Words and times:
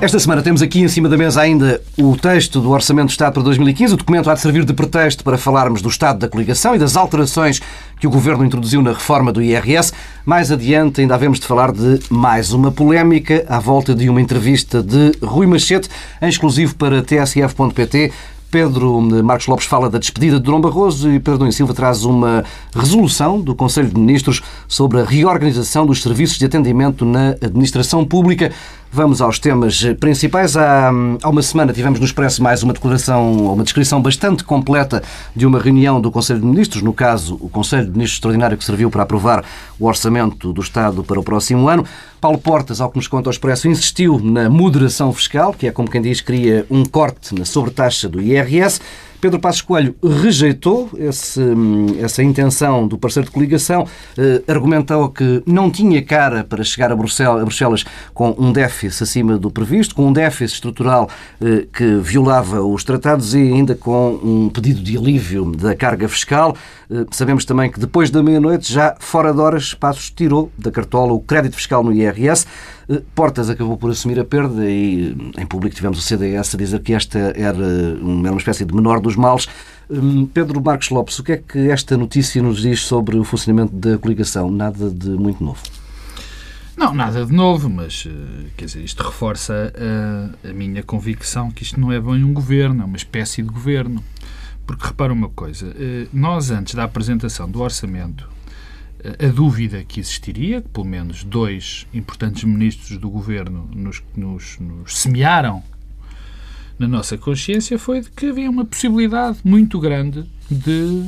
Esta 0.00 0.20
semana 0.20 0.40
temos 0.42 0.62
aqui 0.62 0.80
em 0.80 0.86
cima 0.86 1.08
da 1.08 1.16
mesa 1.16 1.40
ainda 1.40 1.82
o 1.98 2.16
texto 2.16 2.60
do 2.60 2.70
Orçamento 2.70 3.06
do 3.06 3.10
Estado 3.10 3.32
para 3.32 3.42
2015. 3.42 3.94
O 3.94 3.96
documento 3.96 4.30
há 4.30 4.34
de 4.34 4.40
servir 4.40 4.64
de 4.64 4.72
pretexto 4.72 5.24
para 5.24 5.36
falarmos 5.36 5.82
do 5.82 5.88
estado 5.88 6.20
da 6.20 6.28
coligação 6.28 6.76
e 6.76 6.78
das 6.78 6.96
alterações 6.96 7.60
que 7.98 8.06
o 8.06 8.10
Governo 8.10 8.44
introduziu 8.44 8.80
na 8.80 8.92
reforma 8.92 9.32
do 9.32 9.42
IRS. 9.42 9.92
Mais 10.24 10.52
adiante 10.52 11.00
ainda 11.00 11.16
havemos 11.16 11.40
de 11.40 11.46
falar 11.46 11.72
de 11.72 11.98
mais 12.08 12.52
uma 12.52 12.70
polémica 12.70 13.44
à 13.48 13.58
volta 13.58 13.92
de 13.92 14.08
uma 14.08 14.20
entrevista 14.20 14.80
de 14.84 15.18
Rui 15.20 15.48
Machete, 15.48 15.88
em 16.22 16.28
exclusivo 16.28 16.76
para 16.76 17.02
tsf.pt. 17.02 18.12
Pedro 18.50 19.00
Marcos 19.22 19.46
Lopes 19.46 19.66
fala 19.66 19.90
da 19.90 19.98
despedida 19.98 20.36
de 20.36 20.42
Durão 20.42 20.60
Barroso 20.60 21.10
e 21.10 21.18
Pedro 21.18 21.38
Domingos 21.38 21.56
Silva 21.56 21.74
traz 21.74 22.04
uma 22.04 22.44
resolução 22.74 23.38
do 23.38 23.54
Conselho 23.54 23.88
de 23.88 24.00
Ministros 24.00 24.42
sobre 24.66 25.00
a 25.00 25.04
reorganização 25.04 25.84
dos 25.84 26.02
serviços 26.02 26.38
de 26.38 26.46
atendimento 26.46 27.04
na 27.04 27.30
administração 27.42 28.04
pública. 28.06 28.50
Vamos 28.90 29.20
aos 29.20 29.38
temas 29.38 29.84
principais. 30.00 30.56
Há, 30.56 30.88
há 31.22 31.28
uma 31.28 31.42
semana 31.42 31.74
tivemos 31.74 32.00
no 32.00 32.06
Expresso 32.06 32.42
mais 32.42 32.62
uma 32.62 32.72
declaração, 32.72 33.52
uma 33.52 33.62
descrição 33.62 34.00
bastante 34.00 34.42
completa 34.42 35.02
de 35.36 35.44
uma 35.44 35.60
reunião 35.60 36.00
do 36.00 36.10
Conselho 36.10 36.40
de 36.40 36.46
Ministros, 36.46 36.82
no 36.82 36.94
caso, 36.94 37.36
o 37.38 37.50
Conselho 37.50 37.84
de 37.84 37.90
Ministros 37.90 38.16
Extraordinário 38.16 38.56
que 38.56 38.64
serviu 38.64 38.90
para 38.90 39.02
aprovar 39.02 39.44
o 39.78 39.86
orçamento 39.86 40.54
do 40.54 40.62
Estado 40.62 41.04
para 41.04 41.20
o 41.20 41.22
próximo 41.22 41.68
ano. 41.68 41.84
Paulo 42.18 42.38
Portas, 42.38 42.80
ao 42.80 42.90
que 42.90 42.96
nos 42.96 43.06
conta 43.06 43.28
o 43.28 43.30
Expresso, 43.30 43.68
insistiu 43.68 44.18
na 44.18 44.48
moderação 44.48 45.12
fiscal, 45.12 45.52
que 45.52 45.66
é 45.66 45.70
como 45.70 45.90
quem 45.90 46.00
diz, 46.00 46.22
cria 46.22 46.64
um 46.70 46.82
corte 46.82 47.34
na 47.34 47.44
sobretaxa 47.44 48.08
do 48.08 48.22
IRS. 48.22 48.80
Pedro 49.20 49.40
Passos 49.40 49.62
Coelho 49.62 49.94
rejeitou 50.22 50.90
esse, 50.96 51.42
essa 52.00 52.22
intenção 52.22 52.86
do 52.86 52.96
parceiro 52.96 53.26
de 53.26 53.32
coligação, 53.32 53.86
eh, 54.16 54.42
argumentou 54.46 55.08
que 55.08 55.42
não 55.44 55.70
tinha 55.70 56.00
cara 56.02 56.44
para 56.44 56.62
chegar 56.62 56.92
a 56.92 56.96
Bruxelas, 56.96 57.42
a 57.42 57.44
Bruxelas, 57.44 57.84
com 58.14 58.34
um 58.38 58.52
déficit 58.52 59.02
acima 59.02 59.36
do 59.36 59.50
previsto, 59.50 59.94
com 59.94 60.06
um 60.06 60.12
déficit 60.12 60.54
estrutural 60.54 61.10
eh, 61.40 61.66
que 61.72 61.96
violava 61.96 62.62
os 62.62 62.84
tratados 62.84 63.34
e 63.34 63.38
ainda 63.38 63.74
com 63.74 64.20
um 64.22 64.48
pedido 64.48 64.80
de 64.80 64.96
alívio 64.96 65.50
da 65.50 65.74
carga 65.74 66.08
fiscal. 66.08 66.54
Eh, 66.88 67.04
sabemos 67.10 67.44
também 67.44 67.70
que 67.70 67.80
depois 67.80 68.10
da 68.10 68.22
meia-noite, 68.22 68.72
já 68.72 68.94
fora 69.00 69.32
de 69.32 69.40
horas, 69.40 69.74
Passos 69.74 70.10
tirou 70.10 70.50
da 70.56 70.70
cartola 70.70 71.12
o 71.12 71.20
crédito 71.20 71.56
fiscal 71.56 71.82
no 71.82 71.92
IRS. 71.92 72.46
Eh, 72.88 73.02
Portas 73.14 73.50
acabou 73.50 73.76
por 73.76 73.90
assumir 73.90 74.18
a 74.18 74.24
perda 74.24 74.68
e 74.68 75.16
em 75.36 75.46
público 75.46 75.76
tivemos 75.76 75.98
o 75.98 76.02
CDS 76.02 76.54
a 76.54 76.58
dizer 76.58 76.80
que 76.80 76.94
esta 76.94 77.18
era 77.36 77.58
uma 78.00 78.36
espécie 78.36 78.64
de 78.64 78.74
menor 78.74 79.00
dos 79.00 79.16
males. 79.16 79.46
Hum, 79.90 80.26
Pedro 80.26 80.60
Marcos 80.62 80.90
Lopes, 80.90 81.18
o 81.18 81.22
que 81.22 81.32
é 81.32 81.36
que 81.36 81.70
esta 81.70 81.96
notícia 81.96 82.42
nos 82.42 82.62
diz 82.62 82.80
sobre 82.80 83.16
o 83.16 83.24
funcionamento 83.24 83.74
da 83.74 83.98
coligação? 83.98 84.50
Nada 84.50 84.90
de 84.90 85.10
muito 85.10 85.42
novo. 85.44 85.62
Não, 86.76 86.94
nada 86.94 87.26
de 87.26 87.32
novo, 87.32 87.68
mas 87.68 88.06
eh, 88.06 88.46
quer 88.56 88.66
dizer, 88.66 88.84
isto 88.84 89.02
reforça 89.02 89.72
a, 89.74 90.48
a 90.48 90.52
minha 90.52 90.82
convicção 90.82 91.50
que 91.50 91.64
isto 91.64 91.78
não 91.80 91.90
é 91.90 92.00
bem 92.00 92.22
um 92.22 92.32
governo, 92.32 92.82
é 92.82 92.84
uma 92.84 92.96
espécie 92.96 93.42
de 93.42 93.48
governo. 93.48 94.02
Porque 94.64 94.86
repara 94.86 95.12
uma 95.12 95.28
coisa, 95.30 95.74
eh, 95.76 96.06
nós 96.12 96.50
antes 96.50 96.74
da 96.74 96.84
apresentação 96.84 97.50
do 97.50 97.60
orçamento 97.60 98.28
a 99.18 99.28
dúvida 99.28 99.84
que 99.84 100.00
existiria, 100.00 100.60
que 100.62 100.68
pelo 100.68 100.86
menos 100.86 101.24
dois 101.24 101.86
importantes 101.92 102.44
ministros 102.44 102.98
do 102.98 103.08
governo 103.08 103.68
nos, 103.74 104.02
nos, 104.16 104.58
nos 104.58 104.98
semearam 104.98 105.62
na 106.78 106.86
nossa 106.86 107.18
consciência, 107.18 107.78
foi 107.78 108.00
de 108.00 108.10
que 108.10 108.26
havia 108.26 108.48
uma 108.48 108.64
possibilidade 108.64 109.38
muito 109.44 109.80
grande 109.80 110.24
de, 110.50 111.06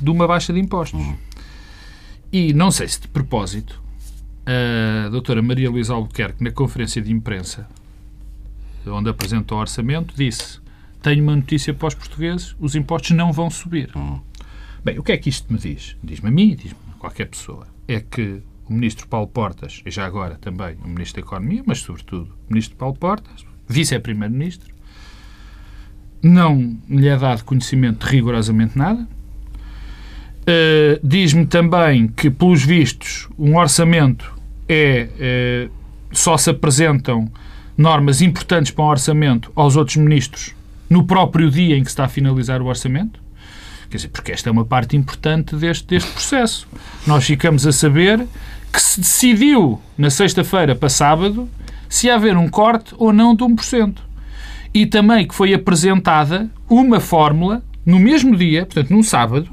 de 0.00 0.10
uma 0.10 0.26
baixa 0.26 0.52
de 0.52 0.60
impostos. 0.60 1.00
Uhum. 1.00 1.16
E 2.32 2.52
não 2.52 2.70
sei 2.70 2.86
se 2.86 3.00
de 3.00 3.08
propósito, 3.08 3.82
a 4.46 5.08
doutora 5.08 5.42
Maria 5.42 5.70
Luísa 5.70 5.94
Albuquerque, 5.94 6.42
na 6.42 6.50
conferência 6.50 7.02
de 7.02 7.12
imprensa, 7.12 7.68
onde 8.86 9.10
apresentou 9.10 9.58
o 9.58 9.60
orçamento, 9.60 10.14
disse: 10.16 10.60
Tenho 11.02 11.22
uma 11.22 11.36
notícia 11.36 11.74
para 11.74 11.88
os 11.88 11.94
portugueses, 11.94 12.54
os 12.60 12.74
impostos 12.74 13.10
não 13.10 13.32
vão 13.32 13.50
subir. 13.50 13.90
Uhum. 13.96 14.20
Bem, 14.84 14.98
o 14.98 15.02
que 15.02 15.12
é 15.12 15.16
que 15.16 15.28
isto 15.28 15.52
me 15.52 15.58
diz? 15.58 15.96
Diz-me 16.02 16.28
a 16.28 16.32
mim, 16.32 16.54
diz-me 16.54 16.78
a 16.94 16.98
qualquer 16.98 17.26
pessoa. 17.26 17.66
É 17.86 18.00
que 18.00 18.40
o 18.68 18.72
ministro 18.72 19.06
Paulo 19.08 19.26
Portas, 19.26 19.82
e 19.84 19.90
já 19.90 20.06
agora 20.06 20.36
também 20.40 20.76
o 20.84 20.88
ministro 20.88 21.20
da 21.20 21.26
Economia, 21.26 21.62
mas 21.66 21.80
sobretudo 21.80 22.30
o 22.48 22.52
ministro 22.52 22.76
Paulo 22.76 22.96
Portas, 22.96 23.44
vice-primeiro-ministro, 23.68 24.72
não 26.22 26.78
lhe 26.88 27.08
é 27.08 27.16
dado 27.16 27.44
conhecimento 27.44 28.06
de 28.06 28.12
rigorosamente 28.12 28.76
nada. 28.76 29.06
Uh, 30.42 31.06
Diz-me 31.06 31.46
também 31.46 32.08
que, 32.08 32.30
pelos 32.30 32.62
vistos, 32.62 33.28
um 33.38 33.56
orçamento 33.56 34.34
é. 34.68 35.68
Uh, 35.68 35.80
só 36.12 36.36
se 36.36 36.50
apresentam 36.50 37.30
normas 37.76 38.20
importantes 38.20 38.72
para 38.72 38.84
um 38.84 38.88
orçamento 38.88 39.52
aos 39.54 39.76
outros 39.76 39.96
ministros 39.96 40.54
no 40.88 41.04
próprio 41.04 41.50
dia 41.50 41.76
em 41.76 41.82
que 41.82 41.86
se 41.86 41.92
está 41.92 42.04
a 42.04 42.08
finalizar 42.08 42.60
o 42.60 42.66
orçamento. 42.66 43.19
Quer 43.90 43.96
dizer, 43.96 44.08
porque 44.08 44.30
esta 44.30 44.48
é 44.48 44.52
uma 44.52 44.64
parte 44.64 44.96
importante 44.96 45.56
deste, 45.56 45.86
deste 45.86 46.10
processo. 46.12 46.68
Nós 47.06 47.24
ficamos 47.24 47.66
a 47.66 47.72
saber 47.72 48.24
que 48.72 48.80
se 48.80 49.00
decidiu 49.00 49.80
na 49.98 50.10
sexta-feira 50.10 50.76
para 50.76 50.88
sábado 50.88 51.48
se 51.88 52.08
haver 52.08 52.36
um 52.36 52.48
corte 52.48 52.94
ou 52.96 53.12
não 53.12 53.34
de 53.34 53.42
1%. 53.42 53.96
E 54.72 54.86
também 54.86 55.26
que 55.26 55.34
foi 55.34 55.52
apresentada 55.52 56.48
uma 56.68 57.00
fórmula 57.00 57.64
no 57.84 57.98
mesmo 57.98 58.36
dia, 58.36 58.64
portanto, 58.64 58.90
num 58.90 59.02
sábado, 59.02 59.50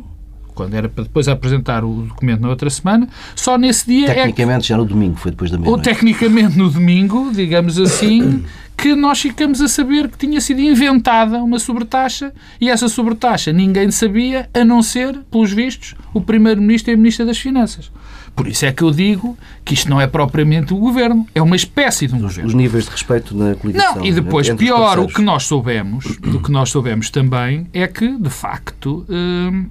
quando 0.57 0.73
era 0.73 0.89
para 0.89 1.03
depois 1.03 1.27
apresentar 1.27 1.85
o 1.85 2.01
documento 2.01 2.41
na 2.41 2.49
outra 2.49 2.67
semana, 2.67 3.07
só 3.35 3.59
nesse 3.59 3.85
dia. 3.85 4.07
Tecnicamente 4.07 4.65
é 4.65 4.67
já 4.69 4.77
no 4.77 4.85
domingo, 4.85 5.15
foi 5.15 5.29
depois 5.29 5.51
da 5.51 5.57
meia-noite. 5.57 5.87
Ou 5.87 5.93
tecnicamente 5.93 6.57
no 6.57 6.67
domingo, 6.67 7.31
digamos 7.31 7.79
assim, 7.79 8.43
que 8.75 8.95
nós 8.95 9.21
ficamos 9.21 9.61
a 9.61 9.67
saber 9.67 10.09
que 10.09 10.17
tinha 10.17 10.41
sido 10.41 10.59
inventada 10.59 11.37
uma 11.43 11.59
sobretaxa 11.59 12.33
e 12.59 12.71
essa 12.71 12.89
sobretaxa 12.89 13.53
ninguém 13.53 13.91
sabia, 13.91 14.49
a 14.51 14.65
não 14.65 14.81
ser, 14.81 15.19
pelos 15.29 15.51
vistos, 15.51 15.93
o 16.11 16.19
Primeiro-Ministro 16.19 16.91
e 16.91 16.93
a 16.95 16.97
Ministra 16.97 17.23
das 17.23 17.37
Finanças. 17.37 17.91
Por 18.35 18.47
isso 18.47 18.65
é 18.65 18.71
que 18.71 18.83
eu 18.83 18.91
digo 18.91 19.37
que 19.63 19.75
isto 19.75 19.89
não 19.89 20.01
é 20.01 20.07
propriamente 20.07 20.73
o 20.73 20.77
governo, 20.77 21.27
é 21.33 21.41
uma 21.41 21.55
espécie 21.55 22.07
de 22.07 22.13
um 22.13 22.17
os, 22.17 22.23
governo. 22.23 22.47
Os 22.47 22.53
níveis 22.55 22.85
de 22.85 22.91
respeito 22.91 23.35
na 23.35 23.55
coligação. 23.55 23.95
Não, 23.95 24.05
e 24.05 24.11
depois, 24.11 24.49
pior, 24.51 24.99
o 24.99 25.07
que 25.07 25.21
nós 25.21 25.43
soubemos, 25.43 26.05
o 26.05 26.39
que 26.39 26.51
nós 26.51 26.69
soubemos 26.69 27.09
também 27.09 27.67
é 27.73 27.87
que, 27.87 28.15
de 28.15 28.29
facto, 28.29 29.05
hum, 29.09 29.65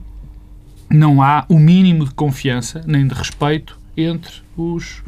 não 0.91 1.23
há 1.23 1.45
o 1.49 1.59
mínimo 1.59 2.05
de 2.05 2.15
confiança 2.15 2.83
nem 2.87 3.07
de 3.07 3.15
respeito 3.15 3.79
entre 3.97 4.43
os 4.57 5.03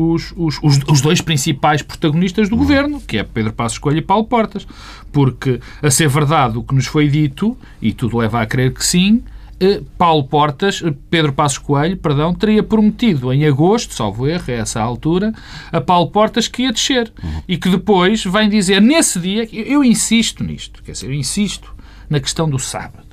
os, 0.00 0.32
os, 0.36 0.60
os, 0.62 1.00
dois 1.00 1.20
principais 1.20 1.82
protagonistas 1.82 2.48
do 2.48 2.54
uhum. 2.54 2.60
governo, 2.60 3.00
que 3.00 3.18
é 3.18 3.24
Pedro 3.24 3.52
Passos 3.52 3.78
Coelho 3.78 3.98
e 3.98 4.02
Paulo 4.02 4.24
Portas. 4.26 4.64
Porque, 5.10 5.60
a 5.82 5.90
ser 5.90 6.08
verdade 6.08 6.56
o 6.56 6.62
que 6.62 6.72
nos 6.72 6.86
foi 6.86 7.08
dito, 7.08 7.56
e 7.82 7.92
tudo 7.92 8.18
leva 8.18 8.40
a 8.40 8.46
crer 8.46 8.72
que 8.72 8.86
sim, 8.86 9.24
eh, 9.58 9.82
Paulo 9.96 10.22
Portas, 10.22 10.82
eh, 10.84 10.94
Pedro 11.10 11.32
Passos 11.32 11.58
Coelho, 11.58 11.96
perdão, 11.96 12.32
teria 12.32 12.62
prometido 12.62 13.32
em 13.32 13.44
agosto, 13.44 13.92
salvo 13.92 14.28
erro, 14.28 14.44
a 14.46 14.52
essa 14.52 14.80
altura, 14.80 15.32
a 15.72 15.80
Paulo 15.80 16.10
Portas 16.12 16.46
que 16.46 16.62
ia 16.62 16.72
descer. 16.72 17.12
Uhum. 17.20 17.42
E 17.48 17.56
que 17.56 17.68
depois 17.68 18.24
vem 18.24 18.48
dizer, 18.48 18.80
nesse 18.80 19.18
dia, 19.18 19.48
eu 19.52 19.82
insisto 19.82 20.44
nisto, 20.44 20.80
quer 20.84 20.92
dizer, 20.92 21.06
eu 21.06 21.14
insisto 21.14 21.74
na 22.08 22.20
questão 22.20 22.48
do 22.48 22.58
sábado. 22.58 23.07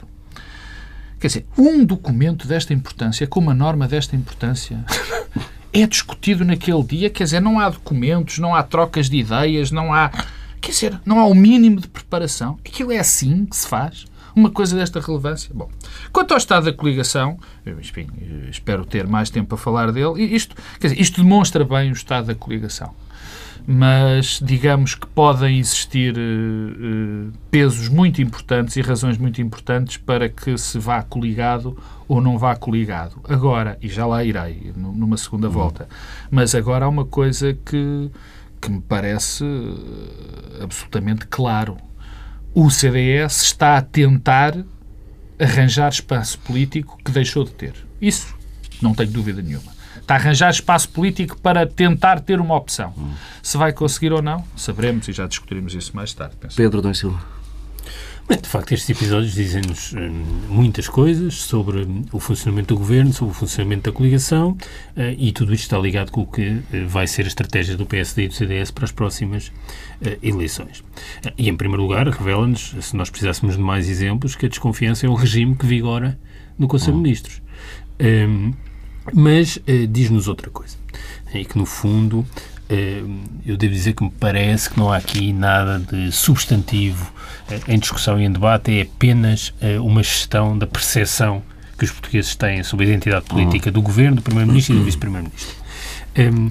Quer 1.26 1.30
dizer, 1.30 1.46
um 1.58 1.84
documento 1.84 2.48
desta 2.48 2.72
importância, 2.72 3.26
com 3.26 3.40
uma 3.40 3.56
norma 3.56 3.88
desta 3.88 4.16
importância, 4.16 4.86
é 5.74 5.88
discutido 5.88 6.46
naquele 6.46 6.84
dia, 6.84 7.10
quer 7.10 7.24
dizer, 7.24 7.40
não 7.40 7.60
há 7.60 7.68
documentos, 7.68 8.38
não 8.38 8.54
há 8.54 8.62
trocas 8.62 9.10
de 9.10 9.18
ideias, 9.18 9.72
não 9.72 9.92
há. 9.92 10.12
Quer 10.62 10.70
dizer, 10.70 11.02
não 11.04 11.20
há 11.20 11.26
o 11.26 11.34
mínimo 11.34 11.82
de 11.82 11.88
preparação. 11.88 12.60
Aquilo 12.64 12.92
é 12.92 13.00
assim 13.00 13.44
que 13.44 13.56
se 13.56 13.68
faz. 13.68 14.06
Uma 14.36 14.52
coisa 14.52 14.76
desta 14.76 15.00
relevância. 15.00 15.50
Bom, 15.52 15.68
quanto 16.16 16.32
ao 16.32 16.38
estado 16.38 16.64
da 16.64 16.72
coligação, 16.72 17.38
enfim, 17.68 18.08
espero 18.50 18.86
ter 18.86 19.06
mais 19.06 19.30
tempo 19.30 19.50
para 19.50 19.58
falar 19.58 19.92
dele. 19.92 20.24
Isto, 20.24 20.56
dizer, 20.80 20.98
isto 20.98 21.22
demonstra 21.22 21.66
bem 21.66 21.90
o 21.90 21.94
estado 21.94 22.28
da 22.28 22.36
coligação 22.36 22.96
mas 23.68 24.40
digamos 24.44 24.94
que 24.94 25.08
podem 25.08 25.58
existir 25.58 26.16
uh, 26.16 27.32
pesos 27.50 27.90
muito 27.90 28.22
importantes 28.22 28.76
e 28.76 28.82
razões 28.82 29.18
muito 29.18 29.42
importantes 29.42 29.98
para 29.98 30.30
que 30.30 30.56
se 30.56 30.78
vá 30.78 31.02
coligado 31.02 31.76
ou 32.08 32.22
não 32.22 32.38
vá 32.38 32.56
coligado. 32.56 33.20
Agora, 33.28 33.76
e 33.82 33.88
já 33.88 34.06
lá 34.06 34.24
irei, 34.24 34.72
numa 34.76 35.18
segunda 35.18 35.50
volta, 35.50 35.90
mas 36.30 36.54
agora 36.54 36.86
há 36.86 36.88
uma 36.88 37.06
coisa 37.06 37.58
que, 37.66 38.12
que 38.62 38.70
me 38.70 38.82
parece 38.82 39.44
eh, 39.44 40.64
absolutamente 40.64 41.26
claro. 41.26 41.76
O 42.54 42.70
CDS 42.70 43.42
está 43.42 43.78
a 43.78 43.82
tentar 43.82 44.56
arranjar 45.40 45.90
espaço 45.90 46.40
político 46.40 46.98
que 47.04 47.12
deixou 47.12 47.44
de 47.44 47.52
ter. 47.52 47.74
Isso 48.02 48.34
não 48.82 48.94
tenho 48.94 49.12
dúvida 49.12 49.42
nenhuma. 49.42 49.74
Está 49.98 50.16
a 50.16 50.18
arranjar 50.18 50.52
espaço 50.52 50.90
político 50.90 51.38
para 51.40 51.66
tentar 51.66 52.20
ter 52.20 52.40
uma 52.40 52.56
opção. 52.56 52.94
Se 53.42 53.58
vai 53.58 53.74
conseguir 53.74 54.12
ou 54.12 54.22
não, 54.22 54.44
saberemos 54.56 55.08
e 55.08 55.14
já 55.14 55.26
discutiremos 55.26 55.74
isso 55.74 55.96
mais 55.96 56.14
tarde. 56.14 56.36
Penso. 56.40 56.56
Pedro 56.56 56.82
Dom 56.82 56.94
Silva. 56.94 57.35
De 58.28 58.50
facto, 58.50 58.74
estes 58.74 58.90
episódios 58.90 59.34
dizem-nos 59.34 59.94
hum, 59.94 60.24
muitas 60.50 60.88
coisas 60.88 61.36
sobre 61.36 61.86
hum, 61.86 62.04
o 62.12 62.20
funcionamento 62.20 62.74
do 62.74 62.80
governo, 62.80 63.14
sobre 63.14 63.32
o 63.32 63.36
funcionamento 63.36 63.84
da 63.84 63.96
coligação 63.96 64.58
eh, 64.96 65.16
e 65.20 65.32
tudo 65.32 65.54
isto 65.54 65.66
está 65.66 65.78
ligado 65.78 66.12
com 66.12 66.22
o 66.22 66.26
que 66.26 66.60
eh, 66.74 66.86
vai 66.88 67.06
ser 67.06 67.26
a 67.26 67.28
estratégia 67.28 67.78
do 67.78 67.86
PSD 67.86 68.24
e 68.24 68.28
do 68.28 68.34
CDS 68.34 68.72
para 68.72 68.86
as 68.86 68.92
próximas 68.92 69.52
eh, 70.02 70.18
eleições. 70.24 70.84
E, 71.38 71.48
em 71.48 71.56
primeiro 71.56 71.84
lugar, 71.84 72.08
revela-nos, 72.08 72.76
se 72.82 72.96
nós 72.96 73.12
precisássemos 73.12 73.58
de 73.58 73.62
mais 73.62 73.88
exemplos, 73.88 74.36
que 74.36 74.48
a 74.48 74.50
desconfiança 74.50 75.06
é 75.06 75.10
o 75.10 75.14
regime 75.14 75.56
que 75.56 75.68
vigora 75.68 76.18
no 76.58 76.68
Conselho 76.68 76.98
de 76.98 77.04
Ministros. 77.04 77.44
Hum, 78.02 78.54
mas 79.14 79.60
diz-nos 79.88 80.28
outra 80.28 80.50
coisa, 80.50 80.76
e 81.32 81.46
que, 81.46 81.56
no 81.60 81.66
fundo, 81.68 82.26
eu 83.46 83.58
devo 83.58 83.74
dizer 83.74 83.94
que 83.94 84.04
me 84.04 84.10
parece 84.10 84.70
que 84.70 84.80
não 84.80 84.92
há 84.92 84.98
aqui 84.98 85.32
nada 85.32 85.80
de 85.80 86.12
substantivo 86.12 87.14
em 87.68 87.78
discussão 87.78 88.20
e 88.20 88.26
em 88.26 88.32
debate, 88.32 88.80
é 88.80 88.82
apenas 88.82 89.54
eh, 89.62 89.80
uma 89.80 90.02
gestão 90.02 90.58
da 90.58 90.66
percepção 90.66 91.44
que 91.78 91.86
os 91.86 91.92
portugueses 91.92 92.36
têm 92.36 92.64
sobre 92.64 92.86
a 92.86 92.90
identidade 92.90 93.26
política 93.26 93.70
do 93.70 93.82
governo, 93.82 94.16
do 94.16 94.22
primeiro-ministro 94.22 94.76
e 94.76 94.80
do 94.80 94.84
vice-primeiro-ministro. 94.84 95.56
Um, 96.18 96.50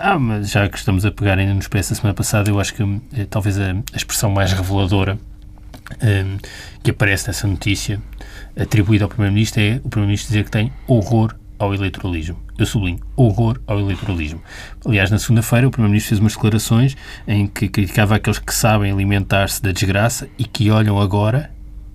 ah, 0.00 0.18
mas 0.18 0.50
já 0.50 0.68
que 0.68 0.78
estamos 0.78 1.04
a 1.04 1.10
pegar 1.10 1.36
ainda 1.36 1.52
no 1.52 1.58
Expresso 1.58 1.90
da 1.90 1.96
semana 1.96 2.14
passada, 2.14 2.48
eu 2.48 2.60
acho 2.60 2.72
que 2.72 2.82
eh, 3.16 3.26
talvez 3.28 3.58
a, 3.58 3.74
expressão 3.94 4.30
mais 4.30 4.52
reveladora 4.52 5.18
um, 6.00 6.38
que 6.82 6.90
aparece 6.90 7.26
nessa 7.26 7.46
notícia 7.46 8.00
atribuída 8.56 9.04
ao 9.04 9.08
Primeiro-Ministro 9.08 9.60
é 9.60 9.80
o 9.84 9.88
Primeiro-Ministro 9.88 10.28
dizer 10.28 10.44
que 10.44 10.50
tem 10.50 10.72
horror 10.86 11.34
ao 11.58 11.74
eleitoralismo. 11.74 12.43
Eu 12.56 12.66
sublinho, 12.66 13.00
horror 13.16 13.60
ao 13.66 13.80
eleitoralismo. 13.80 14.40
Aliás, 14.86 15.10
na 15.10 15.18
segunda-feira, 15.18 15.66
o 15.66 15.70
Primeiro-Ministro 15.70 16.10
fez 16.10 16.20
umas 16.20 16.34
declarações 16.34 16.96
em 17.26 17.46
que 17.46 17.68
criticava 17.68 18.14
aqueles 18.14 18.38
que 18.38 18.54
sabem 18.54 18.92
alimentar-se 18.92 19.60
da 19.60 19.72
desgraça 19.72 20.28
e 20.38 20.44
que 20.44 20.70
olham 20.70 21.00
agora 21.00 21.50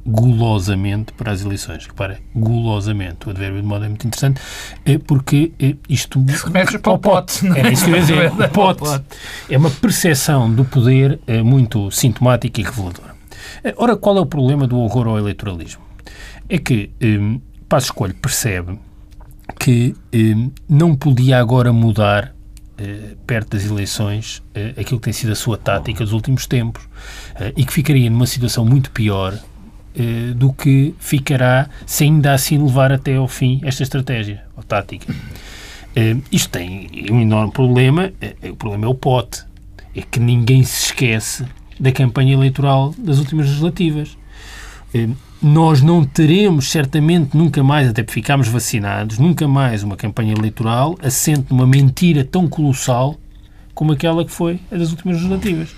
gulosamente 0.06 1.14
para 1.14 1.32
as 1.32 1.42
eleições. 1.42 1.86
Repara, 1.86 2.20
gulosamente. 2.36 3.28
O 3.28 3.30
advérbio 3.30 3.62
de 3.62 3.68
modo 3.68 3.86
é 3.86 3.88
muito 3.88 4.06
interessante, 4.08 4.42
é 4.86 4.98
porque 4.98 5.54
é, 5.60 5.76
isto... 5.88 6.20
Remetes 6.44 6.78
para 6.78 6.92
o 6.92 6.98
pote. 6.98 7.48
É 7.48 7.72
isso 7.72 7.86
que 7.86 7.92
eu 7.92 7.96
ia 7.96 8.02
dizer. 8.02 8.32
O 8.32 8.50
pote 8.50 9.04
é 9.50 9.58
uma 9.58 9.70
percepção 9.70 10.52
do 10.52 10.66
poder 10.66 11.20
é, 11.28 11.42
muito 11.42 11.90
sintomática 11.92 12.60
e 12.60 12.64
reveladora. 12.64 13.16
Ora, 13.78 13.96
qual 13.96 14.18
é 14.18 14.20
o 14.20 14.26
problema 14.26 14.68
do 14.68 14.78
horror 14.78 15.08
ao 15.08 15.18
eleitoralismo? 15.18 15.82
É 16.48 16.58
que 16.58 16.92
um, 17.02 17.40
Passo 17.68 17.88
Escolho 17.88 18.16
percebe 18.16 18.80
que 19.60 19.94
eh, 20.14 20.50
não 20.68 20.96
podia 20.96 21.38
agora 21.38 21.74
mudar, 21.74 22.34
eh, 22.78 23.16
perto 23.28 23.58
das 23.58 23.66
eleições, 23.66 24.42
eh, 24.56 24.70
aquilo 24.80 25.00
que 25.00 25.06
tem 25.06 25.14
sido 25.14 25.34
a 25.34 25.36
sua 25.36 25.58
tática 25.58 26.04
dos 26.04 26.14
últimos 26.14 26.48
tempos 26.48 26.82
eh, 27.36 27.52
e 27.58 27.66
que 27.66 27.74
ficaria 27.74 28.10
numa 28.10 28.26
situação 28.26 28.64
muito 28.64 28.90
pior 28.92 29.38
eh, 29.94 30.34
do 30.34 30.54
que 30.54 30.96
ficará 30.98 31.70
se 31.86 32.06
ainda 32.06 32.34
assim 32.34 32.58
levar 32.58 32.92
até 32.94 33.18
ao 33.18 33.28
fim 33.28 33.60
esta 33.64 33.84
estratégia 33.84 34.46
ou 34.56 34.64
tática. 34.64 35.14
Eh, 35.94 36.16
isto 36.32 36.50
tem 36.50 36.90
um 37.12 37.20
enorme 37.20 37.52
problema, 37.52 38.14
o 38.50 38.56
problema 38.56 38.86
é 38.86 38.88
o 38.88 38.96
pote, 38.96 39.44
é 39.94 40.02
que 40.02 40.20
ninguém 40.20 40.64
se 40.64 40.86
esquece 40.86 41.46
da 41.78 41.92
campanha 41.92 42.34
eleitoral 42.34 42.96
das 42.98 43.20
últimas 43.20 43.48
legislativas 43.48 44.18
nós 45.42 45.82
não 45.82 46.04
teremos 46.04 46.70
certamente 46.70 47.36
nunca 47.36 47.64
mais, 47.64 47.88
até 47.88 48.04
porque 48.04 48.20
ficámos 48.20 48.48
vacinados, 48.48 49.18
nunca 49.18 49.48
mais 49.48 49.84
uma 49.84 49.96
campanha 49.96 50.34
eleitoral 50.34 50.98
assente 51.02 51.46
numa 51.50 51.66
mentira 51.66 52.26
tão 52.26 52.48
colossal 52.48 53.16
como 53.74 53.94
aquela 53.94 54.26
que 54.26 54.32
foi 54.32 54.60
a 54.70 54.76
das 54.76 54.92
últimas 54.92 55.16
legislativas. 55.16 55.70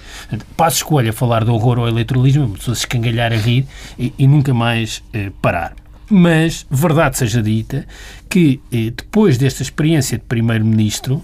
Passo 0.58 0.78
escolha 0.78 1.13
falar 1.13 1.46
do 1.46 1.54
horror 1.54 1.78
ao 1.78 1.88
eleitoralismo, 1.88 2.46
uma 2.46 2.58
pessoa 2.58 2.74
se 2.74 2.81
escangalhar 2.81 3.31
a 3.31 3.38
rir 3.38 3.68
e, 4.00 4.12
e 4.18 4.28
nunca 4.28 4.54
mais 4.56 5.04
eh, 5.13 5.31
parar. 5.40 5.75
Mas, 6.10 6.66
verdade 6.69 7.19
seja 7.19 7.44
dita, 7.44 7.86
que 8.28 8.60
eh, 8.72 8.92
depois 8.98 9.38
desta 9.38 9.62
experiência 9.62 10.18
de 10.18 10.24
Primeiro-Ministro, 10.24 11.24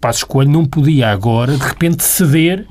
Passo 0.00 0.20
Escolha 0.20 0.48
não 0.48 0.64
podia 0.64 1.10
agora, 1.10 1.56
de 1.56 1.64
repente, 1.64 2.04
ceder 2.04 2.64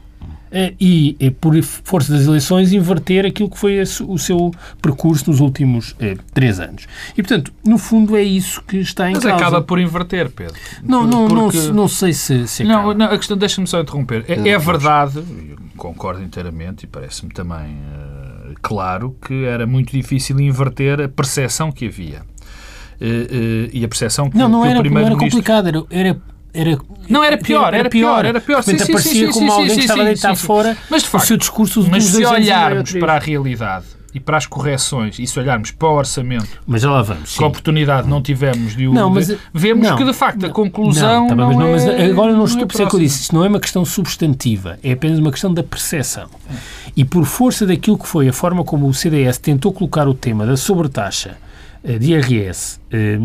e, 0.79 1.15
por 1.41 1.61
força 1.61 2.11
das 2.13 2.25
eleições, 2.25 2.71
inverter 2.73 3.25
aquilo 3.25 3.49
que 3.49 3.57
foi 3.57 3.81
o 3.81 4.17
seu 4.17 4.51
percurso 4.81 5.29
nos 5.29 5.39
últimos 5.39 5.95
eh, 5.99 6.15
três 6.33 6.59
anos. 6.59 6.87
E, 7.11 7.21
portanto, 7.21 7.51
no 7.65 7.77
fundo 7.77 8.15
é 8.15 8.23
isso 8.23 8.61
que 8.63 8.77
está 8.77 9.09
em 9.09 9.13
Mas 9.13 9.23
causa. 9.23 9.35
Mas 9.35 9.47
acaba 9.47 9.61
por 9.61 9.79
inverter, 9.79 10.29
Pedro. 10.29 10.55
Não, 10.83 11.05
não, 11.05 11.27
Porque... 11.27 11.57
não, 11.57 11.73
não 11.73 11.87
sei 11.87 12.13
se, 12.13 12.47
se 12.47 12.63
não, 12.63 12.93
não, 12.93 13.05
a 13.07 13.17
questão, 13.17 13.37
deixa-me 13.37 13.67
só 13.67 13.81
interromper. 13.81 14.25
É, 14.27 14.49
é 14.49 14.57
verdade, 14.57 15.23
concordo 15.75 16.23
inteiramente 16.23 16.85
e 16.85 16.87
parece-me 16.87 17.31
também 17.31 17.75
uh, 17.75 18.55
claro 18.61 19.15
que 19.25 19.45
era 19.45 19.65
muito 19.67 19.91
difícil 19.91 20.39
inverter 20.39 21.01
a 21.01 21.09
percepção 21.09 21.71
que 21.71 21.87
havia. 21.87 22.21
Uh, 22.99 23.05
uh, 23.05 23.69
e 23.71 23.85
a 23.85 23.87
percepção 23.87 24.29
que, 24.29 24.37
não, 24.37 24.49
não 24.49 24.63
que 24.63 24.69
era, 24.69 24.79
o 24.79 24.81
primeiro 24.81 25.09
não 25.09 25.15
era 25.17 25.25
complicado, 25.25 25.67
era, 25.67 25.83
era 25.91 26.21
era, 26.53 26.77
não, 27.07 27.23
era 27.23 27.37
pior, 27.37 27.67
era, 27.67 27.77
era 27.77 27.89
pior, 27.89 28.25
era 28.25 28.41
pior. 28.41 28.63
Sim, 28.63 28.77
sim, 28.77 28.83
aparecia 28.83 29.27
sim, 29.27 29.31
como 29.31 29.51
alguém 29.51 29.75
que 29.75 29.81
estava 29.81 30.01
a 30.01 30.05
deitar 30.05 30.35
fora 30.35 30.77
mas, 30.89 31.03
de 31.03 31.09
facto, 31.09 31.23
o 31.23 31.27
seu 31.27 31.37
discurso 31.37 31.87
Mas 31.89 32.05
se 32.05 32.25
olharmos 32.25 32.93
para 32.93 33.13
a 33.13 33.19
realidade 33.19 33.85
e 34.13 34.19
para 34.19 34.37
as 34.37 34.47
correções, 34.47 35.19
e 35.19 35.27
se 35.27 35.39
olharmos 35.39 35.69
para 35.69 35.87
o 35.89 35.93
orçamento, 35.93 36.47
mas 36.65 36.81
já 36.81 36.89
lá 36.89 37.03
vamos, 37.03 37.37
que 37.37 37.43
oportunidade 37.43 38.07
não 38.07 38.19
tivemos 38.21 38.75
de 38.75 38.87
o 38.87 38.93
não, 38.93 39.11
mas, 39.11 39.31
vemos 39.53 39.87
não, 39.87 39.95
que 39.95 40.03
de 40.03 40.13
facto 40.13 40.45
a 40.45 40.49
conclusão 40.49 41.27
não, 41.27 41.27
tá 41.27 41.35
não, 41.35 41.47
mas, 41.47 41.57
não, 41.57 41.71
mas 41.71 41.85
é, 41.85 42.05
agora 42.05 42.33
não 42.33 42.45
estou 42.45 42.63
a 42.63 42.65
perceber 42.65 42.89
que 42.89 42.95
eu 42.95 42.99
disse, 42.99 43.21
isto 43.21 43.35
não 43.35 43.43
é 43.43 43.47
uma 43.47 43.59
questão 43.59 43.85
substantiva, 43.85 44.79
é 44.81 44.93
apenas 44.93 45.19
uma 45.19 45.29
questão 45.29 45.53
da 45.53 45.61
percepção. 45.61 46.29
E 46.95 47.05
por 47.05 47.25
força 47.25 47.65
daquilo 47.65 47.97
que 47.97 48.07
foi 48.07 48.27
a 48.27 48.33
forma 48.33 48.63
como 48.63 48.87
o 48.87 48.93
CDS 48.93 49.37
tentou 49.37 49.71
colocar 49.71 50.07
o 50.07 50.15
tema 50.15 50.47
da 50.47 50.57
sobretaxa 50.57 51.37
eh, 51.83 51.99
de 51.99 52.13
IRS 52.13 52.79
eh, 52.91 53.19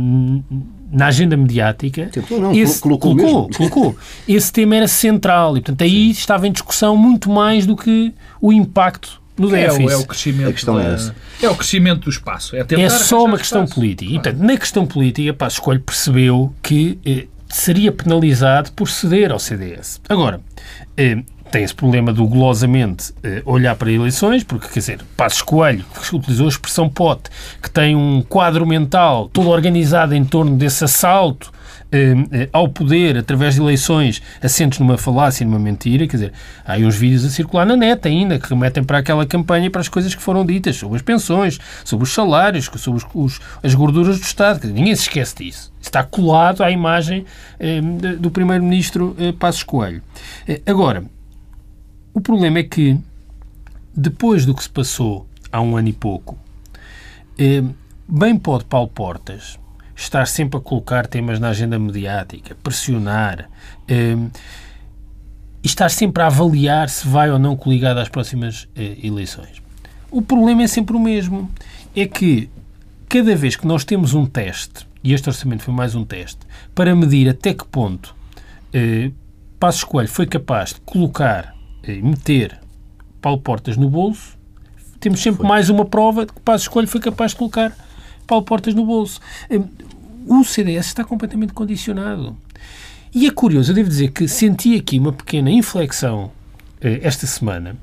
na 0.92 1.06
agenda 1.06 1.36
mediática, 1.36 2.08
Tentou, 2.12 2.38
não, 2.38 2.52
esse, 2.52 2.80
colocou, 2.80 3.16
colocou, 3.16 3.48
colocou, 3.56 3.96
Esse 4.28 4.52
tema 4.52 4.76
era 4.76 4.86
central 4.86 5.56
e, 5.56 5.60
portanto, 5.60 5.82
aí 5.82 6.06
Sim. 6.06 6.10
estava 6.10 6.46
em 6.46 6.52
discussão 6.52 6.96
muito 6.96 7.30
mais 7.30 7.64
do 7.64 7.74
que 7.74 8.12
o 8.40 8.52
impacto 8.52 9.22
no 9.38 9.48
déficit. 9.48 9.88
É, 9.88 9.92
é 9.92 9.96
o 9.96 10.06
crescimento. 10.06 10.48
A 10.48 10.52
questão 10.52 10.74
da, 10.76 10.84
é, 10.84 10.94
essa. 10.94 11.14
é 11.42 11.48
o 11.48 11.56
crescimento 11.56 12.00
do 12.00 12.10
espaço. 12.10 12.54
É, 12.54 12.64
é 12.68 12.88
só 12.90 13.24
uma 13.24 13.38
questão 13.38 13.64
espaço. 13.64 13.80
política. 13.80 14.10
E, 14.10 14.14
portanto, 14.14 14.38
na 14.38 14.56
questão 14.56 14.86
política, 14.86 15.32
Passo 15.32 15.56
Escolho 15.56 15.80
percebeu 15.80 16.54
que 16.62 16.98
eh, 17.04 17.26
seria 17.48 17.90
penalizado 17.90 18.70
por 18.72 18.88
ceder 18.88 19.32
ao 19.32 19.38
CDS. 19.38 20.00
Agora, 20.08 20.40
eh, 20.96 21.22
tem 21.52 21.62
esse 21.62 21.74
problema 21.74 22.12
do 22.12 22.26
glosamente 22.26 23.12
eh, 23.22 23.42
olhar 23.44 23.76
para 23.76 23.92
eleições, 23.92 24.42
porque, 24.42 24.68
quer 24.68 24.80
dizer, 24.80 25.00
Passos 25.14 25.42
Coelho, 25.42 25.84
que 25.84 26.16
utilizou 26.16 26.46
a 26.46 26.48
expressão 26.48 26.88
pote, 26.88 27.30
que 27.62 27.70
tem 27.70 27.94
um 27.94 28.22
quadro 28.22 28.66
mental 28.66 29.28
todo 29.28 29.50
organizado 29.50 30.14
em 30.14 30.24
torno 30.24 30.56
desse 30.56 30.82
assalto 30.82 31.52
eh, 31.92 32.14
eh, 32.32 32.48
ao 32.54 32.70
poder 32.70 33.18
através 33.18 33.56
de 33.56 33.60
eleições 33.60 34.22
assentes 34.42 34.78
numa 34.78 34.96
falácia 34.96 35.44
e 35.44 35.46
numa 35.46 35.58
mentira, 35.58 36.06
quer 36.06 36.16
dizer, 36.16 36.32
há 36.64 36.72
aí 36.72 36.86
uns 36.86 36.96
vídeos 36.96 37.22
a 37.22 37.28
circular 37.28 37.66
na 37.66 37.76
net 37.76 38.08
ainda 38.08 38.38
que 38.38 38.48
remetem 38.48 38.82
para 38.82 38.96
aquela 38.96 39.26
campanha 39.26 39.66
e 39.66 39.70
para 39.70 39.82
as 39.82 39.88
coisas 39.88 40.14
que 40.14 40.22
foram 40.22 40.46
ditas 40.46 40.76
sobre 40.76 40.96
as 40.96 41.02
pensões, 41.02 41.60
sobre 41.84 42.04
os 42.04 42.14
salários, 42.14 42.70
sobre 42.76 42.98
os, 42.98 43.06
os, 43.14 43.40
as 43.62 43.74
gorduras 43.74 44.18
do 44.18 44.24
Estado. 44.24 44.58
Dizer, 44.58 44.72
ninguém 44.72 44.96
se 44.96 45.02
esquece 45.02 45.36
disso. 45.36 45.70
Está 45.82 46.02
colado 46.02 46.64
à 46.64 46.70
imagem 46.70 47.26
eh, 47.60 47.82
do 48.18 48.30
primeiro-ministro 48.30 49.14
eh, 49.18 49.32
Passos 49.32 49.62
Coelho. 49.62 50.00
Eh, 50.48 50.62
agora, 50.64 51.04
o 52.14 52.20
problema 52.20 52.58
é 52.58 52.62
que, 52.62 52.98
depois 53.94 54.44
do 54.44 54.54
que 54.54 54.62
se 54.62 54.70
passou 54.70 55.26
há 55.50 55.60
um 55.60 55.76
ano 55.76 55.88
e 55.88 55.92
pouco, 55.92 56.38
eh, 57.38 57.62
bem 58.08 58.38
pode 58.38 58.64
Paulo 58.64 58.88
Portas 58.88 59.58
estar 59.96 60.26
sempre 60.26 60.58
a 60.58 60.60
colocar 60.60 61.06
temas 61.06 61.38
na 61.38 61.48
agenda 61.48 61.78
mediática, 61.78 62.54
pressionar 62.62 63.48
eh, 63.88 64.16
e 65.62 65.66
estar 65.66 65.90
sempre 65.90 66.22
a 66.22 66.26
avaliar 66.26 66.88
se 66.88 67.06
vai 67.06 67.30
ou 67.30 67.38
não 67.38 67.56
coligado 67.56 67.98
às 67.98 68.08
próximas 68.08 68.68
eh, 68.74 68.96
eleições. 69.02 69.62
O 70.10 70.20
problema 70.20 70.62
é 70.62 70.66
sempre 70.66 70.96
o 70.96 71.00
mesmo. 71.00 71.50
É 71.94 72.06
que 72.06 72.50
cada 73.08 73.34
vez 73.36 73.56
que 73.56 73.66
nós 73.66 73.84
temos 73.84 74.14
um 74.14 74.26
teste, 74.26 74.86
e 75.04 75.12
este 75.12 75.28
orçamento 75.28 75.62
foi 75.62 75.72
mais 75.72 75.94
um 75.94 76.04
teste, 76.04 76.40
para 76.74 76.94
medir 76.94 77.28
até 77.28 77.54
que 77.54 77.64
ponto 77.64 78.14
eh, 78.72 79.10
Passos 79.58 79.84
Coelho 79.84 80.08
foi 80.08 80.26
capaz 80.26 80.74
de 80.74 80.80
colocar 80.80 81.54
meter 81.86 82.58
Paulo 83.20 83.40
Portas 83.40 83.76
no 83.76 83.88
bolso, 83.88 84.36
temos 85.00 85.20
sempre 85.20 85.38
foi. 85.38 85.48
mais 85.48 85.68
uma 85.68 85.84
prova 85.84 86.24
de 86.24 86.32
que 86.32 86.40
Passos 86.40 86.62
Escolho 86.62 86.86
foi 86.86 87.00
capaz 87.00 87.32
de 87.32 87.38
colocar 87.38 87.76
Paulo 88.26 88.44
Portas 88.44 88.74
no 88.74 88.86
bolso. 88.86 89.20
O 90.26 90.44
CDS 90.44 90.86
está 90.86 91.04
completamente 91.04 91.52
condicionado. 91.52 92.36
E 93.14 93.26
é 93.26 93.30
curioso, 93.30 93.72
eu 93.72 93.74
devo 93.74 93.88
dizer 93.88 94.12
que 94.12 94.26
senti 94.26 94.76
aqui 94.76 94.98
uma 94.98 95.12
pequena 95.12 95.50
inflexão 95.50 96.30
eh, 96.80 97.00
esta 97.02 97.26
semana, 97.26 97.76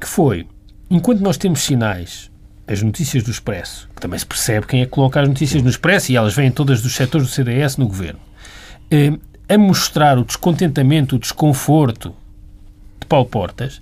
que 0.00 0.08
foi, 0.08 0.46
enquanto 0.90 1.20
nós 1.20 1.36
temos 1.36 1.60
sinais, 1.60 2.28
as 2.66 2.82
notícias 2.82 3.22
do 3.22 3.30
Expresso, 3.30 3.88
que 3.94 4.00
também 4.00 4.18
se 4.18 4.26
percebe 4.26 4.66
quem 4.66 4.80
é 4.80 4.84
que 4.84 4.90
coloca 4.90 5.20
as 5.20 5.28
notícias 5.28 5.62
no 5.62 5.68
Expresso, 5.68 6.10
e 6.10 6.16
elas 6.16 6.34
vêm 6.34 6.50
todas 6.50 6.82
dos 6.82 6.92
setores 6.92 7.28
do 7.28 7.32
CDS 7.32 7.76
no 7.76 7.86
governo, 7.86 8.18
eh, 8.90 9.12
a 9.48 9.56
mostrar 9.56 10.18
o 10.18 10.24
descontentamento, 10.24 11.16
o 11.16 11.18
desconforto, 11.20 12.12
de 13.04 13.08
Paulo 13.08 13.26
Portas, 13.26 13.80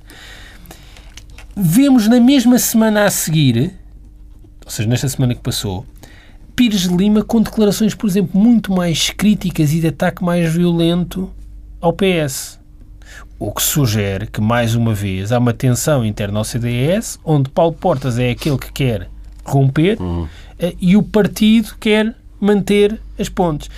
vemos 1.56 2.08
na 2.08 2.20
mesma 2.20 2.58
semana 2.58 3.04
a 3.04 3.10
seguir, 3.10 3.72
ou 4.64 4.70
seja, 4.70 4.88
nesta 4.88 5.08
semana 5.08 5.34
que 5.34 5.40
passou, 5.40 5.86
Pires 6.54 6.88
de 6.88 6.94
Lima 6.94 7.22
com 7.24 7.40
declarações, 7.40 7.94
por 7.94 8.08
exemplo, 8.08 8.38
muito 8.38 8.72
mais 8.72 9.10
críticas 9.10 9.72
e 9.72 9.80
de 9.80 9.88
ataque 9.88 10.22
mais 10.22 10.52
violento 10.52 11.30
ao 11.80 11.92
PS. 11.92 12.60
O 13.38 13.50
que 13.52 13.62
sugere 13.62 14.26
que, 14.26 14.40
mais 14.40 14.74
uma 14.74 14.94
vez, 14.94 15.32
há 15.32 15.38
uma 15.38 15.54
tensão 15.54 16.04
interna 16.04 16.38
ao 16.38 16.44
CDS, 16.44 17.18
onde 17.24 17.48
Paulo 17.50 17.72
Portas 17.72 18.18
é 18.18 18.30
aquele 18.30 18.58
que 18.58 18.72
quer 18.72 19.08
romper 19.44 20.00
uhum. 20.00 20.28
e 20.80 20.96
o 20.96 21.02
partido 21.02 21.74
quer 21.80 22.14
manter 22.42 22.98
as 23.16 23.28
pontes. 23.28 23.70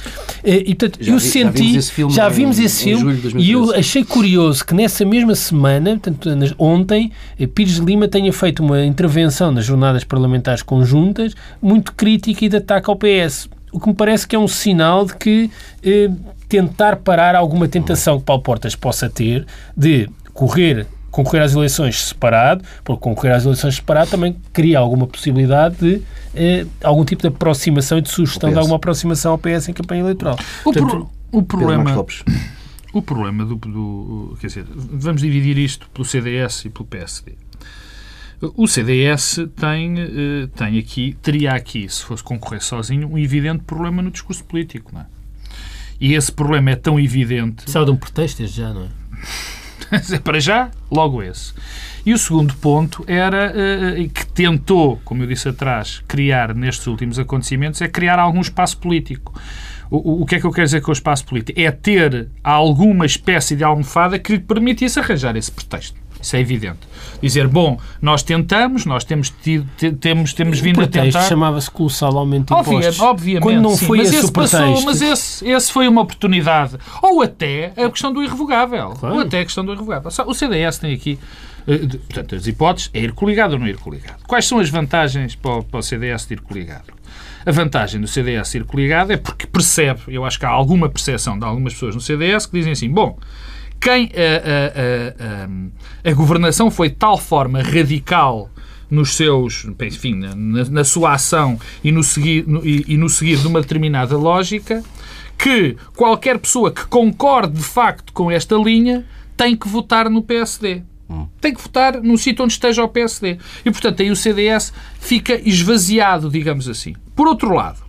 Eh, 0.42 0.64
e, 0.66 0.74
portanto, 0.74 1.04
já, 1.04 1.12
eu 1.12 1.18
vi, 1.18 1.28
senti, 1.28 1.44
já 1.44 1.52
vimos 1.52 1.78
esse 1.78 1.92
filme, 1.92 2.14
já 2.14 2.28
vimos 2.30 2.58
em, 2.58 2.64
esse 2.64 2.84
filme 2.84 3.20
e 3.36 3.52
eu 3.52 3.74
achei 3.74 4.02
curioso 4.02 4.64
que 4.64 4.74
nessa 4.74 5.04
mesma 5.04 5.34
semana, 5.34 5.90
portanto, 5.90 6.30
ontem, 6.58 7.12
eh, 7.38 7.46
Pires 7.46 7.74
de 7.74 7.84
Lima 7.84 8.08
tenha 8.08 8.32
feito 8.32 8.62
uma 8.62 8.82
intervenção 8.82 9.52
nas 9.52 9.66
jornadas 9.66 10.02
parlamentares 10.02 10.62
conjuntas 10.62 11.34
muito 11.60 11.92
crítica 11.92 12.46
e 12.46 12.48
de 12.48 12.56
ataque 12.56 12.88
ao 12.88 12.96
PS. 12.96 13.50
O 13.70 13.78
que 13.78 13.88
me 13.88 13.94
parece 13.94 14.26
que 14.26 14.34
é 14.34 14.38
um 14.38 14.48
sinal 14.48 15.04
de 15.04 15.14
que 15.16 15.50
eh, 15.82 16.10
tentar 16.48 16.96
parar 16.96 17.34
alguma 17.34 17.68
tentação 17.68 18.18
que 18.18 18.24
Paulo 18.24 18.42
Portas 18.42 18.74
possa 18.74 19.10
ter 19.10 19.46
de 19.76 20.08
correr 20.32 20.86
concorrer 21.14 21.44
às 21.44 21.54
eleições 21.54 22.06
separado, 22.06 22.64
porque 22.82 23.00
concorrer 23.00 23.36
às 23.36 23.44
eleições 23.44 23.76
separado 23.76 24.10
também 24.10 24.36
cria 24.52 24.80
alguma 24.80 25.06
possibilidade 25.06 25.76
de 25.76 26.02
eh, 26.34 26.66
algum 26.82 27.04
tipo 27.04 27.22
de 27.22 27.28
aproximação 27.28 27.98
e 27.98 28.02
de 28.02 28.10
sugestão 28.10 28.50
de 28.50 28.58
alguma 28.58 28.76
aproximação 28.76 29.30
ao 29.30 29.38
PS 29.38 29.68
em 29.68 29.72
campanha 29.72 30.00
eleitoral. 30.00 30.34
O, 30.34 30.64
Portanto, 30.64 30.88
pro, 30.88 31.10
o 31.30 31.42
problema... 31.42 32.04
O 32.92 33.02
problema 33.02 33.44
do, 33.44 33.56
do, 33.56 34.36
Quer 34.40 34.46
dizer, 34.46 34.66
vamos 34.68 35.20
dividir 35.20 35.58
isto 35.58 35.88
pelo 35.90 36.04
CDS 36.04 36.64
e 36.64 36.70
pelo 36.70 36.84
PSD. 36.84 37.32
O 38.56 38.68
CDS 38.68 39.40
tem, 39.56 39.94
eh, 39.98 40.48
tem 40.54 40.78
aqui, 40.78 41.16
teria 41.22 41.52
aqui, 41.52 41.88
se 41.88 42.02
fosse 42.04 42.22
concorrer 42.22 42.62
sozinho, 42.62 43.08
um 43.08 43.18
evidente 43.18 43.64
problema 43.64 44.02
no 44.02 44.10
discurso 44.10 44.44
político. 44.44 44.92
Não 44.92 45.00
é? 45.00 45.06
E 46.00 46.14
esse 46.14 46.30
problema 46.30 46.70
é 46.70 46.76
tão 46.76 46.98
evidente. 46.98 47.62
Precisava 47.62 47.86
de 47.86 47.92
um 47.92 47.96
pretexto 47.96 48.46
já, 48.46 48.72
não 48.72 48.82
é? 48.84 48.88
Para 50.22 50.40
já, 50.40 50.70
logo 50.90 51.22
esse. 51.22 51.52
E 52.04 52.12
o 52.12 52.18
segundo 52.18 52.54
ponto 52.54 53.04
era 53.06 53.52
uh, 53.52 54.08
que 54.08 54.26
tentou, 54.26 55.00
como 55.04 55.22
eu 55.22 55.26
disse 55.26 55.48
atrás, 55.48 56.02
criar 56.06 56.54
nestes 56.54 56.86
últimos 56.86 57.18
acontecimentos, 57.18 57.80
é 57.80 57.88
criar 57.88 58.18
algum 58.18 58.40
espaço 58.40 58.76
político. 58.78 59.32
O, 59.90 60.22
o 60.22 60.26
que 60.26 60.36
é 60.36 60.40
que 60.40 60.46
eu 60.46 60.50
quero 60.50 60.66
dizer 60.66 60.82
com 60.82 60.90
o 60.90 60.92
espaço 60.92 61.24
político? 61.24 61.58
É 61.58 61.70
ter 61.70 62.28
alguma 62.42 63.06
espécie 63.06 63.56
de 63.56 63.64
almofada 63.64 64.18
que 64.18 64.32
lhe 64.32 64.38
permitisse 64.38 64.98
arranjar 64.98 65.36
esse 65.36 65.50
pretexto. 65.50 66.03
Isso 66.24 66.36
é 66.36 66.40
evidente. 66.40 66.78
Dizer, 67.20 67.46
bom, 67.46 67.78
nós 68.00 68.22
tentamos, 68.22 68.86
nós 68.86 69.04
temos, 69.04 69.28
tido, 69.28 69.68
temos, 70.00 70.32
temos 70.32 70.58
vindo 70.58 70.80
a 70.80 70.86
tentar... 70.86 71.22
chamava-se 71.28 71.70
colossalmente 71.70 72.50
impostos. 72.52 72.98
obviamente, 72.98 73.42
Quando 73.42 73.60
não 73.60 73.76
sim, 73.76 73.86
foi 73.86 73.98
mas 73.98 74.12
esse, 74.12 74.32
passou, 74.32 74.82
Mas 74.82 75.02
esse, 75.02 75.46
esse 75.46 75.70
foi 75.70 75.86
uma 75.86 76.00
oportunidade. 76.00 76.78
Ou 77.02 77.20
até 77.20 77.72
a 77.76 77.90
questão 77.90 78.10
do 78.10 78.22
irrevogável. 78.22 78.90
Claro. 78.98 79.16
Ou 79.16 79.20
até 79.20 79.40
a 79.40 79.44
questão 79.44 79.62
do 79.62 79.72
irrevogável. 79.72 80.10
O 80.26 80.34
CDS 80.34 80.78
tem 80.78 80.94
aqui 80.94 81.18
eh, 81.68 81.78
portanto, 81.86 82.34
as 82.34 82.46
hipóteses 82.46 82.90
é 82.94 83.00
ir 83.00 83.12
coligado 83.12 83.52
ou 83.52 83.58
não 83.58 83.68
ir 83.68 83.76
coligado. 83.76 84.22
Quais 84.26 84.46
são 84.46 84.58
as 84.58 84.70
vantagens 84.70 85.34
para 85.34 85.58
o, 85.58 85.62
para 85.62 85.80
o 85.80 85.82
CDS 85.82 86.26
de 86.26 86.34
ir 86.34 86.40
coligado? 86.40 86.92
A 87.44 87.52
vantagem 87.52 88.00
do 88.00 88.06
CDS 88.06 88.54
ir 88.54 88.64
coligado 88.64 89.12
é 89.12 89.18
porque 89.18 89.46
percebe, 89.46 90.00
eu 90.08 90.24
acho 90.24 90.38
que 90.38 90.46
há 90.46 90.50
alguma 90.50 90.88
percepção 90.88 91.38
de 91.38 91.44
algumas 91.44 91.74
pessoas 91.74 91.94
no 91.94 92.00
CDS 92.00 92.46
que 92.46 92.56
dizem 92.56 92.72
assim, 92.72 92.88
bom, 92.88 93.18
quem 93.84 94.10
a, 94.16 95.44
a, 95.44 96.08
a, 96.08 96.10
a 96.10 96.14
governação 96.14 96.70
foi 96.70 96.88
de 96.88 96.94
tal 96.94 97.18
forma 97.18 97.60
radical 97.60 98.50
nos 98.90 99.14
seus, 99.14 99.66
enfim, 99.78 100.14
na, 100.14 100.34
na 100.34 100.84
sua 100.84 101.12
ação 101.12 101.60
e 101.82 101.92
no, 101.92 102.02
seguir, 102.02 102.46
no, 102.48 102.66
e, 102.66 102.82
e 102.88 102.96
no 102.96 103.10
seguir 103.10 103.36
de 103.36 103.46
uma 103.46 103.60
determinada 103.60 104.16
lógica, 104.16 104.82
que 105.36 105.76
qualquer 105.94 106.38
pessoa 106.38 106.72
que 106.72 106.86
concorde 106.86 107.58
de 107.58 107.62
facto 107.62 108.10
com 108.14 108.30
esta 108.30 108.56
linha 108.56 109.04
tem 109.36 109.54
que 109.54 109.68
votar 109.68 110.08
no 110.08 110.22
PSD. 110.22 110.82
Hum. 111.10 111.26
Tem 111.38 111.52
que 111.52 111.60
votar 111.60 112.00
no 112.00 112.16
sítio 112.16 112.42
onde 112.42 112.54
esteja 112.54 112.82
o 112.82 112.88
PSD. 112.88 113.36
E, 113.66 113.70
portanto, 113.70 114.00
aí 114.00 114.10
o 114.10 114.16
CDS 114.16 114.72
fica 114.98 115.38
esvaziado, 115.46 116.30
digamos 116.30 116.70
assim. 116.70 116.94
Por 117.14 117.26
outro 117.26 117.52
lado, 117.52 117.84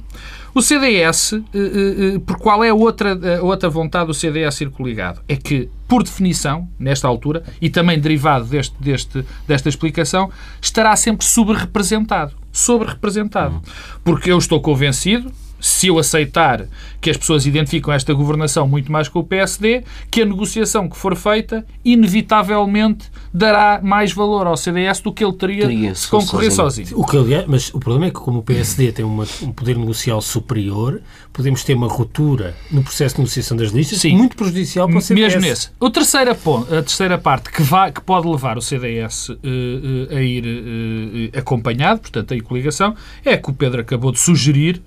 o 0.55 0.61
CDS, 0.61 1.33
eh, 1.33 1.39
eh, 1.53 2.15
eh, 2.15 2.19
por 2.25 2.37
qual 2.37 2.63
é 2.63 2.69
a 2.69 2.73
outra, 2.73 3.37
a 3.39 3.43
outra 3.43 3.69
vontade 3.69 4.07
do 4.07 4.13
CDS 4.13 4.61
ir 4.61 4.69
coligado? 4.69 5.21
É 5.27 5.35
que, 5.35 5.69
por 5.85 6.01
definição, 6.01 6.69
nesta 6.79 7.09
altura, 7.09 7.43
e 7.61 7.69
também 7.69 7.99
derivado 7.99 8.45
deste, 8.45 8.73
deste, 8.79 9.25
desta 9.45 9.67
explicação, 9.67 10.31
estará 10.61 10.95
sempre 10.95 11.25
sobre-representado. 11.27 12.33
Sobre-representado. 12.53 13.55
Uhum. 13.55 13.61
Porque 14.01 14.31
eu 14.31 14.37
estou 14.37 14.61
convencido, 14.61 15.29
se 15.59 15.87
eu 15.87 15.97
aceitar 15.97 16.65
que 17.01 17.09
as 17.09 17.17
pessoas 17.17 17.45
identificam 17.45 17.93
esta 17.93 18.13
governação 18.13 18.67
muito 18.67 18.91
mais 18.91 19.07
com 19.07 19.19
o 19.19 19.23
PSD, 19.23 19.83
que 20.09 20.21
a 20.21 20.25
negociação 20.25 20.89
que 20.89 20.97
for 20.97 21.15
feita, 21.15 21.65
inevitavelmente 21.83 23.11
dará 23.33 23.79
mais 23.83 24.11
valor 24.11 24.47
ao 24.47 24.57
CDS 24.57 25.01
do 25.01 25.13
que 25.13 25.23
ele 25.23 25.33
teria, 25.33 25.67
teria 25.67 25.93
se 25.93 26.07
concorrer 26.07 26.51
sozinho. 26.51 26.87
sozinho. 26.87 27.01
O 27.01 27.05
que, 27.05 27.17
aliás, 27.17 27.45
mas 27.47 27.73
o 27.73 27.79
problema 27.79 28.07
é 28.07 28.09
que, 28.09 28.19
como 28.19 28.39
o 28.39 28.43
PSD 28.43 28.91
tem 28.91 29.05
uma, 29.05 29.25
um 29.41 29.51
poder 29.51 29.77
negocial 29.77 30.21
superior, 30.21 31.01
podemos 31.31 31.63
ter 31.63 31.75
uma 31.75 31.87
ruptura 31.87 32.55
no 32.71 32.81
processo 32.81 33.15
de 33.15 33.21
negociação 33.21 33.57
das 33.57 33.71
listas 33.71 33.99
Sim. 33.99 34.15
muito 34.15 34.35
prejudicial 34.35 34.87
para 34.87 34.97
o 34.97 35.01
CDS. 35.01 35.33
Mesmo 35.33 35.41
nesse. 35.41 35.69
A 35.79 35.89
terceira, 35.89 36.31
a 36.31 36.81
terceira 36.81 37.17
parte 37.17 37.51
que, 37.51 37.61
vai, 37.61 37.91
que 37.91 38.01
pode 38.01 38.27
levar 38.27 38.57
o 38.57 38.61
CDS 38.61 39.29
uh, 39.29 39.33
uh, 39.33 40.15
a 40.15 40.21
ir 40.21 40.45
uh, 40.45 41.37
acompanhado, 41.37 41.99
portanto, 42.01 42.33
a 42.33 42.41
coligação, 42.41 42.95
é 43.23 43.35
que 43.37 43.49
o 43.49 43.53
Pedro 43.53 43.81
acabou 43.81 44.11
de 44.11 44.19
sugerir 44.19 44.81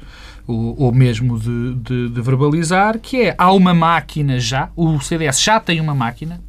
ou, 0.48 0.90
mesmo 0.92 1.38
de, 1.38 1.74
de, 1.74 2.08
de, 2.08 2.20
verbalizar, 2.22 2.98
que 2.98 3.20
é, 3.20 3.34
há 3.36 3.52
uma 3.52 3.74
máquina 3.74 4.40
já, 4.40 4.70
o 4.74 4.98
CDS 4.98 5.42
já 5.42 5.60
tem 5.60 5.78
uma 5.78 5.94
máquina 5.94 6.40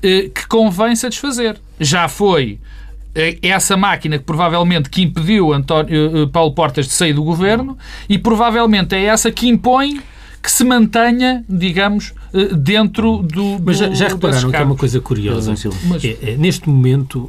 eh, 0.00 0.30
que 0.32 0.46
convém 0.46 0.94
satisfazer. 0.94 1.56
Já 1.80 2.06
foi 2.06 2.60
eh, 3.16 3.36
essa 3.42 3.76
máquina 3.76 4.18
que 4.18 4.24
provavelmente 4.24 4.88
que 4.88 5.02
impediu 5.02 5.52
António, 5.52 6.22
eh, 6.22 6.26
Paulo 6.32 6.52
Portas 6.52 6.86
de 6.86 6.92
sair 6.92 7.12
do 7.12 7.24
governo 7.24 7.76
e 8.08 8.16
provavelmente 8.16 8.94
é 8.94 9.06
essa 9.06 9.32
que 9.32 9.48
impõe 9.48 10.00
que 10.40 10.52
se 10.52 10.62
mantenha, 10.62 11.44
digamos, 11.48 12.14
dentro 12.56 13.24
do. 13.24 13.58
Mas 13.64 13.78
já, 13.78 13.90
já 13.90 14.08
repararam 14.08 14.50
que 14.50 14.56
é 14.56 14.62
uma 14.62 14.76
coisa 14.76 15.00
curiosa? 15.00 15.52
Mas... 15.88 16.04
É, 16.04 16.16
é, 16.22 16.36
neste 16.36 16.68
momento, 16.68 17.28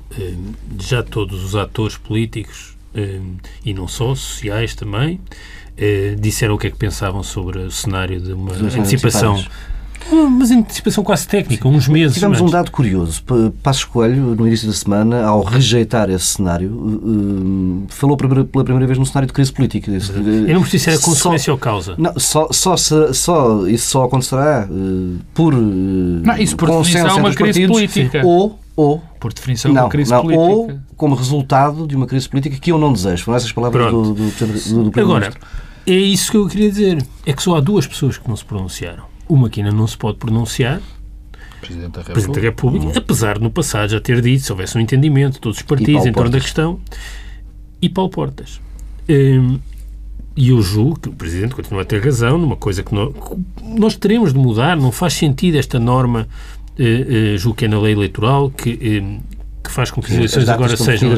já 0.79 1.01
todos 1.01 1.43
os 1.43 1.55
atores 1.55 1.97
políticos, 1.97 2.77
e 3.65 3.73
não 3.73 3.87
só, 3.87 4.13
sociais 4.13 4.75
também, 4.75 5.19
eh, 5.79 6.15
disseram 6.19 6.55
o 6.55 6.57
que 6.57 6.67
é 6.67 6.69
que 6.69 6.77
pensavam 6.77 7.23
sobre 7.23 7.59
o 7.59 7.71
cenário 7.71 8.19
de 8.19 8.33
uma 8.33 8.51
antecipação. 8.53 9.41
Mas 10.11 10.49
antecipação 10.49 11.03
quase 11.03 11.27
técnica, 11.27 11.67
uns 11.67 11.87
meses. 11.87 12.15
Tivemos 12.15 12.39
antes. 12.39 12.49
um 12.49 12.51
dado 12.51 12.71
curioso. 12.71 13.23
Passos 13.61 13.83
Coelho, 13.83 14.35
no 14.35 14.47
início 14.47 14.67
da 14.67 14.73
semana, 14.73 15.23
ao 15.23 15.43
rejeitar 15.43 16.09
esse 16.09 16.25
cenário, 16.25 16.71
uh, 16.71 17.85
falou 17.89 18.17
pela 18.17 18.63
primeira 18.63 18.87
vez 18.87 18.97
num 18.97 19.05
cenário 19.05 19.27
de 19.27 19.33
crise 19.33 19.51
política. 19.51 19.91
Eu 19.91 20.53
não 20.53 20.61
preciso 20.61 20.83
se 20.85 20.89
era 20.89 20.99
consequência 20.99 21.45
só, 21.45 21.51
ou 21.51 21.57
causa. 21.57 21.95
Não, 21.97 22.17
só, 22.17 22.47
só, 22.51 22.75
só, 22.75 23.67
isso 23.67 23.89
só 23.91 24.05
acontecerá 24.05 24.67
por, 25.33 25.53
não, 25.53 26.37
isso 26.37 26.55
por 26.55 26.69
consenso 26.69 27.07
é 27.07 27.13
uma 27.13 27.33
crise 27.33 27.67
partidos, 27.67 27.75
política. 27.75 28.21
Ou, 28.25 28.59
ou 28.75 29.03
por 29.19 29.31
definição, 29.31 29.71
não, 29.71 29.83
uma 29.83 29.89
crise 29.89 30.11
não, 30.11 30.21
política. 30.21 30.43
Ou 30.43 30.71
como 30.97 31.15
resultado 31.15 31.85
de 31.85 31.95
uma 31.95 32.07
crise 32.07 32.27
política 32.27 32.57
que 32.59 32.71
eu 32.71 32.79
não 32.79 32.91
desejo. 32.91 33.25
Foram 33.25 33.37
essas 33.37 33.51
palavras 33.51 33.91
do, 33.91 34.13
do, 34.13 34.31
do, 34.31 34.89
do 34.89 34.99
Agora, 34.99 35.31
é 35.93 35.97
isso 35.97 36.31
que 36.31 36.37
eu 36.37 36.47
queria 36.47 36.69
dizer. 36.69 37.05
É 37.25 37.33
que 37.33 37.41
só 37.41 37.55
há 37.55 37.59
duas 37.59 37.87
pessoas 37.87 38.17
que 38.17 38.27
não 38.27 38.35
se 38.35 38.45
pronunciaram. 38.45 39.03
Uma 39.27 39.49
que 39.49 39.61
ainda 39.61 39.71
não 39.71 39.87
se 39.87 39.97
pode 39.97 40.17
pronunciar, 40.17 40.81
Presidente 41.59 41.91
da 41.91 41.99
República, 41.99 42.13
Presidente 42.13 42.35
da 42.35 42.41
República 42.41 42.99
apesar 42.99 43.37
de 43.37 43.43
no 43.43 43.51
passado 43.51 43.89
já 43.89 43.99
ter 43.99 44.21
dito, 44.21 44.43
se 44.43 44.51
houvesse 44.51 44.77
um 44.77 44.81
entendimento, 44.81 45.39
todos 45.39 45.57
os 45.57 45.63
partidos 45.63 46.05
em 46.05 46.11
torno 46.11 46.29
da 46.29 46.39
questão, 46.39 46.79
e 47.81 47.89
Paulo 47.89 48.09
Portas. 48.09 48.61
Hum, 49.09 49.59
e 50.35 50.49
eu 50.49 50.61
julgo 50.61 50.99
que 50.99 51.09
o 51.09 51.13
Presidente 51.13 51.53
continua 51.53 51.81
a 51.81 51.85
ter 51.85 52.03
razão 52.03 52.37
numa 52.37 52.55
coisa 52.55 52.81
que 52.81 52.93
nós, 52.93 53.13
nós 53.61 53.95
teremos 53.95 54.31
de 54.31 54.39
mudar, 54.39 54.77
não 54.77 54.91
faz 54.91 55.13
sentido 55.13 55.57
esta 55.57 55.77
norma, 55.79 56.27
eh, 56.77 57.33
eh, 57.33 57.37
julgo 57.37 57.57
que 57.57 57.65
é 57.65 57.67
na 57.67 57.79
lei 57.79 57.93
eleitoral, 57.93 58.49
que, 58.49 59.01
hum, 59.03 59.19
que 59.63 59.71
faz 59.71 59.91
com 59.91 60.01
que 60.01 60.11
as 60.11 60.17
eleições 60.17 60.47
agora 60.47 60.75
sejam. 60.75 61.11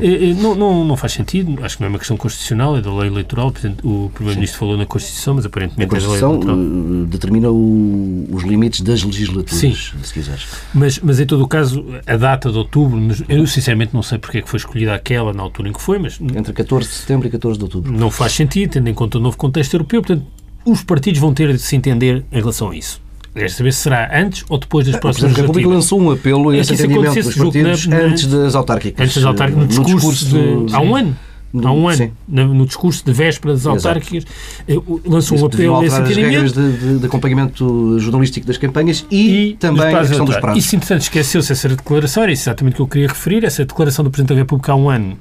É, 0.00 0.30
é, 0.30 0.34
não, 0.34 0.54
não, 0.54 0.84
não 0.84 0.96
faz 0.96 1.12
sentido, 1.12 1.58
acho 1.62 1.76
que 1.76 1.82
não 1.82 1.88
é 1.88 1.90
uma 1.90 1.98
questão 1.98 2.16
constitucional, 2.16 2.76
é 2.76 2.80
da 2.80 2.92
lei 2.94 3.08
eleitoral, 3.08 3.50
portanto, 3.50 3.86
o 3.86 4.10
Primeiro-Ministro 4.14 4.58
falou 4.58 4.76
na 4.76 4.86
Constituição, 4.86 5.34
mas 5.34 5.44
aparentemente 5.44 5.84
a 5.84 5.88
Constituição 5.88 6.34
é 6.34 6.38
da 6.38 6.52
lei 6.54 6.64
eleitoral. 6.64 7.02
Eh, 7.02 7.06
determina 7.06 7.50
o, 7.50 8.28
os 8.30 8.44
limites 8.44 8.80
das 8.80 9.02
legislaturas, 9.02 9.58
Sim. 9.58 9.74
se 9.74 10.12
quiseres. 10.12 10.46
Mas, 10.72 10.98
mas, 11.00 11.18
em 11.18 11.26
todo 11.26 11.42
o 11.42 11.48
caso, 11.48 11.84
a 12.06 12.16
data 12.16 12.50
de 12.50 12.58
outubro, 12.58 13.00
eu 13.28 13.46
sinceramente 13.46 13.92
não 13.92 14.02
sei 14.02 14.18
porque 14.18 14.38
é 14.38 14.42
que 14.42 14.48
foi 14.48 14.58
escolhida 14.58 14.94
aquela 14.94 15.32
na 15.32 15.42
altura 15.42 15.68
em 15.68 15.72
que 15.72 15.80
foi, 15.80 15.98
mas... 15.98 16.20
Entre 16.20 16.52
14 16.52 16.88
de 16.88 16.94
setembro 16.94 17.26
e 17.26 17.30
14 17.30 17.58
de 17.58 17.64
outubro. 17.64 17.92
Não 17.92 18.10
faz 18.10 18.32
sentido, 18.32 18.72
tendo 18.72 18.88
em 18.88 18.94
conta 18.94 19.18
o 19.18 19.20
novo 19.20 19.36
contexto 19.36 19.74
europeu, 19.74 20.02
portanto, 20.02 20.24
os 20.64 20.82
partidos 20.82 21.20
vão 21.20 21.34
ter 21.34 21.52
de 21.52 21.58
se 21.58 21.74
entender 21.74 22.24
em 22.30 22.38
relação 22.38 22.70
a 22.70 22.76
isso. 22.76 23.00
Quer 23.34 23.50
saber 23.50 23.72
se 23.72 23.80
será 23.82 24.10
antes 24.12 24.44
ou 24.48 24.58
depois 24.58 24.86
das 24.86 24.96
O 24.96 25.00
próximas 25.00 25.32
Presidente 25.32 25.36
da 25.36 25.42
República 25.42 25.68
lançou 25.68 26.00
um 26.00 26.10
apelo 26.10 26.50
a 26.50 26.56
esse 26.56 26.74
entendimento 26.74 27.14
dos 27.22 27.34
partidos 27.34 27.86
na- 27.86 27.98
na- 27.98 28.04
antes 28.04 28.26
das 28.26 28.54
autárquicas. 28.54 29.00
Antes 29.04 29.14
das 29.16 29.24
autárquicas, 29.24 29.76
no 29.76 29.82
No 29.84 29.86
discurso, 29.94 30.24
de, 30.26 30.74
há 30.74 30.80
um 30.80 30.96
ano. 30.96 31.16
Há 31.64 31.72
um 31.72 31.88
ano, 31.88 31.96
Sim. 31.96 32.10
no, 32.28 32.66
discurso 32.66 33.02
de 33.06 33.10
véspera 33.12 33.54
das 33.54 33.64
autárquicas, 33.64 34.24
eh, 34.68 34.74
lançou 35.06 35.38
um 35.38 35.46
apelo 35.46 35.76
a 35.80 35.84
esse 35.86 35.96
alterar 35.96 36.10
as 36.10 36.16
regras 36.16 36.50
entendimento. 36.52 36.78
de, 36.78 36.92
de- 36.94 36.98
de 36.98 37.06
acompanhamento 37.06 37.98
jornalístico 37.98 38.46
das 38.46 38.58
campanhas 38.58 39.06
e, 39.10 39.56
também 39.58 39.82
dos 39.86 39.94
a 39.94 40.00
questão 40.08 40.26
dos 40.26 40.36
prazos. 40.36 40.62
Isso, 40.62 40.76
entretanto, 40.76 41.00
esqueceu-se 41.02 41.50
essa 41.50 41.68
declaração, 41.70 42.22
era 42.22 42.32
exatamente 42.32 42.74
o 42.74 42.76
que 42.76 42.82
eu 42.82 42.86
queria 42.88 43.08
referir. 43.08 43.44
Essa 43.44 43.64
declaração 43.64 44.04
do 44.04 44.10
Presidente 44.10 44.34
da 44.36 44.40
República 44.42 44.72
há 44.72 44.76
um 44.76 44.90
ano, 44.90 45.16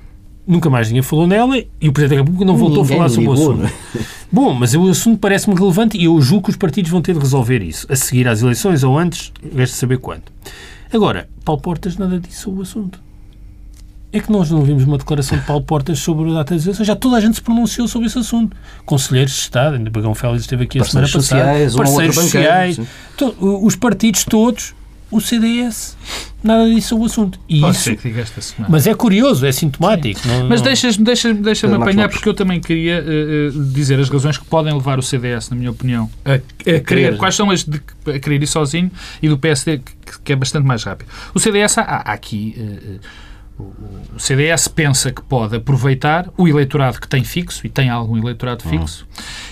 nunca 0.47 0.69
mais 0.69 0.87
ninguém 0.87 1.01
falou 1.03 1.27
nela 1.27 1.57
e 1.57 1.89
o 1.89 1.91
Presidente 1.91 2.17
da 2.19 2.23
República 2.23 2.45
não 2.45 2.55
voltou 2.57 2.83
Ninguém 2.83 2.95
a 2.95 2.97
falar 2.99 3.09
sobre 3.09 3.29
o 3.29 3.33
assunto. 3.33 3.57
não 3.59 3.65
é? 3.67 3.71
Bom, 4.31 4.53
mas 4.53 4.73
o 4.73 4.87
assunto 4.89 5.19
parece-me 5.19 5.55
relevante 5.55 5.97
e 5.97 6.05
eu 6.05 6.19
julgo 6.21 6.45
que 6.45 6.49
os 6.51 6.55
partidos 6.57 6.89
vão 6.91 7.01
ter 7.01 7.13
de 7.13 7.19
resolver 7.19 7.61
isso, 7.61 7.85
a 7.91 7.95
seguir 7.95 8.27
às 8.27 8.41
eleições 8.41 8.83
ou 8.83 8.97
antes, 8.97 9.31
resta 9.55 9.75
saber 9.77 9.97
quando. 9.99 10.23
Agora, 10.93 11.27
Paulo 11.45 11.61
Portas 11.61 11.97
nada 11.97 12.19
disse 12.19 12.41
sobre 12.41 12.59
o 12.59 12.63
assunto. 12.63 12.99
É 14.11 14.21
que 14.21 14.31
nós 14.31 14.49
não 14.49 14.61
vimos 14.63 14.85
uma 14.85 14.97
declaração 14.97 15.37
de 15.37 15.43
Paulo 15.45 15.63
Portas 15.63 15.99
sobre 15.99 16.31
a 16.31 16.35
data 16.35 16.53
das 16.55 16.63
eleições. 16.63 16.87
Já 16.87 16.95
toda 16.95 17.17
a 17.17 17.19
gente 17.19 17.35
se 17.35 17.41
pronunciou 17.41 17.87
sobre 17.89 18.07
esse 18.07 18.17
assunto. 18.17 18.55
Conselheiros 18.85 19.33
de 19.33 19.39
Estado, 19.39 19.75
ainda 19.75 19.89
Bagão 19.89 20.15
Félix 20.15 20.41
esteve 20.43 20.63
aqui 20.63 20.79
a 20.79 20.85
semana 20.85 21.07
passada. 21.07 21.21
sociais, 21.23 21.75
um 21.75 21.77
parceiros 21.77 22.15
banqueiro, 22.15 22.47
sociais, 22.47 22.79
to- 23.17 23.35
os 23.65 23.75
partidos 23.75 24.23
todos, 24.23 24.73
o 25.09 25.21
CDS, 25.21 25.95
nada 26.43 26.65
disse 26.69 26.87
sobre 26.89 27.03
o 27.03 27.07
assunto. 27.07 27.39
E 27.47 27.61
Pode 27.61 27.75
isso, 27.75 27.83
ser 27.85 27.95
que 27.95 28.07
diga 28.09 28.21
esta 28.21 28.41
semana. 28.41 28.67
mas 28.71 28.85
é 28.87 28.93
curioso, 28.93 29.45
é 29.45 29.51
sintomático. 29.51 30.19
Não- 30.27 30.49
Mas 30.49 30.61
deixas-me 30.61 31.03
deixa 31.05 31.33
deixa 31.33 31.67
apanhar, 31.73 32.03
Lopes. 32.03 32.17
porque 32.17 32.29
eu 32.29 32.33
também 32.33 32.59
queria 32.59 33.03
eh, 33.05 33.49
dizer 33.73 33.99
as 33.99 34.09
razões 34.09 34.37
que 34.37 34.45
podem 34.45 34.73
levar 34.73 34.99
o 34.99 35.01
CDS, 35.01 35.49
na 35.49 35.55
minha 35.55 35.71
opinião, 35.71 36.09
a, 36.25 36.33
a 36.35 36.79
querer. 36.79 37.17
Quais 37.17 37.35
são 37.35 37.49
as 37.49 37.63
de 37.63 37.81
a 38.05 38.19
querer 38.19 38.41
ir 38.43 38.47
sozinho 38.47 38.91
e 39.21 39.29
do 39.29 39.37
PSD, 39.37 39.79
que, 39.79 40.19
que 40.25 40.33
é 40.33 40.35
bastante 40.35 40.65
mais 40.65 40.83
rápido. 40.83 41.07
O 41.33 41.39
CDS, 41.39 41.77
há, 41.77 41.81
há 41.83 42.13
aqui. 42.13 42.55
eh, 42.57 42.99
o- 43.59 43.63
o 44.15 44.19
CDS 44.19 44.67
pensa 44.67 45.11
que 45.11 45.21
pode 45.21 45.55
aproveitar 45.55 46.29
o 46.37 46.47
eleitorado 46.47 46.99
que 47.01 47.07
tem 47.07 47.23
fixo, 47.23 47.65
e 47.65 47.69
tem 47.69 47.89
algum 47.89 48.15
eleitorado 48.17 48.61
fixo, 48.63 49.07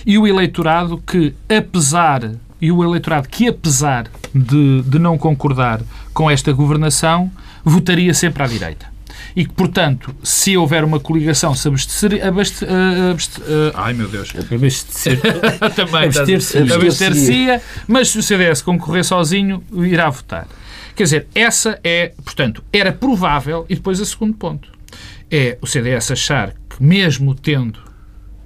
e 0.06 0.16
o 0.16 0.26
eleitorado 0.28 1.02
que, 1.04 1.34
apesar, 1.48 2.30
e 2.60 2.70
o 2.72 2.82
eleitorado 2.82 3.28
que, 3.28 3.48
apesar 3.48 4.06
de, 4.34 4.82
de 4.82 4.98
não 4.98 5.16
concordar 5.18 5.80
com 6.12 6.30
esta 6.30 6.52
governação, 6.52 7.30
votaria 7.64 8.12
sempre 8.14 8.42
à 8.42 8.46
direita. 8.46 8.86
E 9.34 9.44
que, 9.44 9.52
portanto, 9.52 10.14
se 10.22 10.56
houver 10.56 10.82
uma 10.84 10.98
coligação, 10.98 11.54
se 11.54 11.68
abastecer, 11.68 12.26
abaste, 12.26 12.64
ah, 12.64 13.10
abaste- 13.10 13.42
ah, 13.74 13.84
ai 13.84 13.92
meu 13.92 14.08
Deus, 14.08 14.32
ser- 14.92 15.20
também 15.76 16.08
abster-se-ia, 16.86 17.62
mas 17.86 18.08
se 18.10 18.18
o 18.18 18.22
CDS 18.22 18.62
concorrer 18.62 19.04
sozinho, 19.04 19.62
irá 19.74 20.08
votar. 20.08 20.46
Quer 20.94 21.02
dizer, 21.04 21.26
essa 21.34 21.78
é, 21.84 22.12
portanto, 22.24 22.64
era 22.72 22.90
provável, 22.92 23.66
e 23.68 23.74
depois 23.74 24.00
o 24.00 24.06
segundo 24.06 24.34
ponto, 24.34 24.70
é 25.30 25.58
o 25.60 25.66
CDS 25.66 26.10
achar 26.12 26.50
que 26.70 26.82
mesmo 26.82 27.34
tendo, 27.34 27.78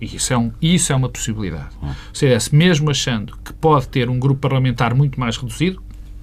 e 0.00 0.16
isso 0.16 0.32
é, 0.32 0.38
um, 0.38 0.50
isso 0.60 0.92
é 0.92 0.96
uma 0.96 1.08
possibilidade, 1.08 1.70
o 1.82 2.16
CDS 2.16 2.50
mesmo 2.50 2.90
achando 2.90 3.36
que 3.44 3.52
pode 3.52 3.88
ter 3.88 4.08
um 4.08 4.18
grupo 4.18 4.40
parlamentar 4.40 4.94
muito 4.94 5.18
mais 5.20 5.36
reduzido, 5.36 5.82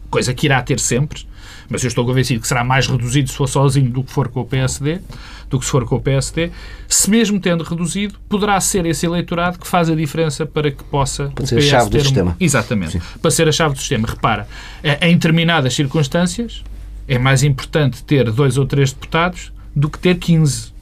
coisa 0.10 0.34
que 0.34 0.48
irá 0.48 0.62
ter 0.62 0.79
sempre, 0.79 1.27
mas 1.69 1.84
eu 1.84 1.89
estou 1.89 2.05
convencido 2.05 2.39
que 2.39 2.48
será 2.48 2.63
mais 2.63 2.88
reduzido 2.88 3.29
se 3.29 3.36
for 3.36 3.48
sozinho 3.48 3.89
do 3.89 4.03
que 4.03 4.12
for 4.12 4.29
com 4.29 4.39
o 4.39 4.46
PSD, 4.46 5.01
do 5.50 5.60
que 5.60 5.65
se 5.65 5.72
for 5.72 5.86
com 5.86 5.96
o 5.98 6.01
PSD, 6.01 6.50
se 6.88 7.10
mesmo 7.10 7.39
tendo 7.39 7.63
reduzido, 7.63 8.15
poderá 8.29 8.60
ser 8.62 8.86
esse 8.86 9.05
eleitorado 9.05 9.60
que 9.60 9.67
faz 9.67 9.89
a 9.89 9.96
diferença 9.96 10.46
para 10.46 10.72
que 10.72 10.84
possa 10.86 11.31
o 11.39 11.46
ser 11.46 11.55
a 11.55 11.60
PS 11.60 11.67
chave 11.69 11.89
do 11.89 11.98
um- 11.98 12.01
sistema. 12.01 12.38
Exatamente. 12.39 13.01
Para 13.22 13.31
ser 13.31 13.48
a 13.50 13.51
chave 13.51 13.74
do 13.74 13.79
sistema. 13.79 14.07
Repara, 14.07 14.48
eh, 14.81 15.10
em 15.10 15.13
determinadas 15.13 15.74
circunstâncias 15.74 16.63
é 17.07 17.17
mais 17.19 17.43
importante 17.43 18.03
ter 18.03 18.31
dois 18.31 18.57
ou 18.57 18.65
três 18.65 18.91
deputados 18.93 19.52
do 19.75 19.89
que 19.89 19.99
ter 19.99 20.15
15. 20.15 20.73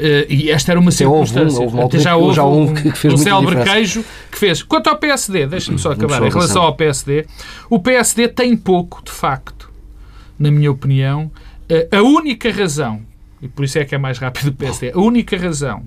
Eh, 0.00 0.26
e 0.28 0.50
esta 0.50 0.70
era 0.72 0.78
uma 0.80 0.90
Até 0.90 1.04
houve 1.06 1.22
um- 1.22 1.26
circunstância. 1.26 1.64
houve 1.64 1.80
altura 1.80 2.02
já 2.02 2.16
houve 2.16 2.36
já 2.36 2.44
houve 2.44 2.70
um, 2.70 2.74
que 2.74 2.92
fez 2.92 3.14
um 3.14 3.16
célebre 3.16 3.64
queijo 3.64 4.04
que 4.30 4.38
fez. 4.38 4.62
Quanto 4.62 4.88
ao 4.88 4.96
PSD, 4.96 5.46
deixa-me 5.46 5.78
só 5.78 5.90
acabar. 5.92 6.22
Em 6.24 6.30
relação 6.30 6.62
ao 6.62 6.74
PSD, 6.74 7.26
o 7.68 7.80
PSD 7.80 8.28
tem 8.28 8.56
pouco, 8.56 9.02
de 9.04 9.10
facto, 9.10 9.68
na 10.38 10.50
minha 10.50 10.70
opinião. 10.70 11.30
Eh, 11.68 11.88
A 11.90 12.00
única 12.02 12.50
razão, 12.52 13.00
e 13.42 13.48
por 13.48 13.64
isso 13.64 13.78
é 13.78 13.84
que 13.84 13.94
é 13.94 13.98
mais 13.98 14.18
rápido 14.18 14.48
o 14.48 14.52
PSD, 14.52 14.92
a 14.94 14.98
única 14.98 15.36
razão 15.36 15.82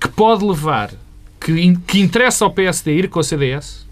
que 0.00 0.08
pode 0.08 0.44
levar, 0.44 0.90
que, 1.40 1.76
que 1.86 2.00
interessa 2.00 2.44
ao 2.44 2.50
PSD 2.50 2.92
ir 2.94 3.08
com 3.08 3.20
o 3.20 3.22
CDS, 3.22 3.86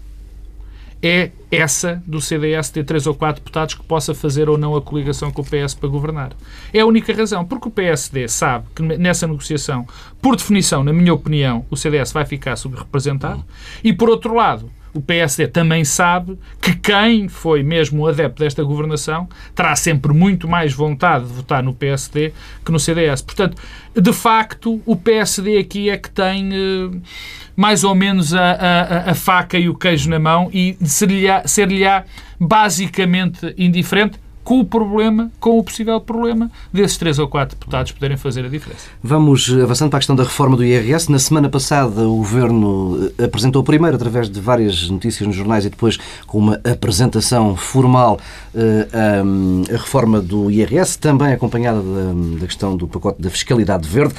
é 1.01 1.31
essa 1.51 2.01
do 2.05 2.19
CDS 2.19 2.69
ter 2.69 2.83
três 2.83 3.07
ou 3.07 3.15
quatro 3.15 3.41
deputados 3.41 3.75
que 3.75 3.83
possa 3.83 4.13
fazer 4.13 4.49
ou 4.49 4.57
não 4.57 4.75
a 4.75 4.81
coligação 4.81 5.31
com 5.31 5.41
o 5.41 5.45
PS 5.45 5.73
para 5.73 5.89
governar. 5.89 6.31
É 6.73 6.81
a 6.81 6.85
única 6.85 7.13
razão, 7.13 7.45
porque 7.45 7.67
o 7.67 7.71
PSD 7.71 8.27
sabe 8.27 8.65
que 8.75 8.81
nessa 8.81 9.27
negociação, 9.27 9.87
por 10.21 10.35
definição, 10.35 10.83
na 10.83 10.91
minha 10.91 11.13
opinião, 11.13 11.65
o 11.69 11.77
CDS 11.77 12.11
vai 12.11 12.25
ficar 12.25 12.55
subrepresentado 12.55 13.43
e, 13.83 13.93
por 13.93 14.09
outro 14.09 14.33
lado, 14.33 14.69
o 14.93 15.01
PSD 15.01 15.47
também 15.47 15.83
sabe 15.85 16.37
que 16.61 16.75
quem 16.75 17.27
foi 17.27 17.61
mesmo 17.63 18.07
adepto 18.07 18.41
desta 18.43 18.63
governação 18.63 19.27
terá 19.53 19.75
sempre 19.75 20.13
muito 20.13 20.47
mais 20.47 20.73
vontade 20.73 21.25
de 21.25 21.33
votar 21.33 21.61
no 21.61 21.73
PSD 21.73 22.33
que 22.65 22.71
no 22.71 22.79
CDS. 22.79 23.21
Portanto, 23.21 23.57
de 23.95 24.13
facto, 24.13 24.81
o 24.85 24.95
PSD 24.95 25.57
aqui 25.57 25.89
é 25.89 25.97
que 25.97 26.09
tem 26.09 26.49
eh, 26.53 26.97
mais 27.55 27.83
ou 27.83 27.93
menos 27.93 28.33
a, 28.33 28.51
a- 28.51 29.11
a 29.11 29.13
faca 29.15 29.57
e 29.57 29.69
o 29.69 29.75
queijo 29.75 30.09
na 30.09 30.19
mão 30.19 30.49
e 30.53 30.77
ser-lhe-á 30.83 31.47
ser-lhe-á 31.47 32.03
basicamente 32.39 33.53
indiferente 33.57 34.19
com 34.47 34.61
o 34.61 34.65
problema, 34.65 35.29
com 35.41 35.59
o 35.59 35.63
possível 35.63 35.99
problema 35.99 36.49
desses 36.71 36.95
três 36.95 37.19
ou 37.19 37.27
quatro 37.27 37.57
deputados 37.57 37.91
poderem 37.91 38.15
fazer 38.15 38.45
a 38.45 38.47
diferença. 38.47 38.87
Vamos 39.03 39.53
avançando 39.61 39.89
para 39.89 39.97
a 39.97 39.99
questão 39.99 40.15
da 40.15 40.23
reforma 40.23 40.55
do 40.55 40.63
IRS. 40.63 41.11
Na 41.11 41.19
semana 41.19 41.49
passada, 41.49 42.07
o 42.07 42.15
Governo 42.15 43.11
eh, 43.19 43.25
apresentou 43.25 43.61
primeiro, 43.61 43.97
através 43.97 44.29
de 44.29 44.39
várias 44.39 44.89
notícias 44.89 45.27
nos 45.27 45.35
jornais 45.35 45.65
e 45.65 45.69
depois 45.69 45.97
com 46.25 46.37
uma 46.37 46.61
apresentação 46.63 47.57
formal, 47.57 48.21
eh, 48.55 48.87
a, 48.93 49.73
reforma 49.73 50.21
do 50.21 50.49
IRS, 50.49 50.97
também 50.97 51.33
acompanhada 51.33 51.81
da, 52.39 52.47
questão 52.47 52.77
do 52.77 52.87
pacote 52.87 53.21
da 53.21 53.29
fiscalidade 53.29 53.85
verde. 53.85 54.15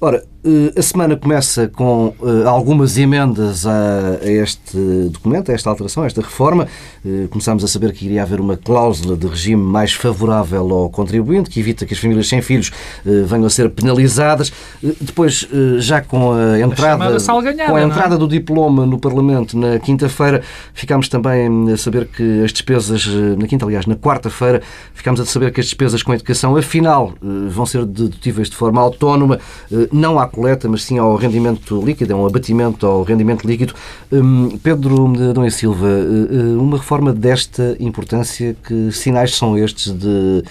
Ora, 0.00 0.18
eh, 0.18 0.31
a 0.76 0.82
semana 0.82 1.16
começa 1.16 1.68
com 1.68 2.12
eh, 2.20 2.48
algumas 2.48 2.98
emendas 2.98 3.64
a, 3.64 4.18
a 4.20 4.28
este 4.28 4.76
documento, 5.10 5.52
a 5.52 5.54
esta 5.54 5.70
alteração, 5.70 6.02
a 6.02 6.06
esta 6.06 6.20
reforma. 6.20 6.66
Eh, 7.06 7.28
Começámos 7.30 7.62
a 7.62 7.68
saber 7.68 7.92
que 7.92 8.06
iria 8.06 8.22
haver 8.22 8.40
uma 8.40 8.56
cláusula 8.56 9.16
de 9.16 9.26
regime 9.28 9.62
mais 9.62 9.92
favorável 9.92 10.68
ao 10.72 10.90
contribuinte, 10.90 11.48
que 11.48 11.60
evita 11.60 11.86
que 11.86 11.94
as 11.94 12.00
famílias 12.00 12.28
sem 12.28 12.42
filhos 12.42 12.72
eh, 13.06 13.22
venham 13.24 13.46
a 13.46 13.50
ser 13.50 13.70
penalizadas. 13.70 14.52
Eh, 14.82 14.92
Depois, 15.00 15.46
eh, 15.52 15.80
já 15.80 16.00
com 16.00 16.32
a 16.32 16.58
entrada, 16.58 17.20
salganhada, 17.20 17.70
com 17.70 17.76
a 17.76 17.80
é? 17.80 17.84
entrada 17.84 18.18
do 18.18 18.26
diploma 18.26 18.84
no 18.84 18.98
Parlamento 18.98 19.56
na 19.56 19.78
quinta-feira, 19.78 20.42
ficámos 20.74 21.08
também 21.08 21.70
a 21.72 21.76
saber 21.76 22.06
que 22.08 22.42
as 22.42 22.50
despesas, 22.52 23.06
eh, 23.08 23.36
na 23.40 23.46
quinta, 23.46 23.64
aliás, 23.64 23.86
na 23.86 23.94
quarta-feira, 23.94 24.60
ficámos 24.92 25.20
a 25.20 25.24
saber 25.24 25.52
que 25.52 25.60
as 25.60 25.66
despesas 25.66 26.02
com 26.02 26.10
a 26.10 26.16
educação, 26.16 26.56
afinal, 26.56 27.12
eh, 27.22 27.26
vão 27.48 27.64
ser 27.64 27.84
dedutíveis 27.86 28.50
de 28.50 28.56
forma 28.56 28.80
autónoma, 28.80 29.38
eh, 29.72 29.88
não 29.92 30.18
à 30.18 30.31
coleta, 30.32 30.68
mas 30.68 30.82
sim 30.82 30.98
ao 30.98 31.14
rendimento 31.14 31.80
líquido, 31.84 32.12
é 32.12 32.16
um 32.16 32.26
abatimento 32.26 32.86
ao 32.86 33.02
rendimento 33.02 33.46
líquido. 33.46 33.74
Hum, 34.10 34.58
Pedro 34.62 35.12
Dom 35.32 35.44
e 35.44 35.50
Silva, 35.50 35.86
eh, 35.86 36.34
eh, 36.34 36.56
uma 36.56 36.78
reforma 36.78 37.12
desta 37.12 37.76
importância, 37.78 38.56
que 38.66 38.90
sinais 38.90 39.36
são 39.36 39.56
estes 39.56 39.92
de 39.92 40.42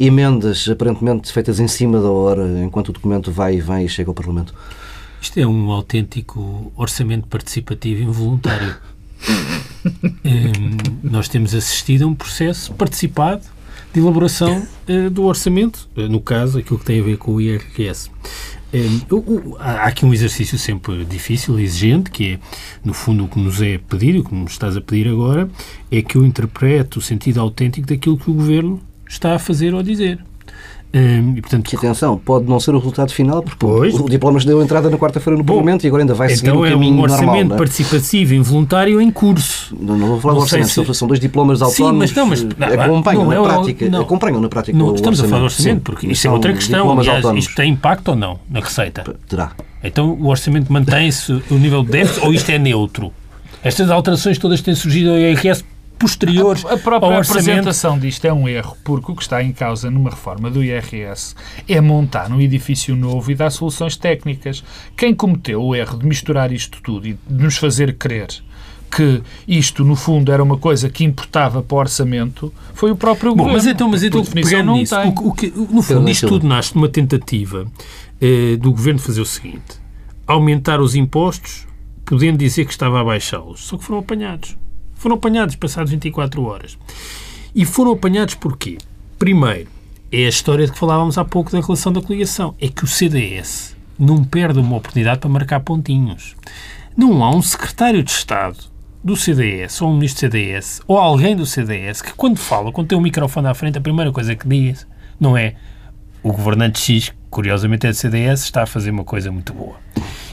emendas 0.00 0.68
aparentemente 0.68 1.32
feitas 1.32 1.60
em 1.60 1.68
cima 1.68 2.00
da 2.00 2.10
hora, 2.10 2.46
enquanto 2.64 2.88
o 2.88 2.92
documento 2.92 3.30
vai 3.30 3.56
e 3.56 3.60
vem 3.60 3.84
e 3.84 3.88
chega 3.88 4.10
ao 4.10 4.14
Parlamento? 4.14 4.54
Isto 5.20 5.38
é 5.38 5.46
um 5.46 5.70
autêntico 5.70 6.72
orçamento 6.76 7.26
participativo 7.28 8.02
involuntário. 8.02 8.76
Hum, 10.24 10.76
nós 11.02 11.28
temos 11.28 11.54
assistido 11.54 12.04
a 12.04 12.06
um 12.08 12.14
processo 12.14 12.74
participado 12.74 13.42
de 13.92 14.00
elaboração 14.00 14.66
eh, 14.86 15.08
do 15.08 15.24
orçamento, 15.24 15.88
no 15.96 16.20
caso, 16.20 16.58
aquilo 16.58 16.78
que 16.78 16.84
tem 16.84 17.00
a 17.00 17.02
ver 17.02 17.16
com 17.16 17.32
o 17.32 17.40
IRS. 17.40 18.10
Hum, 18.72 19.54
há 19.58 19.84
aqui 19.84 20.04
um 20.04 20.12
exercício 20.12 20.58
sempre 20.58 21.04
difícil, 21.04 21.58
exigente, 21.58 22.10
que 22.10 22.34
é, 22.34 22.38
no 22.84 22.92
fundo, 22.92 23.24
o 23.24 23.28
que 23.28 23.38
nos 23.38 23.62
é 23.62 23.78
pedido, 23.78 24.20
o 24.20 24.24
que 24.24 24.34
nos 24.34 24.52
estás 24.52 24.76
a 24.76 24.80
pedir 24.80 25.08
agora, 25.08 25.48
é 25.90 26.02
que 26.02 26.16
eu 26.16 26.24
interprete 26.24 26.98
o 26.98 27.00
sentido 27.00 27.40
autêntico 27.40 27.86
daquilo 27.86 28.18
que 28.18 28.30
o 28.30 28.34
Governo 28.34 28.80
está 29.08 29.34
a 29.34 29.38
fazer 29.38 29.72
ou 29.72 29.80
a 29.80 29.82
dizer. 29.82 30.18
Hum, 30.94 31.34
e, 31.36 31.40
portanto, 31.42 31.68
Que 31.68 31.76
atenção, 31.76 32.16
pode 32.16 32.46
não 32.46 32.58
ser 32.58 32.74
o 32.74 32.78
resultado 32.78 33.12
final, 33.12 33.42
porque 33.42 33.58
Pois. 33.58 33.94
o 33.94 34.08
diploma 34.08 34.38
deu 34.40 34.62
entrada 34.62 34.88
na 34.88 34.96
quarta-feira 34.96 35.36
no 35.36 35.44
Bom, 35.44 35.56
Parlamento 35.56 35.84
e 35.84 35.86
agora 35.86 36.02
ainda 36.02 36.14
vai 36.14 36.30
seguir 36.30 36.48
então 36.48 36.60
o 36.60 36.64
é 36.66 36.70
caminho 36.70 36.96
um 36.96 37.02
orçamento 37.02 37.26
normal. 37.34 37.54
é? 37.54 37.58
participativo 37.58 38.34
involuntário 38.34 38.98
em 39.00 39.10
curso. 39.10 39.76
Não, 39.78 39.98
não 39.98 40.06
vou 40.08 40.20
falar 40.20 40.32
Não 40.34 40.40
do 40.40 40.44
orçamento, 40.44 40.68
se- 40.68 40.94
são 40.94 41.06
dois 41.06 41.20
diplomas 41.20 41.58
Sim, 41.58 41.64
autónomos. 41.66 41.98
mas 41.98 42.12
não, 42.14 42.26
mas- 42.26 42.42
não, 42.42 42.82
acompanham 42.84 43.24
não 43.24 43.28
na 43.30 43.36
é 43.36 43.42
prática. 43.42 43.88
não. 43.90 44.00
acompanham 44.00 44.40
na 44.40 44.48
prática 44.48 44.78
Não 44.78 44.94
estamos 44.94 45.20
a 45.20 45.24
falar 45.24 45.38
de 45.40 45.44
orçamento, 45.44 45.76
Sim, 45.76 45.80
porque 45.84 46.06
isso 46.06 46.20
é 46.20 46.22
são 46.22 46.32
outra 46.32 46.52
questão. 46.54 46.90
Aliás, 46.90 47.16
autónomos. 47.16 47.44
isto 47.44 47.54
tem 47.54 47.70
impacto 47.72 48.08
ou 48.08 48.16
não 48.16 48.38
na 48.50 48.60
receita? 48.60 49.04
Terá. 49.28 49.52
Então 49.84 50.16
o 50.18 50.28
orçamento 50.28 50.72
mantém-se 50.72 51.32
o 51.50 51.54
nível 51.54 51.84
de 51.84 51.90
déficit 51.90 52.24
ou 52.24 52.32
isto 52.32 52.50
é 52.50 52.58
neutro? 52.58 53.12
Estas 53.62 53.90
alterações 53.90 54.38
todas 54.38 54.62
têm 54.62 54.74
surgido 54.74 55.10
ao 55.10 55.18
IRS 55.18 55.64
posteriores 55.98 56.64
a, 56.64 56.74
a 56.74 56.78
própria 56.78 57.12
ao 57.12 57.18
orçamento. 57.18 57.50
apresentação 57.50 57.98
disto 57.98 58.24
é 58.24 58.32
um 58.32 58.48
erro, 58.48 58.76
porque 58.84 59.12
o 59.12 59.16
que 59.16 59.22
está 59.22 59.42
em 59.42 59.52
causa 59.52 59.90
numa 59.90 60.10
reforma 60.10 60.50
do 60.50 60.62
IRS 60.62 61.34
é 61.68 61.80
montar 61.80 62.30
um 62.30 62.40
edifício 62.40 62.94
novo 62.96 63.30
e 63.30 63.34
dar 63.34 63.50
soluções 63.50 63.96
técnicas. 63.96 64.62
Quem 64.96 65.14
cometeu 65.14 65.62
o 65.62 65.74
erro 65.74 65.98
de 65.98 66.06
misturar 66.06 66.52
isto 66.52 66.80
tudo 66.82 67.06
e 67.06 67.12
de 67.12 67.42
nos 67.42 67.56
fazer 67.56 67.96
crer 67.96 68.28
que 68.90 69.22
isto, 69.46 69.84
no 69.84 69.94
fundo, 69.94 70.32
era 70.32 70.42
uma 70.42 70.56
coisa 70.56 70.88
que 70.88 71.04
importava 71.04 71.62
para 71.62 71.76
o 71.76 71.78
orçamento, 71.78 72.52
foi 72.72 72.90
o 72.90 72.96
próprio 72.96 73.32
Bom, 73.32 73.44
governo. 73.44 73.56
mas 73.56 73.66
então, 73.66 73.88
mas 73.88 74.02
então 74.02 74.24
pegando 74.24 74.66
não 74.66 74.76
nisso, 74.76 74.94
o, 74.96 75.28
o 75.28 75.34
que, 75.34 75.50
no 75.50 75.82
fundo, 75.82 76.08
isto 76.08 76.26
tudo 76.26 76.46
nasce 76.46 76.72
de 76.72 76.78
uma 76.78 76.88
tentativa 76.88 77.66
eh, 78.20 78.56
do 78.56 78.70
governo 78.70 78.98
fazer 78.98 79.20
o 79.20 79.26
seguinte: 79.26 79.78
aumentar 80.26 80.80
os 80.80 80.94
impostos, 80.94 81.66
podendo 82.04 82.38
dizer 82.38 82.64
que 82.64 82.72
estava 82.72 83.00
a 83.00 83.04
baixá-los. 83.04 83.60
Só 83.60 83.76
que 83.76 83.84
foram 83.84 84.00
apanhados. 84.00 84.56
Foram 84.98 85.14
apanhados 85.14 85.56
passados 85.56 85.90
24 85.90 86.42
horas. 86.42 86.76
E 87.54 87.64
foram 87.64 87.92
apanhados 87.92 88.34
porquê? 88.34 88.76
Primeiro, 89.18 89.70
é 90.12 90.26
a 90.26 90.28
história 90.28 90.66
de 90.66 90.72
que 90.72 90.78
falávamos 90.78 91.16
há 91.16 91.24
pouco 91.24 91.50
da 91.50 91.60
relação 91.60 91.92
da 91.92 92.02
coligação. 92.02 92.54
É 92.60 92.68
que 92.68 92.84
o 92.84 92.86
CDS 92.86 93.76
não 93.98 94.24
perde 94.24 94.58
uma 94.58 94.76
oportunidade 94.76 95.20
para 95.20 95.30
marcar 95.30 95.60
pontinhos. 95.60 96.36
Não 96.96 97.22
há 97.22 97.30
um 97.30 97.40
secretário 97.40 98.02
de 98.02 98.10
Estado 98.10 98.58
do 99.02 99.16
CDS, 99.16 99.80
ou 99.80 99.90
um 99.90 99.94
ministro 99.94 100.28
do 100.28 100.32
CDS, 100.32 100.82
ou 100.86 100.98
alguém 100.98 101.36
do 101.36 101.46
CDS, 101.46 102.02
que 102.02 102.12
quando 102.14 102.36
fala, 102.36 102.72
quando 102.72 102.88
tem 102.88 102.98
o 102.98 103.00
microfone 103.00 103.46
à 103.46 103.54
frente, 103.54 103.78
a 103.78 103.80
primeira 103.80 104.10
coisa 104.10 104.34
que 104.34 104.48
diz 104.48 104.86
não 105.20 105.36
é 105.36 105.54
o 106.22 106.32
governante 106.32 106.80
X, 106.80 107.14
curiosamente 107.30 107.86
é 107.86 107.90
do 107.90 107.96
CDS, 107.96 108.42
está 108.42 108.64
a 108.64 108.66
fazer 108.66 108.90
uma 108.90 109.04
coisa 109.04 109.30
muito 109.30 109.52
boa. 109.54 109.76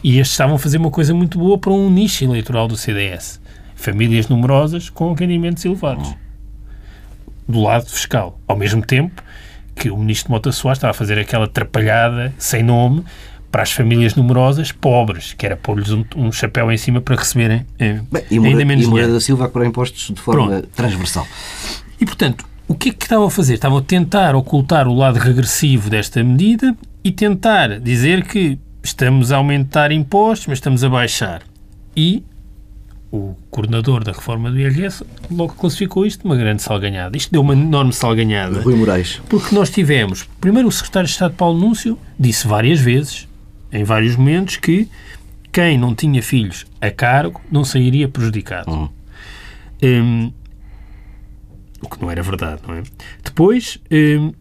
E 0.04 0.17
estes 0.19 0.32
estavam 0.32 0.56
a 0.56 0.60
fazer 0.60 0.78
uma 0.78 0.91
coisa 0.91 1.13
muito 1.13 1.38
boa 1.38 1.58
para 1.58 1.71
um 1.71 1.89
nicho 1.89 2.23
eleitoral 2.23 2.67
do 2.67 2.75
CDS. 2.75 3.39
Famílias 3.85 4.27
numerosas 4.27 4.89
com 4.89 5.13
rendimentos 5.13 5.63
elevados. 5.63 6.15
Do 7.47 7.61
lado 7.61 7.87
fiscal. 7.87 8.39
Ao 8.47 8.57
mesmo 8.57 8.81
tempo 8.81 9.21
que 9.75 9.91
o 9.91 9.97
ministro 9.97 10.31
Mota 10.31 10.51
Soares 10.51 10.79
estava 10.79 10.89
a 10.89 10.93
fazer 10.95 11.19
aquela 11.19 11.45
atrapalhada 11.45 12.33
sem 12.39 12.63
nome 12.63 13.03
para 13.51 13.61
as 13.61 13.71
famílias 13.71 14.15
numerosas 14.15 14.71
pobres, 14.71 15.33
que 15.33 15.45
era 15.45 15.55
pôr-lhes 15.55 15.91
um, 15.91 16.03
um 16.15 16.31
chapéu 16.31 16.71
em 16.71 16.77
cima 16.77 16.99
para 16.99 17.15
receberem 17.15 17.63
eh, 17.77 18.01
Bem, 18.11 18.23
e 18.31 18.35
ainda 18.35 18.49
Moreira, 18.49 18.65
menos 18.65 18.85
e 18.85 18.87
Moreira 18.87 19.13
da 19.13 19.21
Silva 19.21 19.45
a 19.45 19.47
cobrar 19.49 19.67
impostos 19.67 20.11
de 20.13 20.19
forma 20.19 20.63
transversal. 20.75 21.27
E, 22.01 22.05
portanto, 22.05 22.43
o 22.67 22.73
que 22.73 22.89
é 22.89 22.91
que 22.91 23.05
estavam 23.05 23.27
a 23.27 23.31
fazer? 23.31 23.53
Estavam 23.53 23.77
a 23.77 23.81
tentar 23.83 24.35
ocultar 24.35 24.87
o 24.87 24.95
lado 24.95 25.19
regressivo 25.19 25.91
desta 25.91 26.23
medida 26.23 26.75
e 27.03 27.11
tentar 27.11 27.79
dizer 27.79 28.25
que 28.25 28.57
estamos 28.83 29.31
a 29.31 29.37
aumentar 29.37 29.91
impostos, 29.91 30.47
mas 30.47 30.57
estamos 30.57 30.83
a 30.83 30.89
baixar. 30.89 31.43
E 31.95 32.23
o 33.15 33.36
coordenador 33.49 34.04
da 34.04 34.12
reforma 34.12 34.51
do 34.51 34.60
IRS 34.60 35.04
logo 35.32 35.54
classificou 35.54 36.06
isto 36.06 36.21
de 36.21 36.25
uma 36.25 36.36
grande 36.36 36.62
salganhada. 36.62 37.15
Isto 37.15 37.32
deu 37.32 37.41
uma 37.41 37.54
enorme 37.54 37.93
salganhada. 37.93 38.62
Rui 38.62 38.75
Moraes. 38.75 39.21
Porque 39.30 39.56
nós 39.56 39.69
tivemos, 39.69 40.28
primeiro 40.41 40.67
o 40.67 40.71
secretário 40.71 41.08
de 41.08 41.13
Estado 41.13 41.34
Paulo 41.36 41.60
Núncio 41.60 41.97
disse 42.19 42.47
várias 42.47 42.80
vezes, 42.80 43.28
em 43.71 43.84
vários 43.84 44.15
momentos, 44.15 44.58
que 44.58 44.89
quem 45.51 45.78
não 45.78 45.95
tinha 45.95 46.21
filhos 46.21 46.65
a 46.82 46.91
cargo 46.91 47.41
não 47.51 47.63
sairia 47.63 48.08
prejudicado. 48.08 48.69
Hum. 48.71 48.89
Hum, 49.82 50.34
o 51.82 51.89
que 51.89 52.01
não 52.01 52.12
era 52.12 52.21
verdade, 52.21 52.62
não 52.67 52.75
é? 52.75 52.84
Depois 53.23 53.78
hum, 53.91 54.34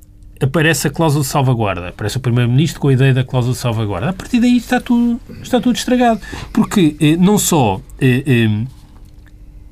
aparece 0.45 0.89
a 0.89 0.91
cláusula 0.91 1.23
de 1.23 1.29
salvaguarda. 1.29 1.89
Aparece 1.89 2.17
o 2.17 2.21
Primeiro-Ministro 2.21 2.81
com 2.81 2.89
a 2.89 2.93
ideia 2.93 3.13
da 3.13 3.25
cláusula 3.25 3.55
de 3.55 3.61
salvaguarda. 3.61 4.11
A 4.11 4.13
partir 4.13 4.41
daí 4.41 4.57
está 4.57 4.81
tudo, 4.81 5.21
está 5.43 5.61
tudo 5.61 5.77
estragado. 5.77 6.21
Porque 6.53 6.97
eh, 7.01 7.17
não 7.17 7.39
só 7.39 7.81
eh, 8.01 8.47
hum, 8.49 8.67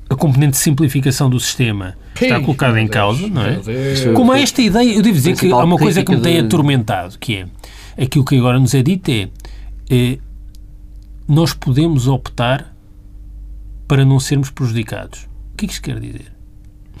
a 0.09 0.15
componente 0.15 0.51
de 0.51 0.57
simplificação 0.57 1.29
do 1.29 1.39
sistema 1.39 1.95
está 2.13 2.39
colocada 2.39 2.79
em 2.79 2.87
causa, 2.87 3.27
não 3.27 3.41
é? 3.41 3.59
Como 4.13 4.31
há 4.31 4.39
esta 4.39 4.61
ideia, 4.61 4.93
eu 4.93 5.01
devo 5.01 5.15
dizer 5.15 5.35
que 5.35 5.51
há 5.51 5.57
uma 5.57 5.77
coisa 5.77 6.03
que 6.03 6.15
me 6.15 6.21
tem 6.21 6.39
atormentado, 6.39 7.17
que 7.17 7.45
é 7.97 8.03
aquilo 8.03 8.23
que 8.23 8.37
agora 8.37 8.59
nos 8.59 8.73
é 8.73 8.81
dito 8.81 9.09
é, 9.09 9.29
é 9.89 10.17
nós 11.27 11.53
podemos 11.53 12.07
optar 12.07 12.73
para 13.87 14.05
não 14.05 14.19
sermos 14.19 14.49
prejudicados. 14.49 15.27
O 15.53 15.57
que 15.57 15.65
é 15.65 15.67
que 15.67 15.73
isto 15.73 15.83
quer 15.83 15.99
dizer? 15.99 16.32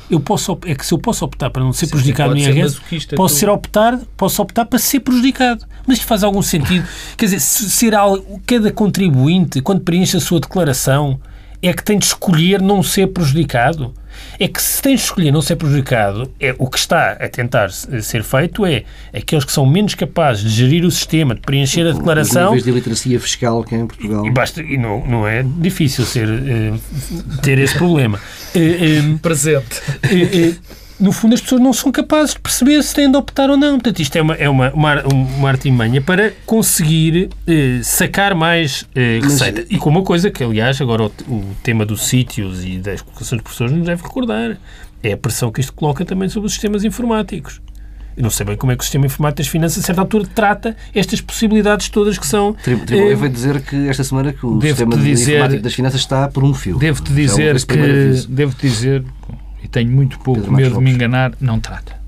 Eu 0.09 0.19
posso, 0.19 0.57
é 0.65 0.75
que 0.75 0.85
se 0.85 0.93
eu 0.93 0.97
posso 0.99 1.23
optar 1.25 1.49
para 1.49 1.63
não 1.63 1.71
ser 1.73 1.85
Sim, 1.85 1.91
prejudicado 1.91 2.33
no 2.35 2.39
ser 2.39 2.49
IRS, 2.55 2.75
masoquista, 2.75 3.15
posso 3.15 3.35
tu. 3.35 3.39
ser 3.39 3.49
optar, 3.49 3.99
posso 4.17 4.41
optar 4.41 4.65
para 4.65 4.77
ser 4.79 4.99
prejudicado. 4.99 5.65
Mas 5.87 5.97
isto 5.97 6.07
faz 6.07 6.23
algum 6.23 6.41
sentido? 6.41 6.85
Quer 7.17 7.25
dizer, 7.25 7.39
se- 7.39 7.69
ser 7.69 7.95
algo, 7.95 8.41
cada 8.45 8.71
contribuinte, 8.71 9.61
quando 9.61 9.81
preenche 9.81 10.17
a 10.17 10.19
sua 10.19 10.39
declaração, 10.39 11.19
é 11.61 11.73
que 11.73 11.83
tem 11.83 11.97
de 11.97 12.05
escolher 12.05 12.61
não 12.61 12.83
ser 12.83 13.07
prejudicado? 13.07 13.93
É 14.39 14.47
que 14.47 14.61
se 14.61 14.81
tem 14.81 14.95
de 14.95 15.01
escolher 15.01 15.31
não 15.31 15.41
ser 15.41 15.55
prejudicado, 15.55 16.31
é, 16.39 16.53
o 16.57 16.69
que 16.69 16.77
está 16.77 17.11
a 17.11 17.27
tentar 17.29 17.69
se- 17.71 18.01
ser 18.01 18.23
feito 18.23 18.65
é 18.65 18.83
aqueles 19.13 19.45
que 19.45 19.51
são 19.51 19.65
menos 19.65 19.95
capazes 19.95 20.43
de 20.43 20.49
gerir 20.49 20.85
o 20.85 20.91
sistema, 20.91 21.35
de 21.35 21.41
preencher 21.41 21.85
a 21.85 21.89
Os 21.91 21.97
declaração, 21.97 22.45
níveis 22.45 22.63
de 22.63 22.69
iliteracia 22.69 23.19
fiscal 23.19 23.63
que 23.63 23.75
é 23.75 23.79
em 23.79 23.87
Portugal. 23.87 24.25
e, 24.25 24.31
basta, 24.31 24.61
e 24.61 24.77
não, 24.77 25.05
não 25.05 25.27
é 25.27 25.43
difícil 25.43 26.05
ser, 26.05 26.27
eh, 26.29 26.73
ter 27.41 27.57
esse 27.59 27.75
problema. 27.77 28.19
Eh, 28.55 28.59
eh, 28.99 29.17
Presente. 29.21 29.81
No 30.99 31.11
fundo, 31.11 31.33
as 31.35 31.41
pessoas 31.41 31.61
não 31.61 31.73
são 31.73 31.91
capazes 31.91 32.33
de 32.35 32.39
perceber 32.39 32.81
se 32.83 32.93
têm 32.95 33.09
de 33.11 33.17
optar 33.17 33.49
ou 33.49 33.57
não. 33.57 33.73
Portanto, 33.73 33.99
isto 33.99 34.15
é 34.15 34.21
uma, 34.21 34.33
é 34.35 34.47
uma, 34.49 34.71
uma, 34.71 35.03
uma 35.03 35.49
artimanha 35.49 36.01
para 36.01 36.31
conseguir 36.45 37.29
eh, 37.47 37.79
sacar 37.83 38.33
mais 38.35 38.85
eh, 38.95 39.19
Mas- 39.21 39.33
receita. 39.39 39.65
E 39.69 39.77
com 39.77 39.89
uma 39.89 40.03
coisa 40.03 40.29
que, 40.31 40.43
aliás, 40.43 40.79
agora 40.81 41.03
o, 41.03 41.07
o 41.31 41.55
tema 41.63 41.85
dos 41.85 42.03
sítios 42.07 42.63
e 42.63 42.77
das 42.77 43.01
colocações 43.01 43.39
de 43.39 43.43
professores 43.43 43.73
nos 43.73 43.85
deve 43.85 44.01
recordar. 44.03 44.57
É 45.01 45.11
a 45.13 45.17
pressão 45.17 45.51
que 45.51 45.59
isto 45.59 45.73
coloca 45.73 46.05
também 46.05 46.29
sobre 46.29 46.47
os 46.47 46.53
sistemas 46.53 46.83
informáticos. 46.85 47.59
Eu 48.15 48.23
não 48.23 48.29
sei 48.29 48.45
bem 48.45 48.55
como 48.55 48.71
é 48.71 48.75
que 48.75 48.81
o 48.81 48.83
sistema 48.83 49.05
informático 49.07 49.39
das 49.39 49.47
finanças, 49.47 49.83
a 49.83 49.85
certa 49.87 49.99
altura, 49.99 50.25
trata 50.33 50.77
estas 50.93 51.19
possibilidades 51.19 51.89
todas 51.89 52.17
que 52.17 52.25
são... 52.27 52.53
Tri- 52.53 52.77
Tribunal 52.77 53.11
eh, 53.11 53.15
veio 53.15 53.31
dizer 53.33 53.61
que 53.63 53.89
esta 53.89 54.03
semana 54.03 54.31
que 54.31 54.45
o 54.45 54.61
sistema 54.61 54.95
dizer- 54.95 55.31
informático 55.33 55.63
das 55.63 55.73
finanças 55.73 55.99
está 55.99 56.27
por 56.29 56.43
um 56.43 56.53
fio. 56.53 56.77
Devo-te 56.77 57.09
houve 57.09 57.21
dizer 57.25 57.65
primeiro 57.65 58.15
que, 58.21 58.27
devo-te 58.27 58.61
dizer, 58.69 59.03
e 59.63 59.67
tenho 59.67 59.89
muito 59.91 60.19
pouco 60.19 60.41
Pedro 60.41 60.55
medo 60.55 60.75
de 60.77 60.81
me 60.83 60.91
enganar, 60.91 61.33
não 61.39 61.59
trata. 61.59 62.01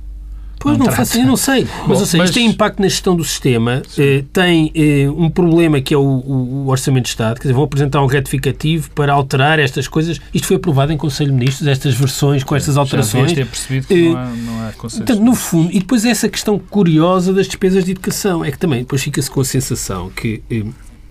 Pois 0.58 0.80
Não 0.80 0.88
não, 0.88 0.92
faço, 0.94 1.20
eu 1.20 1.26
não 1.28 1.38
sei. 1.38 1.68
Mas, 1.88 2.00
ou 2.00 2.06
seja, 2.08 2.18
mas- 2.18 2.30
isto 2.32 2.40
tem 2.40 2.48
impacto 2.48 2.82
na 2.82 2.88
gestão 2.88 3.16
do 3.16 3.24
sistema, 3.24 3.84
eh, 4.00 4.24
tem 4.34 4.72
eh, 4.74 5.08
um 5.16 5.30
problema 5.30 5.80
que 5.80 5.94
é 5.94 5.98
o, 5.98 6.02
o- 6.02 6.68
Orçamento 6.70 7.04
de 7.04 7.10
Estado, 7.10 7.36
quer 7.36 7.44
dizer, 7.44 7.54
vão 7.54 7.66
apresentar 7.66 8.02
um 8.02 8.08
retificativo 8.08 8.90
para 8.92 9.14
alterar 9.14 9.60
estas 9.60 9.88
coisas. 9.88 10.20
Isto 10.34 10.48
foi 10.48 10.56
aprovado 10.56 10.92
em 10.92 10.98
Conselho 10.98 11.30
de 11.32 11.38
Ministros, 11.38 11.68
estas 11.68 11.94
versões 11.94 12.44
com 12.44 12.56
estas 12.56 12.74
Já 12.76 12.82
alterações. 12.82 13.32
ter 13.34 13.46
percebido 13.46 13.86
que 13.86 13.94
Eh, 13.94 14.10
não 14.10 14.18
há, 14.18 14.26
não 14.26 14.68
há 14.68 14.72
consenso. 14.72 15.04
Portanto, 15.04 15.24
no 15.24 15.36
fundo, 15.36 15.70
e 15.72 15.78
depois 15.80 16.04
essa 16.04 16.28
questão 16.28 16.58
curiosa 16.58 17.32
das 17.32 17.46
despesas 17.46 17.84
de 17.86 17.92
educação, 17.92 18.44
é 18.44 18.50
que 18.50 18.58
também 18.58 18.80
depois 18.80 19.04
fica-se 19.04 19.30
com 19.30 19.42
a 19.42 19.46
sensação 19.46 20.10
que 20.10 20.42
eh, 20.50 20.64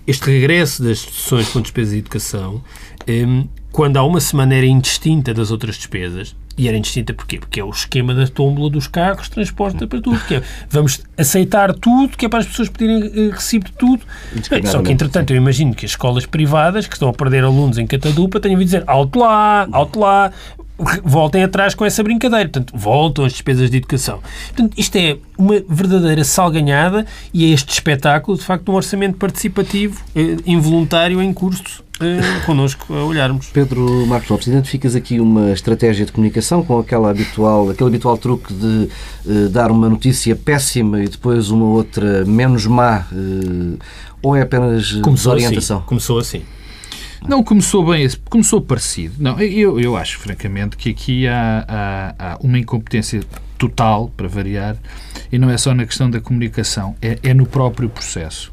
este 0.05 0.25
regresso 0.33 0.83
das 0.83 1.01
deduções 1.05 1.49
com 1.51 1.61
despesas 1.61 1.93
de 1.93 1.99
educação, 2.01 2.61
eh, 3.07 3.25
quando 3.75 3.97
há 3.97 4.05
uma 4.05 4.21
semana 4.21 4.55
era 4.55 4.67
indistinta 4.67 5.35
das 5.35 5.51
outras 5.51 5.75
despesas, 5.75 6.37
e 6.57 6.69
era 6.69 6.77
indistinta 6.77 7.13
porquê? 7.13 7.41
Porque 7.41 7.59
é 7.59 7.65
o 7.65 7.71
esquema 7.71 8.15
da 8.15 8.25
tómbola 8.25 8.71
dos 8.71 8.87
carros, 8.87 9.29
transporta 9.29 9.85
para 9.85 10.01
tudo. 10.01 10.17
Que 10.29 10.37
é, 10.37 10.43
vamos 10.71 11.03
aceitar 11.19 11.75
tudo, 11.75 12.17
que 12.17 12.25
é 12.25 12.29
para 12.29 12.39
as 12.39 12.47
pessoas 12.47 12.69
pedirem 12.69 13.03
eh, 13.03 13.31
recibo 13.33 13.65
de 13.65 13.73
tudo. 13.73 14.01
Indiscriminadamente, 14.33 14.71
Só 14.71 14.81
que, 14.81 14.93
entretanto, 14.93 15.33
eu 15.33 15.37
imagino 15.37 15.75
que 15.75 15.85
as 15.85 15.91
escolas 15.91 16.25
privadas, 16.25 16.87
que 16.87 16.95
estão 16.95 17.09
a 17.09 17.13
perder 17.13 17.43
alunos 17.43 17.77
em 17.77 17.85
catadupa, 17.85 18.39
tenham 18.39 18.57
vindo 18.57 18.67
dizer 18.67 18.85
alto 18.87 19.19
lá, 19.19 19.67
alto 19.73 19.99
lá, 19.99 20.31
voltem 21.03 21.43
atrás 21.43 21.75
com 21.75 21.85
essa 21.85 22.01
brincadeira. 22.01 22.49
Portanto, 22.49 22.73
voltam 22.79 23.25
as 23.25 23.33
despesas 23.33 23.69
de 23.73 23.79
educação. 23.79 24.21
Portanto, 24.55 24.75
isto 24.79 24.95
é 24.95 25.17
uma 25.37 25.61
verdadeira 25.69 26.23
salganhada 26.23 27.05
e 27.33 27.45
é 27.45 27.49
este 27.49 27.73
espetáculo, 27.73 28.39
de 28.39 28.45
facto, 28.45 28.71
um 28.71 28.77
orçamento 28.77 29.19
participativo, 29.19 30.01
eh, 30.15 30.37
involuntário, 30.47 31.21
em 31.21 31.33
curso, 31.33 31.84
connosco 32.45 32.93
a 32.95 33.05
olharmos. 33.05 33.47
Pedro 33.53 34.07
Marcos 34.07 34.29
Lopes, 34.29 34.47
identificas 34.49 34.95
aqui 34.97 35.21
uma 35.21 35.53
estratégia 35.53 36.05
de 36.05 36.13
comunicação 36.13 36.63
com 36.63 36.79
aquela 36.79 37.11
habitual, 37.11 37.71
aquele 37.71 37.89
habitual 37.91 38.19
truque 38.19 38.53
de 38.53 38.89
eh, 39.29 39.49
dar 39.49 39.71
uma 39.71 39.89
notícia 39.89 40.35
péssima 40.35 41.03
e 41.03 41.09
depois 41.09 41.51
uma 41.51 41.67
outra 41.67 42.25
menos 42.25 42.67
má, 42.67 43.07
eh, 43.13 43.79
ou 44.23 44.35
é 44.37 44.43
apenas 44.43 44.95
eh, 44.99 45.01
Começou 45.01 45.35
desorientação? 45.35 45.79
assim. 45.79 45.87
Começou 45.87 46.19
assim. 46.19 46.43
Não 47.27 47.43
começou 47.43 47.87
bem, 47.87 48.07
começou 48.29 48.61
parecido. 48.61 49.15
Não, 49.19 49.41
eu, 49.41 49.81
eu 49.81 49.97
acho, 49.97 50.19
francamente, 50.19 50.77
que 50.77 50.91
aqui 50.91 51.27
há, 51.27 51.65
há- 51.67 52.15
há 52.19 52.39
uma 52.43 52.59
incompetência 52.59 53.21
total, 53.59 54.11
para 54.17 54.27
variar, 54.29 54.77
e 55.31 55.39
não 55.39 55.49
é 55.51 55.57
só 55.57 55.75
na 55.75 55.85
questão 55.87 56.11
da 56.11 56.21
comunicação, 56.21 56.95
é, 57.01 57.19
é 57.23 57.33
no 57.35 57.47
próprio 57.47 57.89
processo. 57.89 58.53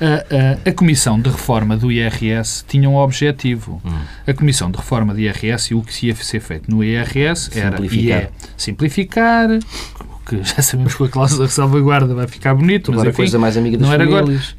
A, 0.00 0.66
a- 0.66 0.70
a 0.70 0.72
Comissão 0.72 1.20
de 1.20 1.28
Reforma 1.30 1.76
do 1.76 1.92
IRS 1.92 2.64
tinha 2.66 2.88
um 2.88 2.96
objetivo. 2.96 3.80
Hum. 3.84 3.90
A 4.26 4.32
Comissão 4.32 4.70
de 4.70 4.76
Reforma 4.78 5.12
do 5.12 5.20
IRS 5.20 5.72
e 5.72 5.76
o 5.76 5.82
que 5.82 5.92
se 5.92 6.06
ia 6.06 6.16
ser 6.16 6.40
feito 6.40 6.70
no 6.70 6.82
IRS 6.82 7.50
era 7.58 7.76
e 7.76 7.88
Simplificar. 7.88 8.18
é 8.22 8.30
simplificar, 8.56 9.48
o 10.00 10.28
que 10.28 10.42
já 10.42 10.62
sabemos 10.62 10.94
que 10.94 11.02
a 11.04 11.08
cláusula 11.08 11.46
de 11.46 11.52
salvaguarda 11.52 12.14
vai 12.14 12.26
ficar 12.26 12.54
bonito, 12.54 12.90
mas 12.90 12.96
Tornar 12.96 13.08
a 13.08 13.10
enfim, 13.10 13.16
coisa 13.16 13.38
mais 13.38 13.56
amiga 13.56 13.76
das 13.76 13.86
não 13.86 13.92
era 13.94 14.04
agora. 14.04 14.22
famílias. 14.24 14.56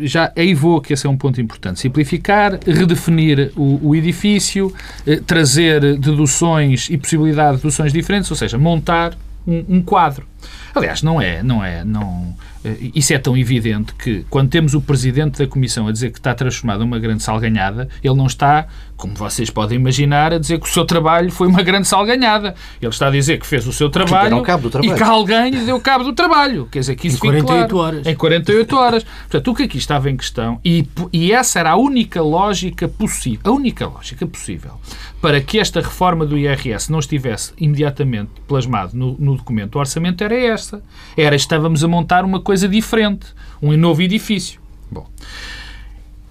Já 0.00 0.32
aí 0.36 0.52
vou, 0.52 0.80
que 0.80 0.92
esse 0.92 1.06
é 1.06 1.10
um 1.10 1.16
ponto 1.16 1.40
importante. 1.40 1.80
Simplificar, 1.80 2.58
redefinir 2.66 3.52
o, 3.56 3.88
o 3.88 3.94
edifício, 3.94 4.74
eh, 5.06 5.20
trazer 5.24 5.80
deduções 5.98 6.88
e 6.90 6.98
possibilidade 6.98 7.56
de 7.56 7.62
deduções 7.62 7.92
diferentes, 7.92 8.30
ou 8.30 8.36
seja, 8.36 8.58
montar 8.58 9.16
um, 9.46 9.64
um 9.76 9.82
quadro. 9.82 10.26
Aliás, 10.74 11.02
não 11.02 11.20
é, 11.20 11.42
não 11.42 11.64
é, 11.64 11.84
não 11.84 12.34
eh, 12.64 12.76
isso 12.94 13.12
é 13.12 13.18
tão 13.18 13.36
evidente 13.36 13.94
que, 13.94 14.24
quando 14.28 14.50
temos 14.50 14.74
o 14.74 14.80
Presidente 14.80 15.38
da 15.38 15.46
Comissão 15.46 15.88
a 15.88 15.92
dizer 15.92 16.10
que 16.10 16.18
está 16.18 16.34
transformado 16.34 16.80
numa 16.80 16.98
grande 16.98 17.22
salganhada, 17.22 17.88
ele 18.02 18.14
não 18.14 18.26
está, 18.26 18.66
como 19.00 19.14
vocês 19.14 19.48
podem 19.48 19.78
imaginar, 19.78 20.34
a 20.34 20.38
dizer 20.38 20.60
que 20.60 20.68
o 20.68 20.70
seu 20.70 20.84
trabalho 20.84 21.32
foi 21.32 21.48
uma 21.48 21.62
grande 21.62 21.88
salganhada. 21.88 22.54
Ele 22.80 22.90
está 22.90 23.08
a 23.08 23.10
dizer 23.10 23.40
que 23.40 23.46
fez 23.46 23.66
o 23.66 23.72
seu 23.72 23.88
trabalho, 23.88 24.42
trabalho. 24.42 24.84
e 24.84 24.94
que 24.94 25.02
alguém 25.02 25.50
lhe 25.50 25.64
deu 25.64 25.80
cabo 25.80 26.04
do 26.04 26.12
trabalho. 26.12 26.68
Quer 26.70 26.80
dizer, 26.80 26.96
que 26.96 27.08
isso 27.08 27.16
em 27.16 27.20
48 27.20 27.68
claro. 27.68 27.78
horas. 27.78 28.06
Em 28.06 28.14
48 28.14 28.76
horas. 28.76 29.04
Portanto, 29.04 29.50
o 29.50 29.54
que 29.54 29.62
aqui 29.62 29.78
estava 29.78 30.10
em 30.10 30.16
questão, 30.16 30.60
e, 30.62 30.86
e 31.12 31.32
essa 31.32 31.60
era 31.60 31.70
a 31.70 31.76
única 31.76 32.20
lógica 32.20 32.86
possível, 32.86 33.40
a 33.44 33.50
única 33.50 33.86
lógica 33.86 34.26
possível, 34.26 34.72
para 35.20 35.40
que 35.40 35.58
esta 35.58 35.80
reforma 35.80 36.26
do 36.26 36.36
IRS 36.36 36.92
não 36.92 36.98
estivesse 36.98 37.52
imediatamente 37.58 38.30
plasmado 38.46 38.94
no, 38.94 39.16
no 39.18 39.36
documento 39.36 39.72
do 39.72 39.78
orçamento, 39.78 40.22
era 40.22 40.38
esta. 40.38 40.82
Era, 41.16 41.34
estávamos 41.34 41.82
a 41.82 41.88
montar 41.88 42.22
uma 42.22 42.40
coisa 42.40 42.68
diferente, 42.68 43.28
um 43.62 43.74
novo 43.76 44.02
edifício. 44.02 44.60
Bom, 44.90 45.06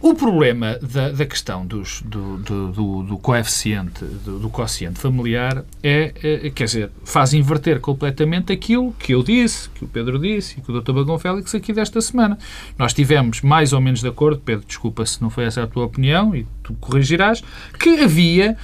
o 0.01 0.13
problema 0.13 0.79
da, 0.81 1.12
da 1.12 1.25
questão 1.25 1.65
dos, 1.65 2.01
do, 2.03 2.38
do, 2.38 2.71
do, 2.71 3.03
do, 3.03 3.17
coeficiente 3.17 4.05
do, 4.05 4.39
do 4.39 4.49
quociente 4.49 4.97
familiar 4.97 5.65
é, 5.83 6.13
é, 6.23 6.49
quer 6.49 6.65
dizer, 6.65 6.91
faz 7.03 7.33
inverter 7.33 7.81
completamente 7.81 8.53
aquilo 8.53 8.93
que 8.93 9.13
eu 9.13 9.21
disse, 9.21 9.69
que 9.71 9.83
o 9.83 9.88
Pedro 9.88 10.17
disse 10.17 10.57
e 10.57 10.62
que 10.62 10.71
o 10.71 10.81
Dr. 10.81 10.93
Bagão 10.93 11.19
Félix 11.19 11.53
aqui 11.53 11.73
desta 11.73 11.99
semana. 11.99 12.38
Nós 12.77 12.93
tivemos 12.93 13.41
mais 13.41 13.73
ou 13.73 13.81
menos 13.81 13.99
de 13.99 14.07
acordo, 14.07 14.41
Pedro, 14.43 14.65
desculpa 14.65 15.05
se 15.05 15.21
não 15.21 15.29
foi 15.29 15.43
essa 15.43 15.63
a 15.63 15.67
tua 15.67 15.83
opinião 15.83 16.33
e 16.33 16.47
tu 16.63 16.73
corrigirás, 16.75 17.43
que 17.77 18.01
havia 18.01 18.55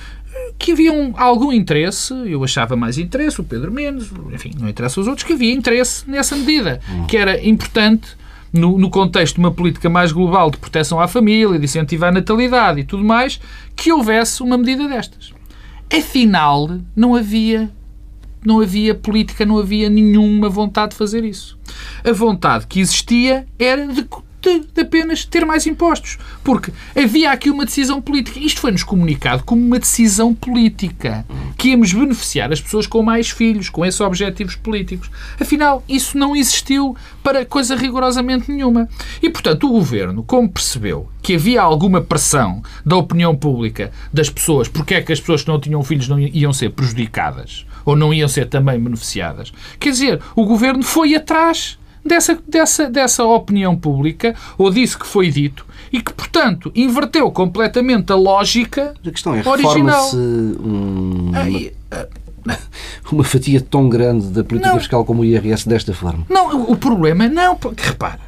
que 0.58 0.74
havia 0.74 0.92
um, 0.92 1.14
algum 1.18 1.52
interesse, 1.52 2.14
eu 2.26 2.44
achava 2.44 2.76
mais 2.76 2.98
interesse, 2.98 3.40
o 3.40 3.44
Pedro 3.44 3.72
menos, 3.72 4.12
enfim, 4.34 4.52
não 4.60 4.68
interessa 4.68 5.00
os 5.00 5.08
outros, 5.08 5.26
que 5.26 5.34
havia 5.34 5.54
interesse 5.54 6.10
nessa 6.10 6.36
medida, 6.36 6.82
que 7.08 7.16
era 7.18 7.42
importante 7.46 8.18
no, 8.52 8.78
no, 8.78 8.90
contexto 8.90 9.36
de 9.36 9.40
uma 9.40 9.52
política 9.52 9.90
mais 9.90 10.12
global 10.12 10.50
de 10.50 10.58
proteção 10.58 11.00
à 11.00 11.08
família, 11.08 11.60
de 11.60 11.66
incentivar 11.66 12.10
a 12.10 12.14
natalidade 12.14 12.82
e 12.82 12.84
tudo 12.84 13.04
mais, 13.04 13.40
que 13.76 13.92
houvesse 13.92 14.42
uma 14.42 14.58
medida 14.58 14.88
destas. 14.88 15.34
Afinal, 15.92 16.78
não 16.96 17.16
havia 17.16 17.70
não 18.46 18.62
havia 18.62 18.94
política, 18.94 19.44
não 19.44 19.58
havia 19.58 19.90
nenhuma 19.90 20.48
vontade 20.50 20.92
de 20.92 20.98
fazer 20.98 21.24
isso. 21.24 21.58
A 22.04 22.12
vontade 22.12 22.68
que 22.68 22.80
existia 22.80 23.48
era 23.58 23.88
de 23.88 24.08
de, 24.46 24.60
de, 24.74 24.82
apenas 24.82 25.26
ter 25.26 25.46
mais 25.46 25.66
impostos. 25.66 26.18
Porque 26.44 26.72
havia 26.96 27.32
aqui 27.32 27.50
uma 27.50 27.66
decisão 27.66 28.02
política. 28.02 28.40
Isto 28.40 28.62
foi-nos 28.62 28.84
comunicado 28.84 29.44
como 29.44 29.66
uma 29.66 29.80
decisão 29.80 30.34
política. 30.34 31.26
Que 31.58 31.70
íamos 31.70 31.92
beneficiar 31.92 32.52
as 32.52 32.62
pessoas 32.62 32.86
com 32.86 33.02
mais 33.02 33.30
filhos, 33.30 33.70
com 33.70 33.84
esses 33.86 34.00
objetivos 34.00 34.56
políticos. 34.56 35.10
Afinal, 35.40 35.84
isso 35.90 36.18
não 36.18 36.36
existiu 36.36 36.96
para 37.24 37.46
coisa 37.46 37.76
rigorosamente 37.76 38.52
nenhuma. 38.52 38.88
E, 39.22 39.30
portanto, 39.30 39.68
o 39.68 39.72
governo, 39.72 40.24
como 40.24 40.50
percebeu 40.50 41.10
que 41.22 41.34
havia 41.34 41.60
alguma 41.60 42.02
pressão 42.02 42.62
da 42.86 42.96
opinião 42.96 43.36
pública 43.36 43.92
das 44.14 44.30
pessoas, 44.30 44.68
porque 44.68 44.94
é 44.94 45.02
que 45.02 45.12
as 45.12 45.20
pessoas 45.20 45.42
que 45.42 45.48
não 45.48 45.60
tinham 45.60 45.84
filhos 45.84 46.08
não 46.08 46.20
iam 46.20 46.54
ser 46.54 46.70
prejudicadas 46.70 47.66
ou 47.84 47.96
não 47.96 48.14
iam 48.14 48.28
ser 48.28 48.48
também 48.48 48.80
beneficiadas, 48.80 49.52
quer 49.80 49.90
dizer, 49.90 50.22
o 50.36 50.46
governo 50.46 50.84
foi 50.84 51.16
atrás 51.16 51.80
dessa, 52.06 52.38
dessa, 52.48 52.90
dessa 52.90 53.24
opinião 53.24 53.76
pública, 53.76 54.36
ou 54.58 54.70
disso 54.70 55.00
que 55.00 55.08
foi 55.08 55.30
dito, 55.30 55.66
e 55.92 56.02
que, 56.02 56.14
portanto, 56.14 56.72
inverteu 56.76 57.32
completamente 57.32 58.12
a 58.12 58.16
lógica 58.16 58.94
a 59.06 59.12
questão 59.12 59.34
é, 59.34 59.48
original. 59.48 60.14
Um, 60.14 61.32
uma, 61.32 62.58
uma 63.12 63.24
fatia 63.24 63.60
tão 63.60 63.90
grande 63.90 64.28
da 64.28 64.44
política 64.44 64.72
não, 64.72 64.80
fiscal 64.80 65.04
como 65.04 65.22
o 65.22 65.26
IRS 65.26 65.68
desta 65.68 65.94
forma? 65.94 66.26
Não, 66.30 66.70
o 66.70 66.76
problema 66.76 67.26
é 67.26 67.30
não, 67.30 67.56
porque 67.56 67.84
repara, 67.84 68.22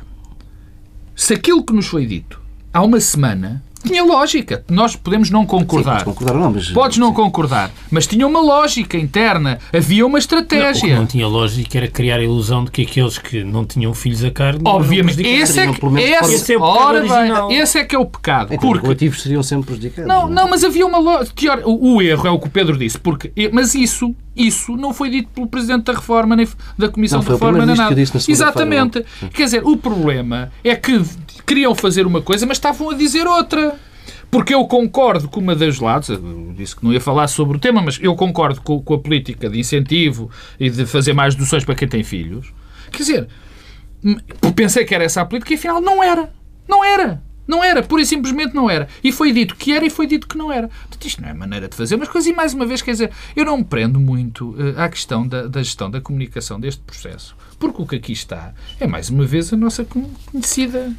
se 1.15 1.33
aquilo 1.33 1.63
que 1.63 1.73
nos 1.73 1.87
foi 1.87 2.05
dito 2.05 2.41
há 2.73 2.81
uma 2.83 2.99
semana 2.99 3.63
tinha 3.87 4.03
lógica. 4.03 4.63
Nós 4.69 4.95
podemos 4.95 5.29
não 5.29 5.45
concordar. 5.45 5.99
Sim, 5.99 6.05
concordar 6.05 6.33
não, 6.35 6.51
mas... 6.51 6.69
Podes 6.69 6.97
não 6.97 7.13
concordar, 7.13 7.71
mas 7.89 8.05
tinha 8.07 8.27
uma 8.27 8.41
lógica 8.41 8.97
interna. 8.97 9.59
Havia 9.73 10.05
uma 10.05 10.19
estratégia. 10.19 10.65
Não, 10.65 10.71
o 10.71 10.95
que 10.95 10.99
não 10.99 11.05
tinha 11.05 11.27
lógica 11.27 11.77
era 11.77 11.87
criar 11.87 12.17
a 12.17 12.23
ilusão 12.23 12.65
de 12.65 12.71
que 12.71 12.81
aqueles 12.83 13.17
que 13.17 13.43
não 13.43 13.65
tinham 13.65 13.93
filhos 13.93 14.23
a 14.23 14.31
carne... 14.31 14.61
Obviamente. 14.65 15.21
Esse 15.21 15.59
é, 15.59 15.71
que, 15.71 15.85
esse, 15.85 16.33
esse 16.33 16.53
é 16.53 16.57
o 16.57 16.61
ora 16.61 17.01
bem, 17.01 17.57
esse 17.57 17.79
é 17.79 17.83
que 17.83 17.95
é 17.95 17.99
o 17.99 18.05
pecado. 18.05 18.53
Então, 18.53 18.59
porque... 18.59 18.77
Os 18.77 18.83
relativos 18.83 19.21
seriam 19.21 19.43
sempre 19.43 19.67
prejudicados. 19.67 20.07
Não, 20.07 20.27
não, 20.27 20.35
não, 20.43 20.49
mas 20.49 20.63
havia 20.63 20.85
uma 20.85 20.99
lógica... 20.99 21.61
O, 21.65 21.95
o 21.95 22.01
erro 22.01 22.27
é 22.27 22.31
o 22.31 22.39
que 22.39 22.47
o 22.47 22.49
Pedro 22.49 22.77
disse. 22.77 22.97
Porque, 22.97 23.31
mas 23.51 23.73
isso 23.75 24.15
isso 24.37 24.77
não 24.77 24.93
foi 24.93 25.09
dito 25.09 25.29
pelo 25.29 25.47
Presidente 25.47 25.85
da 25.85 25.93
Reforma, 25.93 26.35
nem 26.35 26.47
da 26.77 26.89
Comissão 26.89 27.19
não, 27.19 27.25
de 27.25 27.31
Reforma, 27.31 27.65
nem 27.65 27.75
nada. 27.75 27.99
Exatamente. 27.99 29.03
Quer 29.33 29.43
dizer, 29.45 29.63
o 29.65 29.75
problema 29.75 30.51
é 30.63 30.75
que 30.75 31.01
queriam 31.45 31.73
fazer 31.73 32.05
uma 32.05 32.21
coisa, 32.21 32.45
mas 32.45 32.57
estavam 32.57 32.91
a 32.91 32.93
dizer 32.93 33.25
outra. 33.27 33.75
Porque 34.29 34.53
eu 34.53 34.65
concordo 34.65 35.29
com 35.29 35.39
uma 35.39 35.55
das 35.55 35.79
lados, 35.79 36.09
eu 36.09 36.53
disse 36.55 36.75
que 36.75 36.83
não 36.83 36.91
ia 36.91 36.99
falar 36.99 37.27
sobre 37.27 37.57
o 37.57 37.59
tema, 37.59 37.81
mas 37.81 37.97
eu 38.01 38.13
concordo 38.13 38.61
com, 38.61 38.81
com 38.81 38.93
a 38.93 38.99
política 38.99 39.49
de 39.49 39.57
incentivo 39.57 40.29
e 40.59 40.69
de 40.69 40.85
fazer 40.85 41.13
mais 41.13 41.33
deduções 41.33 41.63
para 41.63 41.75
quem 41.75 41.87
tem 41.87 42.03
filhos. 42.03 42.53
Quer 42.91 42.97
dizer, 42.97 43.27
pensei 44.53 44.83
que 44.83 44.93
era 44.93 45.05
essa 45.05 45.21
a 45.21 45.25
política 45.25 45.53
e 45.53 45.55
afinal 45.55 45.81
não 45.81 46.03
era. 46.03 46.29
Não 46.67 46.83
era. 46.83 47.21
Não 47.47 47.63
era, 47.63 47.81
pura 47.81 48.01
e 48.01 48.05
simplesmente 48.05 48.53
não 48.53 48.69
era. 48.69 48.87
E 49.03 49.11
foi 49.11 49.31
dito 49.31 49.55
que 49.55 49.71
era 49.71 49.85
e 49.85 49.89
foi 49.89 50.05
dito 50.05 50.27
que 50.27 50.37
não 50.37 50.51
era. 50.51 50.67
Portanto, 50.67 51.05
isto 51.05 51.21
não 51.21 51.29
é 51.29 51.33
maneira 51.33 51.67
de 51.67 51.75
fazer 51.75 51.95
umas 51.95 52.09
coisas. 52.09 52.29
E 52.29 52.33
mais 52.33 52.53
uma 52.53 52.65
vez, 52.65 52.81
quer 52.81 52.91
dizer, 52.91 53.11
eu 53.35 53.45
não 53.45 53.57
me 53.57 53.63
prendo 53.63 53.99
muito 53.99 54.51
uh, 54.51 54.79
à 54.79 54.89
questão 54.89 55.27
da, 55.27 55.47
da, 55.47 55.63
gestão 55.63 55.89
da 55.89 56.01
comunicação 56.01 56.59
deste 56.59 56.81
processo. 56.81 57.35
Porque 57.57 57.81
o 57.81 57.85
que 57.85 57.95
aqui 57.95 58.11
está 58.11 58.53
é, 58.79 58.85
mais 58.85 59.09
uma 59.09 59.25
vez, 59.25 59.51
a 59.53 59.57
nossa 59.57 59.85
conhecida, 59.85 60.93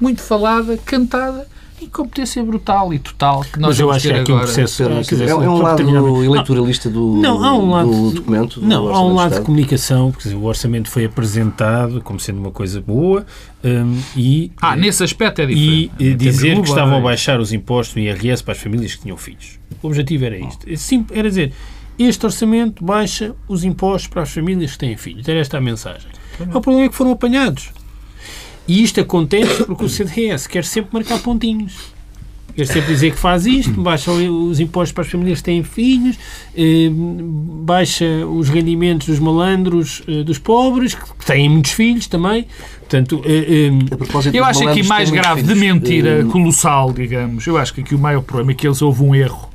muito 0.00 0.20
falada, 0.20 0.76
cantada 0.78 1.48
incompetência 1.84 2.42
brutal 2.42 2.92
e 2.92 2.98
total 2.98 3.42
que 3.42 3.58
nós 3.58 3.70
Mas 3.70 3.80
eu 3.80 3.90
acho 3.90 4.08
que 4.08 4.12
é 4.12 4.20
aqui 4.20 4.32
agora. 4.32 4.44
um 4.44 4.46
processo... 4.46 4.82
é, 4.82 5.28
é 5.28 5.34
um 5.34 5.58
lado 5.58 6.24
eleitoralista 6.24 6.90
do, 6.90 7.16
não, 7.16 7.42
há 7.42 7.54
um 7.54 7.70
lado, 7.70 7.90
do 7.90 8.10
documento. 8.12 8.60
Do 8.60 8.66
não, 8.66 8.94
há 8.94 9.04
um 9.04 9.14
lado 9.14 9.36
de 9.36 9.40
comunicação, 9.42 10.10
porque 10.10 10.28
o 10.28 10.44
orçamento 10.44 10.90
foi 10.90 11.04
apresentado 11.04 12.00
como 12.02 12.18
sendo 12.18 12.38
uma 12.38 12.50
coisa 12.50 12.80
boa 12.80 13.24
um, 13.64 13.98
e... 14.16 14.52
Ah, 14.60 14.76
nesse 14.76 15.02
aspecto 15.02 15.40
é 15.40 15.46
diferente. 15.46 15.90
E 15.98 16.14
dizer 16.14 16.60
que 16.60 16.68
estavam 16.68 16.98
a 16.98 17.00
baixar 17.00 17.40
os 17.40 17.52
impostos 17.52 17.94
no 17.96 18.02
IRS 18.02 18.42
para 18.42 18.52
as 18.52 18.58
famílias 18.58 18.94
que 18.94 19.02
tinham 19.02 19.16
filhos. 19.16 19.58
O 19.82 19.86
objetivo 19.86 20.24
era 20.24 20.36
isto. 20.36 20.66
É 20.68 21.18
era 21.18 21.28
dizer, 21.28 21.52
este 21.98 22.26
orçamento 22.26 22.84
baixa 22.84 23.34
os 23.48 23.64
impostos 23.64 24.08
para 24.08 24.22
as 24.22 24.32
famílias 24.32 24.72
que 24.72 24.78
têm 24.78 24.96
filhos. 24.96 25.26
Era 25.26 25.40
esta 25.40 25.58
a 25.58 25.60
mensagem. 25.60 26.10
O 26.52 26.60
problema 26.60 26.86
é 26.86 26.88
que 26.88 26.94
foram 26.94 27.12
apanhados. 27.12 27.70
E 28.66 28.82
isto 28.82 29.00
acontece 29.00 29.64
porque 29.64 29.84
o 29.84 29.88
CDS 29.88 30.46
quer 30.46 30.64
sempre 30.64 30.94
marcar 30.94 31.18
pontinhos. 31.18 31.94
Quer 32.56 32.66
sempre 32.66 32.92
dizer 32.94 33.10
que 33.10 33.18
faz 33.18 33.46
isto, 33.46 33.72
baixa 33.80 34.12
os 34.12 34.60
impostos 34.60 34.92
para 34.92 35.02
as 35.02 35.10
famílias 35.10 35.38
que 35.38 35.44
têm 35.44 35.64
filhos, 35.64 36.16
eh, 36.56 36.88
baixa 36.88 38.04
os 38.28 38.48
rendimentos 38.48 39.08
dos 39.08 39.18
malandros, 39.18 40.04
eh, 40.06 40.22
dos 40.22 40.38
pobres, 40.38 40.94
que 40.94 41.26
têm 41.26 41.48
muitos 41.48 41.72
filhos 41.72 42.06
também. 42.06 42.46
Portanto, 42.78 43.20
eh, 43.24 43.70
eu 44.32 44.44
acho 44.44 44.72
que 44.72 44.84
mais 44.84 45.10
grave 45.10 45.42
de 45.42 45.54
mentira 45.56 46.24
colossal, 46.26 46.92
digamos, 46.92 47.44
eu 47.44 47.58
acho 47.58 47.74
que 47.74 47.80
aqui 47.80 47.94
o 47.94 47.98
maior 47.98 48.22
problema 48.22 48.52
é 48.52 48.54
que 48.54 48.68
eles 48.68 48.80
houve 48.80 49.02
um 49.02 49.12
erro 49.16 49.50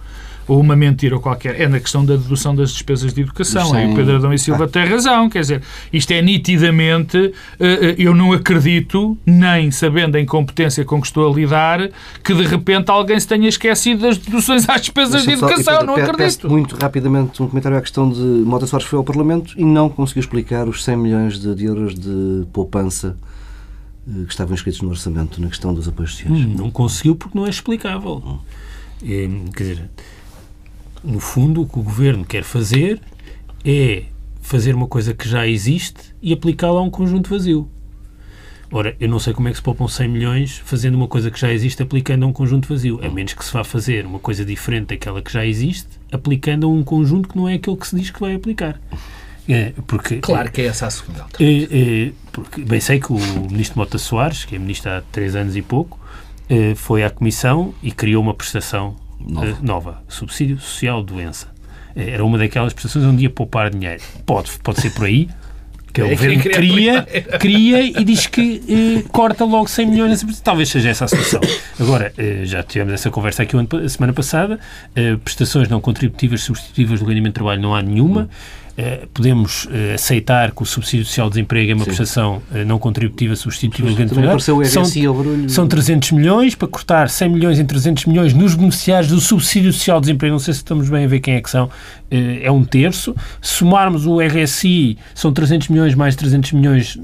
ou 0.49 0.59
uma 0.59 0.75
mentira 0.75 1.19
qualquer, 1.19 1.61
é 1.61 1.67
na 1.67 1.79
questão 1.79 2.03
da 2.03 2.15
dedução 2.15 2.55
das 2.55 2.71
despesas 2.71 3.13
de 3.13 3.21
educação. 3.21 3.71
Aí 3.73 3.91
o 3.91 3.95
Pedro 3.95 4.15
Adão 4.15 4.33
e 4.33 4.39
Silva 4.39 4.65
ah. 4.65 4.67
tem 4.67 4.83
razão, 4.83 5.29
quer 5.29 5.41
dizer, 5.41 5.61
isto 5.93 6.11
é 6.11 6.21
nitidamente, 6.23 7.33
eh, 7.59 7.79
eh, 7.81 7.95
eu 7.99 8.15
não 8.15 8.33
acredito, 8.33 9.15
nem 9.23 9.69
sabendo 9.69 10.17
a 10.17 10.19
incompetência 10.19 10.83
com 10.83 10.99
que 10.99 11.05
estou 11.05 11.31
a 11.31 11.35
lidar, 11.35 11.89
que 12.23 12.33
de 12.33 12.43
repente 12.43 12.89
alguém 12.89 13.19
se 13.19 13.27
tenha 13.27 13.47
esquecido 13.47 14.01
das 14.01 14.17
deduções 14.17 14.67
às 14.67 14.81
despesas 14.81 15.23
de 15.23 15.33
educação, 15.33 15.75
só, 15.75 15.83
não 15.83 15.95
acredito. 15.95 16.49
Muito 16.49 16.75
rapidamente 16.75 17.41
um 17.43 17.47
comentário 17.47 17.77
à 17.77 17.81
questão 17.81 18.09
de 18.09 18.19
Mota 18.19 18.65
Soares 18.65 18.87
foi 18.87 18.97
ao 18.97 19.03
Parlamento 19.03 19.53
e 19.55 19.63
não 19.63 19.87
conseguiu 19.87 20.21
explicar 20.21 20.67
os 20.67 20.83
100 20.83 20.97
milhões 20.97 21.39
de, 21.39 21.53
de 21.53 21.65
euros 21.65 21.93
de 21.93 22.47
poupança 22.51 23.15
eh, 24.07 24.23
que 24.25 24.31
estavam 24.31 24.55
inscritos 24.55 24.81
no 24.81 24.89
orçamento 24.89 25.39
na 25.39 25.47
questão 25.47 25.75
dos 25.75 25.87
apoios 25.87 26.13
sociais. 26.13 26.39
Hum, 26.39 26.55
não 26.57 26.71
conseguiu 26.71 27.15
porque 27.15 27.37
não 27.37 27.45
é 27.45 27.51
explicável. 27.51 28.23
Hum. 28.25 28.39
É, 29.03 29.29
quer 29.55 29.63
dizer, 29.63 29.89
no 31.03 31.19
fundo, 31.19 31.61
o 31.61 31.67
que 31.67 31.79
o 31.79 31.83
governo 31.83 32.25
quer 32.25 32.43
fazer 32.43 32.99
é 33.63 34.03
fazer 34.41 34.73
uma 34.73 34.87
coisa 34.87 35.13
que 35.13 35.27
já 35.27 35.47
existe 35.47 36.15
e 36.21 36.33
aplicá-la 36.33 36.79
a 36.79 36.83
um 36.83 36.89
conjunto 36.89 37.29
vazio. 37.29 37.69
Ora, 38.71 38.95
eu 38.99 39.09
não 39.09 39.19
sei 39.19 39.33
como 39.33 39.47
é 39.47 39.51
que 39.51 39.57
se 39.57 39.63
poupam 39.63 39.87
100 39.87 40.07
milhões 40.07 40.61
fazendo 40.63 40.95
uma 40.95 41.07
coisa 41.07 41.31
que 41.31 41.39
já 41.39 41.51
existe 41.51 41.81
aplicando 41.81 42.23
a 42.23 42.27
um 42.27 42.33
conjunto 42.33 42.67
vazio, 42.67 42.99
a 43.03 43.09
menos 43.09 43.33
que 43.33 43.43
se 43.43 43.51
vá 43.51 43.63
fazer 43.63 44.05
uma 44.05 44.19
coisa 44.19 44.45
diferente 44.45 44.89
daquela 44.89 45.21
que 45.21 45.33
já 45.33 45.43
existe, 45.43 45.87
aplicando 46.11 46.67
a 46.67 46.69
um 46.69 46.83
conjunto 46.83 47.29
que 47.29 47.35
não 47.37 47.49
é 47.49 47.55
aquele 47.55 47.75
que 47.75 47.87
se 47.87 47.95
diz 47.95 48.11
que 48.11 48.19
vai 48.19 48.35
aplicar. 48.35 48.79
É, 49.47 49.73
porque, 49.87 50.17
claro 50.17 50.51
que 50.51 50.61
é 50.61 50.65
essa 50.65 50.85
a 50.85 50.89
segunda. 50.91 51.25
É, 51.39 52.07
é, 52.07 52.11
porque 52.31 52.61
bem 52.61 52.79
sei 52.79 52.99
que 52.99 53.11
o 53.11 53.17
ministro 53.49 53.79
Mota 53.79 53.97
Soares, 53.97 54.45
que 54.45 54.55
é 54.55 54.59
ministro 54.59 54.91
há 54.91 55.01
três 55.11 55.35
anos 55.35 55.55
e 55.55 55.63
pouco, 55.63 55.99
é, 56.47 56.75
foi 56.75 57.03
à 57.03 57.09
Comissão 57.09 57.73
e 57.81 57.91
criou 57.91 58.21
uma 58.21 58.35
prestação 58.35 58.95
nova, 59.19 59.47
é, 59.47 59.55
nova 59.61 60.03
Subsídio 60.07 60.59
Social 60.59 61.03
Doença. 61.03 61.47
É, 61.95 62.11
era 62.11 62.23
uma 62.23 62.37
daquelas 62.37 62.73
prestações 62.73 63.05
onde 63.05 63.23
ia 63.23 63.29
poupar 63.29 63.69
dinheiro. 63.69 64.01
Pode, 64.25 64.51
pode 64.63 64.81
ser 64.81 64.91
por 64.91 65.05
aí, 65.05 65.29
que 65.93 66.01
é 66.01 66.05
o 66.05 66.09
governo 66.09 66.43
cria, 66.43 67.07
cria 67.39 67.81
e 67.83 68.03
diz 68.03 68.27
que 68.27 68.61
eh, 68.69 69.09
corta 69.11 69.43
logo 69.43 69.67
100 69.67 69.85
milhões. 69.85 70.41
Talvez 70.41 70.69
seja 70.69 70.89
essa 70.89 71.05
a 71.05 71.07
solução. 71.07 71.41
Agora, 71.79 72.13
eh, 72.17 72.41
já 72.43 72.63
tivemos 72.63 72.93
essa 72.93 73.09
conversa 73.09 73.43
aqui 73.43 73.55
a 73.57 73.89
semana 73.89 74.13
passada. 74.13 74.59
Eh, 74.95 75.17
prestações 75.17 75.67
não 75.67 75.81
contributivas 75.81 76.41
substitutivas 76.41 76.99
do 76.99 77.05
rendimento 77.05 77.33
de 77.33 77.35
trabalho 77.35 77.61
não 77.61 77.75
há 77.75 77.81
nenhuma. 77.81 78.29
Eh, 78.29 78.68
podemos 79.13 79.65
uh, 79.65 79.93
aceitar 79.95 80.51
que 80.51 80.63
o 80.63 80.65
subsídio 80.65 81.05
social 81.05 81.27
de 81.27 81.33
desemprego 81.33 81.71
é 81.71 81.75
uma 81.75 81.83
Sim. 81.83 81.85
prestação 81.85 82.41
uh, 82.51 82.65
não 82.65 82.79
contributiva 82.79 83.35
substitutiva 83.35 83.89
de 83.89 84.05
trabalho. 84.05 84.39
São, 84.39 84.85
são 85.47 85.67
300 85.67 86.11
milhões 86.11 86.55
para 86.55 86.67
cortar 86.67 87.09
100 87.09 87.29
milhões 87.29 87.59
em 87.59 87.65
300 87.65 88.05
milhões 88.05 88.33
nos 88.33 88.55
beneficiários 88.55 89.11
do 89.11 89.19
subsídio 89.19 89.73
social 89.73 89.99
de 89.99 90.07
desemprego. 90.07 90.33
Não 90.33 90.39
sei 90.39 90.53
se 90.53 90.59
estamos 90.59 90.89
bem 90.89 91.05
a 91.05 91.07
ver 91.07 91.19
quem 91.19 91.35
é 91.35 91.41
que 91.41 91.49
são. 91.49 91.69
é 92.09 92.49
um 92.51 92.63
terço. 92.63 93.15
Somarmos 93.41 94.05
o 94.05 94.19
RSI, 94.21 94.97
são 95.13 95.33
300 95.33 95.67
milhões 95.69 95.95
mais 95.95 96.15
300 96.15 96.53
milhões 96.53 96.97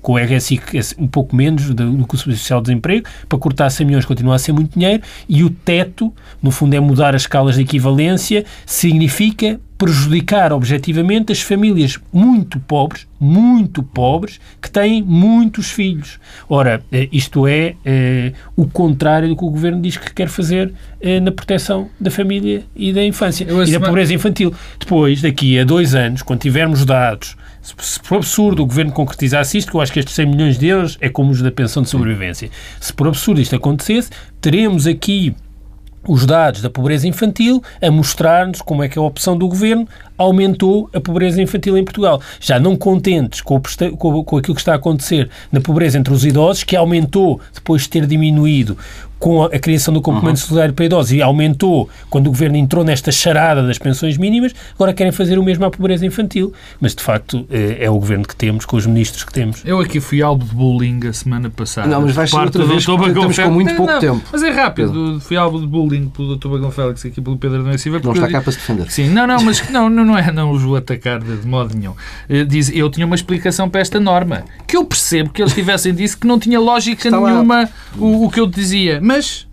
com 0.00 0.12
o 0.12 0.18
RSI, 0.18 0.58
que 0.58 0.78
é 0.78 0.80
um 0.98 1.06
pouco 1.06 1.36
menos 1.36 1.74
do, 1.74 1.90
do 1.90 2.06
que 2.06 2.14
o 2.14 2.18
subsídio 2.18 2.42
social 2.42 2.60
de 2.60 2.66
desemprego. 2.66 3.06
Para 3.28 3.38
cortar 3.38 3.70
100 3.70 3.86
milhões 3.86 4.04
continua 4.04 4.36
a 4.36 4.38
ser 4.38 4.52
muito 4.52 4.78
dinheiro. 4.78 5.02
E 5.28 5.44
o 5.44 5.50
teto, 5.50 6.12
no 6.42 6.50
fundo, 6.50 6.74
é 6.74 6.80
mudar 6.80 7.14
as 7.14 7.22
escalas 7.22 7.56
de 7.56 7.62
equivalência, 7.62 8.44
significa 8.64 9.60
prejudicar 9.78 10.52
objetivamente 10.52 11.30
as 11.30 11.40
famílias 11.40 11.98
muito 12.12 12.58
pobres, 12.58 13.06
muito 13.20 13.80
pobres, 13.80 14.40
que 14.60 14.68
têm 14.68 15.02
muitos 15.02 15.70
filhos. 15.70 16.18
Ora, 16.48 16.82
eh, 16.90 17.08
isto 17.12 17.46
é, 17.46 17.76
é 17.84 18.32
o 18.56 18.66
contrário 18.66 19.28
do 19.28 19.36
que 19.36 19.44
o 19.44 19.50
Governo 19.50 19.80
diz 19.80 19.96
que 19.96 20.12
quer 20.12 20.28
fazer 20.28 20.72
é, 21.00 21.20
na 21.20 21.30
proteção 21.30 21.88
da 22.00 22.10
família 22.10 22.64
e 22.74 22.92
da 22.92 23.04
infância 23.04 23.44
e 23.44 23.72
da 23.72 23.80
pobreza 23.80 24.12
infantil. 24.12 24.52
Depois, 24.80 25.22
daqui 25.22 25.58
a 25.58 25.64
dois 25.64 25.94
anos, 25.94 26.22
quando 26.22 26.40
tivermos 26.40 26.84
dados, 26.84 27.36
se 27.62 28.00
por 28.00 28.16
absurdo 28.16 28.62
o 28.64 28.66
Governo 28.66 28.92
concretizasse 28.92 29.58
isto, 29.58 29.70
que 29.70 29.76
eu 29.76 29.80
acho 29.80 29.92
que 29.92 30.00
estes 30.00 30.14
100 30.14 30.26
milhões 30.26 30.58
de 30.58 30.66
euros 30.66 30.98
é 31.00 31.08
como 31.08 31.30
os 31.30 31.40
da 31.40 31.52
pensão 31.52 31.84
de 31.84 31.88
sobrevivência, 31.88 32.50
se 32.80 32.92
por 32.92 33.06
absurdo 33.06 33.40
isto 33.40 33.54
acontecesse, 33.54 34.10
teremos 34.40 34.86
aqui 34.88 35.34
os 36.06 36.24
dados 36.26 36.62
da 36.62 36.70
pobreza 36.70 37.06
infantil 37.06 37.62
a 37.80 37.90
mostrar-nos 37.90 38.62
como 38.62 38.82
é 38.82 38.88
que 38.88 38.98
a 38.98 39.02
opção 39.02 39.36
do 39.36 39.48
governo 39.48 39.86
aumentou 40.16 40.90
a 40.92 41.00
pobreza 41.00 41.40
infantil 41.40 41.76
em 41.78 41.84
Portugal. 41.84 42.20
Já 42.40 42.58
não 42.58 42.76
contentes 42.76 43.40
com, 43.40 43.60
com 43.96 44.36
aquilo 44.36 44.54
que 44.54 44.60
está 44.60 44.72
a 44.72 44.76
acontecer 44.76 45.30
na 45.52 45.60
pobreza 45.60 45.98
entre 45.98 46.12
os 46.12 46.24
idosos, 46.24 46.64
que 46.64 46.76
aumentou 46.76 47.40
depois 47.54 47.82
de 47.82 47.90
ter 47.90 48.06
diminuído 48.06 48.76
com 49.18 49.44
a 49.44 49.58
criação 49.58 49.92
do 49.92 50.00
complemento 50.00 50.40
uhum. 50.40 50.46
solidário 50.46 50.74
para 50.74 50.84
idosos 50.84 51.12
e 51.12 51.22
aumentou 51.22 51.88
quando 52.08 52.28
o 52.28 52.30
governo 52.30 52.56
entrou 52.56 52.84
nesta 52.84 53.10
charada 53.10 53.66
das 53.66 53.78
pensões 53.78 54.16
mínimas, 54.16 54.54
agora 54.74 54.92
querem 54.92 55.12
fazer 55.12 55.38
o 55.38 55.42
mesmo 55.42 55.64
à 55.64 55.70
pobreza 55.70 56.06
infantil. 56.06 56.52
Mas, 56.80 56.94
de 56.94 57.02
facto, 57.02 57.46
é, 57.50 57.84
é 57.84 57.90
o 57.90 57.94
governo 57.94 58.26
que 58.26 58.36
temos, 58.36 58.64
com 58.64 58.76
os 58.76 58.86
ministros 58.86 59.24
que 59.24 59.32
temos. 59.32 59.62
Eu 59.64 59.80
aqui 59.80 60.00
fui 60.00 60.22
alvo 60.22 60.44
de 60.44 60.54
bullying 60.54 61.00
a 61.08 61.12
semana 61.12 61.50
passada. 61.50 61.88
Não, 61.88 62.02
mas 62.02 62.14
vai 62.14 62.26
ser 62.26 62.36
outra 62.36 62.64
vez, 62.64 62.80
estamos 62.80 63.38
com 63.38 63.50
muito 63.50 63.74
pouco 63.74 63.92
não, 63.92 64.00
tempo. 64.00 64.22
Mas 64.32 64.42
é 64.42 64.50
rápido. 64.50 64.88
Pedro. 64.92 65.20
Fui 65.20 65.36
alvo 65.36 65.60
de 65.60 65.66
bullying 65.66 66.08
pelo 66.08 66.36
Dr. 66.36 66.48
Bagão 66.48 66.70
Félix 66.70 67.04
aqui 67.04 67.20
pelo 67.20 67.36
Pedro 67.36 67.60
Adão 67.60 67.76
Silva. 67.78 68.00
Não 68.02 68.12
está 68.12 68.28
cá 68.28 68.40
para 68.40 68.52
se 68.52 68.58
defender. 68.58 68.90
Sim, 68.90 69.08
não, 69.08 69.26
não, 69.26 69.42
mas 69.42 69.68
não, 69.70 69.88
não, 69.88 70.16
é, 70.16 70.30
não 70.32 70.50
os 70.50 70.62
vou 70.62 70.76
atacar 70.76 71.20
de, 71.20 71.36
de 71.36 71.46
modo 71.46 71.76
nenhum. 71.76 71.94
Eh, 72.28 72.44
diz, 72.44 72.70
eu 72.74 72.88
tinha 72.90 73.06
uma 73.06 73.14
explicação 73.14 73.68
para 73.68 73.80
esta 73.80 73.98
norma, 73.98 74.44
que 74.66 74.76
eu 74.76 74.84
percebo 74.84 75.30
que 75.30 75.42
eles 75.42 75.54
tivessem 75.54 75.94
dito 75.94 76.18
que 76.18 76.26
não 76.26 76.38
tinha 76.38 76.58
lógica 76.58 77.08
está 77.08 77.20
nenhuma 77.20 77.68
o, 77.96 78.26
o 78.26 78.30
que 78.30 78.40
eu 78.40 78.46
dizia, 78.46 79.00
mas 79.08 79.48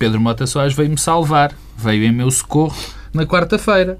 Pedro 0.00 0.20
Mota 0.20 0.44
Soares 0.44 0.74
veio-me 0.74 0.98
salvar, 0.98 1.54
veio 1.76 2.02
em 2.02 2.10
meu 2.10 2.28
socorro 2.28 2.76
na 3.14 3.24
quarta-feira, 3.24 3.96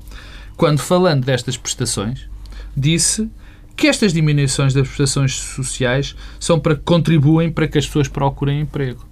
quando, 0.57 0.81
falando 0.81 1.25
destas 1.25 1.57
prestações, 1.57 2.29
disse 2.77 3.31
que 3.77 3.87
estas 3.87 4.13
diminuições 4.13 4.75
das 4.75 4.85
prestações 4.89 5.37
sociais 5.37 6.17
são 6.41 6.59
para 6.59 6.75
que 6.75 6.83
contribuem 6.83 7.53
para 7.53 7.69
que 7.69 7.79
as 7.79 7.87
pessoas 7.87 8.09
procurem 8.09 8.63
emprego. 8.63 9.07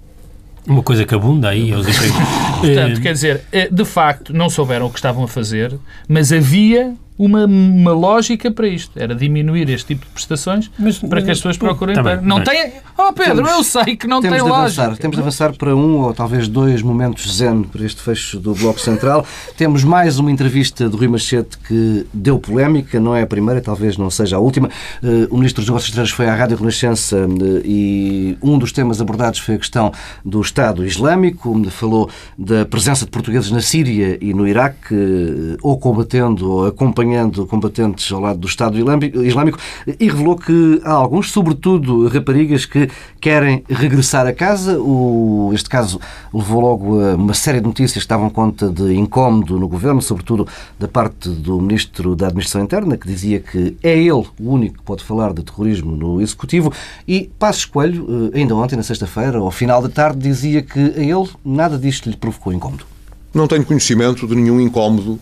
Uma 0.67 0.83
coisa 0.83 1.05
que 1.05 1.15
abunda 1.15 1.51
aí 1.51 1.73
aos 1.73 1.87
empregos. 1.87 2.19
Portanto, 2.61 3.01
quer 3.01 3.13
dizer, 3.13 3.45
eh, 3.53 3.69
de 3.71 3.85
facto, 3.85 4.33
não 4.33 4.51
souberam 4.51 4.87
o 4.87 4.91
que 4.91 4.99
estavam 4.99 5.23
a 5.23 5.29
fazer, 5.29 5.79
mas 6.09 6.33
havia 6.33 6.97
uma, 7.19 7.47
uma 7.47 7.93
lógica 7.93 8.51
para 8.51 8.69
isto. 8.69 8.93
Era 8.97 9.15
diminuir 9.15 9.69
este 9.71 9.95
tipo 9.95 10.07
de 10.07 10.13
prestações 10.13 10.71
mas, 10.79 10.99
para 10.99 11.23
que 11.23 11.31
as 11.31 11.39
pessoas 11.39 11.57
procurem 11.57 11.95
tá. 11.95 12.17
Não 12.17 12.43
tem. 12.43 12.73
Oh, 12.99 13.13
Pedro, 13.13 13.37
temos, 13.37 13.51
eu 13.51 13.65
sei 13.65 13.97
que 13.97 14.07
não 14.07 14.21
tem 14.21 14.31
lógica. 14.31 14.83
Avançar, 14.83 14.97
temos 14.97 15.17
de 15.17 15.23
avançar 15.23 15.53
para 15.55 15.75
um 15.75 16.01
ou 16.01 16.15
talvez 16.15 16.49
dois 16.49 16.83
momentos 16.83 17.37
zen 17.37 17.63
para 17.65 17.85
este 17.85 18.01
fecho 18.01 18.39
do 18.39 18.55
Bloco 18.55 18.81
Central. 18.81 19.25
Temos 19.57 19.85
mais 19.85 20.19
uma 20.19 20.31
entrevista 20.31 20.89
do 20.89 20.97
Rui 20.97 21.09
Machete 21.09 21.59
que 21.59 22.07
deu 22.13 22.39
polémica, 22.39 23.01
não 23.01 23.15
é 23.15 23.23
a 23.23 23.27
primeira, 23.27 23.61
talvez 23.61 23.97
não 23.97 24.11
seja 24.11 24.37
a 24.37 24.39
última. 24.39 24.69
Eh, 25.03 25.27
o 25.31 25.37
Ministro 25.37 25.63
dos 25.63 25.69
Negócios 25.69 25.89
Estrangeiros 25.89 26.17
foi 26.17 26.27
à 26.27 26.35
Rádio 26.35 26.57
Renascença 26.57 27.17
eh, 27.17 27.63
e 27.65 28.39
um 28.43 28.59
dos 28.59 28.73
temas 28.73 29.01
abordados 29.01 29.41
foi 29.41 29.57
a 29.57 29.59
questão 29.59 29.93
do 30.25 30.41
Estado 30.41 30.85
Islâmico. 30.85 31.55
Falou 31.71 32.11
da 32.39 32.65
presença 32.65 33.05
de 33.05 33.11
portugueses 33.11 33.51
na 33.51 33.61
Síria 33.61 34.19
e 34.21 34.33
no 34.33 34.47
Iraque, 34.47 34.95
eh, 34.95 35.57
ou 35.63 35.79
combatendo 35.79 36.51
ou 36.51 36.67
acompanhando 36.67 37.06
acompanhando 37.07 37.47
combatentes 37.47 38.11
ao 38.11 38.21
lado 38.21 38.39
do 38.41 38.47
Estado 38.47 38.77
Islâmico 38.79 39.59
e 39.87 40.09
revelou 40.09 40.37
que 40.37 40.81
há 40.85 40.93
alguns, 40.93 41.31
sobretudo 41.31 42.09
raparigas, 42.09 42.65
que 42.65 42.91
querem 43.21 43.63
regressar 43.69 44.27
a 44.27 44.33
casa. 44.33 44.79
O, 44.81 45.51
este 45.55 45.69
caso 45.69 46.01
levou 46.33 46.61
logo 46.61 47.01
a 47.01 47.15
uma 47.15 47.35
série 47.35 47.61
de 47.61 47.67
notícias 47.67 47.93
que 47.93 47.99
estavam 47.99 48.29
conta 48.29 48.69
de 48.69 48.95
incómodo 48.95 49.59
no 49.59 49.69
governo, 49.69 50.03
sobretudo 50.03 50.47
da 50.79 50.89
parte 50.89 51.29
do 51.29 51.61
Ministro 51.61 52.17
da 52.17 52.27
Administração 52.27 52.63
Interna, 52.63 52.97
que 52.97 53.07
dizia 53.07 53.41
que 53.41 53.77
é 53.83 53.97
ele 53.97 54.11
o 54.41 54.51
único 54.51 54.79
que 54.79 54.83
pode 54.83 55.05
falar 55.05 55.33
de 55.33 55.43
terrorismo 55.43 55.97
no 55.97 56.21
Executivo. 56.21 56.73
E 57.07 57.31
Passos 57.39 57.65
Coelho, 57.65 58.31
eh, 58.35 58.39
ainda 58.39 58.55
ontem, 58.55 58.77
na 58.77 58.83
sexta-feira, 58.83 59.39
ao 59.39 59.51
final 59.51 59.81
da 59.81 59.89
tarde, 59.89 60.19
dizia 60.19 60.63
que 60.63 60.79
a 60.79 61.01
ele 61.01 61.29
nada 61.45 61.79
disto 61.79 62.09
lhe 62.09 62.17
provocou 62.17 62.53
incómodo. 62.53 62.85
Não 63.33 63.47
tenho 63.47 63.65
conhecimento 63.65 64.27
de 64.27 64.35
nenhum 64.35 64.61
incómodo 64.61 65.21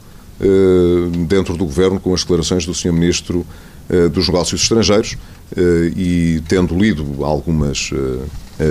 dentro 1.29 1.57
do 1.57 1.65
governo 1.65 2.01
com 2.01 2.13
as 2.13 2.21
declarações 2.21 2.67
do 2.67 2.75
Sr. 2.75 2.93
Ministro 2.93 3.47
eh, 3.89 4.09
dos 4.09 4.27
Negócios 4.27 4.63
Estrangeiros 4.63 5.17
eh, 5.57 5.93
e 5.97 6.43
tendo 6.49 6.77
lido 6.77 7.25
algumas 7.25 7.91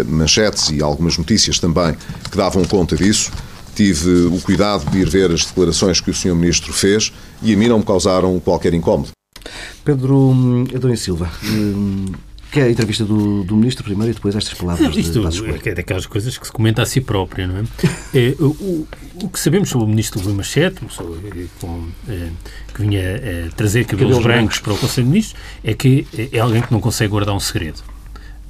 manchetes 0.07 0.69
e 0.69 0.81
algumas 0.81 1.17
notícias 1.17 1.59
também 1.59 1.93
que 2.31 2.37
davam 2.37 2.63
conta 2.63 2.95
disso, 2.95 3.31
tive 3.75 4.27
o 4.27 4.39
cuidado 4.39 4.89
de 4.89 4.99
ir 4.99 5.09
ver 5.09 5.29
as 5.31 5.45
declarações 5.45 5.99
que 5.99 6.09
o 6.09 6.13
Sr. 6.13 6.35
Ministro 6.35 6.71
fez 6.71 7.11
e 7.41 7.53
a 7.53 7.57
mim 7.57 7.67
não 7.67 7.79
me 7.79 7.85
causaram 7.85 8.39
qualquer 8.39 8.73
incómodo. 8.73 9.09
Pedro 9.83 10.63
Adão 10.73 10.95
Silva, 10.95 11.29
que 12.53 12.59
é 12.59 12.63
a 12.65 12.69
entrevista 12.69 13.03
do, 13.03 13.43
do 13.43 13.55
Ministro 13.55 13.83
primeiro 13.83 14.11
e 14.11 14.13
depois 14.13 14.35
estas 14.35 14.53
palavras 14.53 14.95
Isto 14.95 15.27
de 15.27 15.69
é 15.69 15.73
daquelas 15.73 16.05
coisas 16.05 16.37
que 16.37 16.45
se 16.45 16.51
comenta 16.51 16.83
a 16.83 16.85
si 16.85 17.01
própria, 17.01 17.47
não 17.47 17.57
é? 17.57 17.63
é 18.13 18.35
o, 18.39 18.87
o, 19.23 19.29
que 19.29 19.39
sabemos 19.39 19.69
sobre 19.69 19.87
o 19.87 19.89
Ministro 19.89 20.21
Rui 20.21 20.33
Machete, 20.33 20.79
com, 21.59 21.87
é, 22.07 22.29
que 22.71 22.81
vinha 22.81 23.01
é, 23.01 23.49
trazer 23.55 23.85
cabelos, 23.85 24.17
cabelos 24.17 24.23
brancos, 24.23 24.23
brancos 24.23 24.59
para 24.59 24.73
o 24.73 24.77
Conselho 24.77 25.05
de 25.07 25.11
Ministros, 25.11 25.41
é 25.63 25.73
que 25.73 26.05
é 26.31 26.39
alguém 26.39 26.61
que 26.61 26.71
não 26.71 26.79
consegue 26.79 27.09
guardar 27.09 27.35
um 27.35 27.39
segredo. 27.39 27.81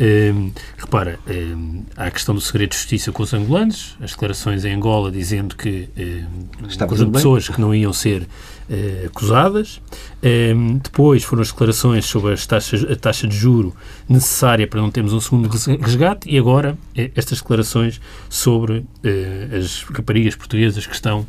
Um, 0.01 0.51
repara, 0.77 1.17
um, 1.25 1.83
há 1.95 2.07
a 2.07 2.11
questão 2.11 2.35
do 2.35 2.41
segredo 2.41 2.71
de 2.71 2.77
justiça 2.77 3.11
com 3.13 3.23
os 3.23 3.33
angolanos, 3.33 3.95
as 4.01 4.11
declarações 4.11 4.65
em 4.65 4.73
Angola 4.73 5.09
dizendo 5.09 5.55
que 5.55 5.87
um, 5.97 7.11
pessoas 7.11 7.47
que 7.47 7.61
não 7.61 7.73
iam 7.73 7.93
ser 7.93 8.27
uh, 8.69 9.07
acusadas. 9.07 9.81
Um, 10.21 10.77
depois 10.77 11.23
foram 11.23 11.41
as 11.41 11.49
declarações 11.49 12.05
sobre 12.05 12.33
as 12.33 12.45
taxas, 12.45 12.83
a 12.83 12.95
taxa 12.95 13.27
de 13.27 13.35
juro 13.35 13.75
necessária 14.07 14.67
para 14.67 14.81
não 14.81 14.89
termos 14.89 15.13
um 15.13 15.19
segundo 15.19 15.49
resgate 15.81 16.29
e 16.29 16.37
agora 16.37 16.73
uh, 16.73 17.11
estas 17.15 17.39
declarações 17.39 17.99
sobre 18.29 18.79
uh, 18.79 19.57
as 19.57 19.83
raparigas 19.83 20.35
portuguesas 20.35 20.85
que 20.85 20.93
estão 20.93 21.25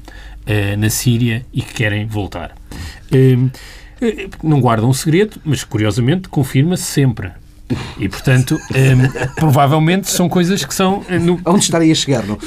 na 0.79 0.91
Síria 0.91 1.47
e 1.55 1.63
que 1.63 1.73
querem 1.73 2.05
voltar. 2.05 2.55
não 4.43 4.61
guardam 4.61 4.91
um 4.91 4.93
segredo, 4.93 5.41
mas 5.43 5.65
curiosamente 5.65 6.29
confirma-se 6.29 6.83
sempre 6.83 7.33
e, 7.99 8.09
portanto, 8.09 8.59
um, 8.73 8.77
ehm, 8.77 9.11
provavelmente 9.37 10.11
são 10.11 10.29
coisas 10.29 10.65
que 10.65 10.75
são... 10.75 11.05
Eh, 11.09 11.19
no... 11.19 11.41
Onde 11.47 11.65
estaria 11.65 11.91
a 11.91 11.95
chegar, 11.95 12.25
não? 12.27 12.39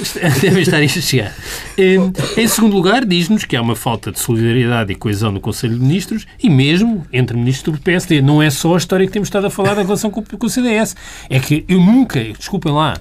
Devem 0.42 0.62
estar 0.62 0.78
a 0.78 0.88
chegar. 0.88 1.34
Um, 1.78 1.82
ehm, 1.82 2.12
em 2.38 2.48
segundo 2.48 2.76
lugar, 2.76 3.04
diz-nos 3.04 3.44
que 3.44 3.56
há 3.56 3.62
uma 3.62 3.76
falta 3.76 4.12
de 4.12 4.20
solidariedade 4.20 4.92
e 4.92 4.96
coesão 4.96 5.32
no 5.32 5.40
Conselho 5.40 5.74
de 5.74 5.82
Ministros 5.82 6.28
e 6.42 6.50
mesmo 6.50 7.06
entre 7.12 7.36
ministros 7.36 7.78
do 7.78 7.82
PSD. 7.82 8.22
Não 8.22 8.42
é 8.42 8.50
só 8.50 8.76
a 8.76 8.78
história 8.78 9.06
que 9.08 9.12
temos 9.12 9.28
estado 9.28 9.48
a 9.48 9.50
falar 9.50 9.74
da 9.74 9.82
relação 9.82 10.12
com, 10.12 10.22
com 10.22 10.46
o 10.46 10.50
CDS. 10.50 10.96
É 11.30 11.40
que 11.40 11.66
eu 11.68 11.80
nunca, 11.80 12.24
desculpem 12.24 12.72
lá, 12.72 12.98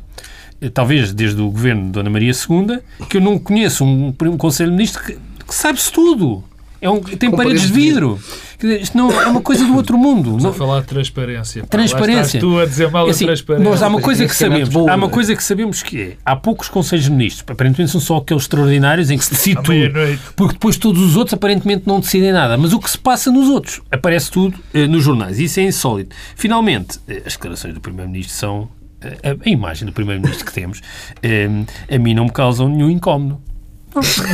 eh, 0.60 0.70
talvez 0.70 1.12
desde 1.12 1.40
o 1.40 1.50
governo 1.50 1.84
de 1.84 1.90
Dona 1.90 2.08
Maria 2.08 2.32
II, 2.32 2.78
que 3.08 3.18
eu 3.18 3.20
não 3.20 3.38
conheço 3.38 3.84
um, 3.84 4.14
um 4.22 4.36
Conselho 4.36 4.70
de 4.70 4.76
Ministros 4.76 5.06
que, 5.06 5.18
que 5.46 5.54
sabe-se 5.54 5.92
tudo. 5.92 6.42
É 6.80 6.90
um, 6.90 7.00
tem 7.00 7.30
paredes 7.30 7.62
de 7.62 7.72
vidro. 7.72 8.18
Dizer, 8.58 8.80
isto 8.80 8.96
não 8.96 9.10
é 9.10 9.26
uma 9.26 9.42
coisa 9.42 9.64
do 9.66 9.74
outro 9.76 9.98
mundo. 9.98 10.20
Estamos 10.36 10.42
Não- 10.44 10.50
a 10.50 10.54
falar 10.54 10.80
de 10.80 10.86
transparência. 10.86 11.62
pá. 11.62 11.68
Transparência. 11.68 12.38
Lá 12.38 12.46
tu 12.48 12.58
a 12.58 12.64
dizer 12.64 12.90
mal 12.90 13.06
É 13.06 13.10
assim, 13.10 13.26
transparência. 13.26 13.70
Mas 13.70 13.82
há 13.82 13.88
uma 13.88 14.00
coisa 14.00 14.26
que 14.26 14.34
sabemos, 14.34 14.68
boa, 14.70 14.90
há 14.90 14.94
uma 14.96 15.06
é? 15.08 15.10
coisa 15.10 15.36
que 15.36 15.44
sabemos 15.44 15.82
que 15.82 16.00
é, 16.00 16.16
há 16.24 16.34
poucos 16.36 16.68
conselhos 16.68 17.04
de 17.04 17.10
ministros, 17.10 17.44
aparentemente 17.48 17.90
são 17.92 18.00
só 18.00 18.16
aqueles 18.16 18.44
extraordinários 18.44 19.10
em 19.10 19.18
que 19.18 19.24
se 19.24 19.30
decide 19.36 19.62
tudo, 19.62 19.90
porque 20.34 20.54
depois 20.54 20.76
todos 20.78 21.02
os 21.02 21.16
outros 21.16 21.34
aparentemente 21.34 21.82
não 21.86 22.00
decidem 22.00 22.32
nada, 22.32 22.56
mas 22.56 22.72
o 22.72 22.78
que 22.80 22.90
se 22.90 22.96
passa 22.98 23.30
nos 23.30 23.48
outros, 23.48 23.82
aparece 23.90 24.30
tudo 24.30 24.58
eh, 24.72 24.86
nos 24.86 25.04
jornais, 25.04 25.38
isso 25.38 25.60
é 25.60 25.64
insólito. 25.64 26.16
Finalmente, 26.34 26.98
eh, 27.08 27.22
as 27.26 27.34
declarações 27.34 27.74
do 27.74 27.80
Primeiro-Ministro 27.80 28.34
são, 28.34 28.68
eh, 29.02 29.16
a, 29.22 29.46
a 29.46 29.50
imagem 29.50 29.84
do 29.86 29.92
Primeiro-Ministro 29.92 30.46
que 30.46 30.52
temos, 30.54 30.80
eh, 31.22 31.48
a 31.94 31.98
mim 31.98 32.14
não 32.14 32.24
me 32.24 32.32
causam 32.32 32.68
nenhum 32.70 32.88
incómodo. 32.90 33.38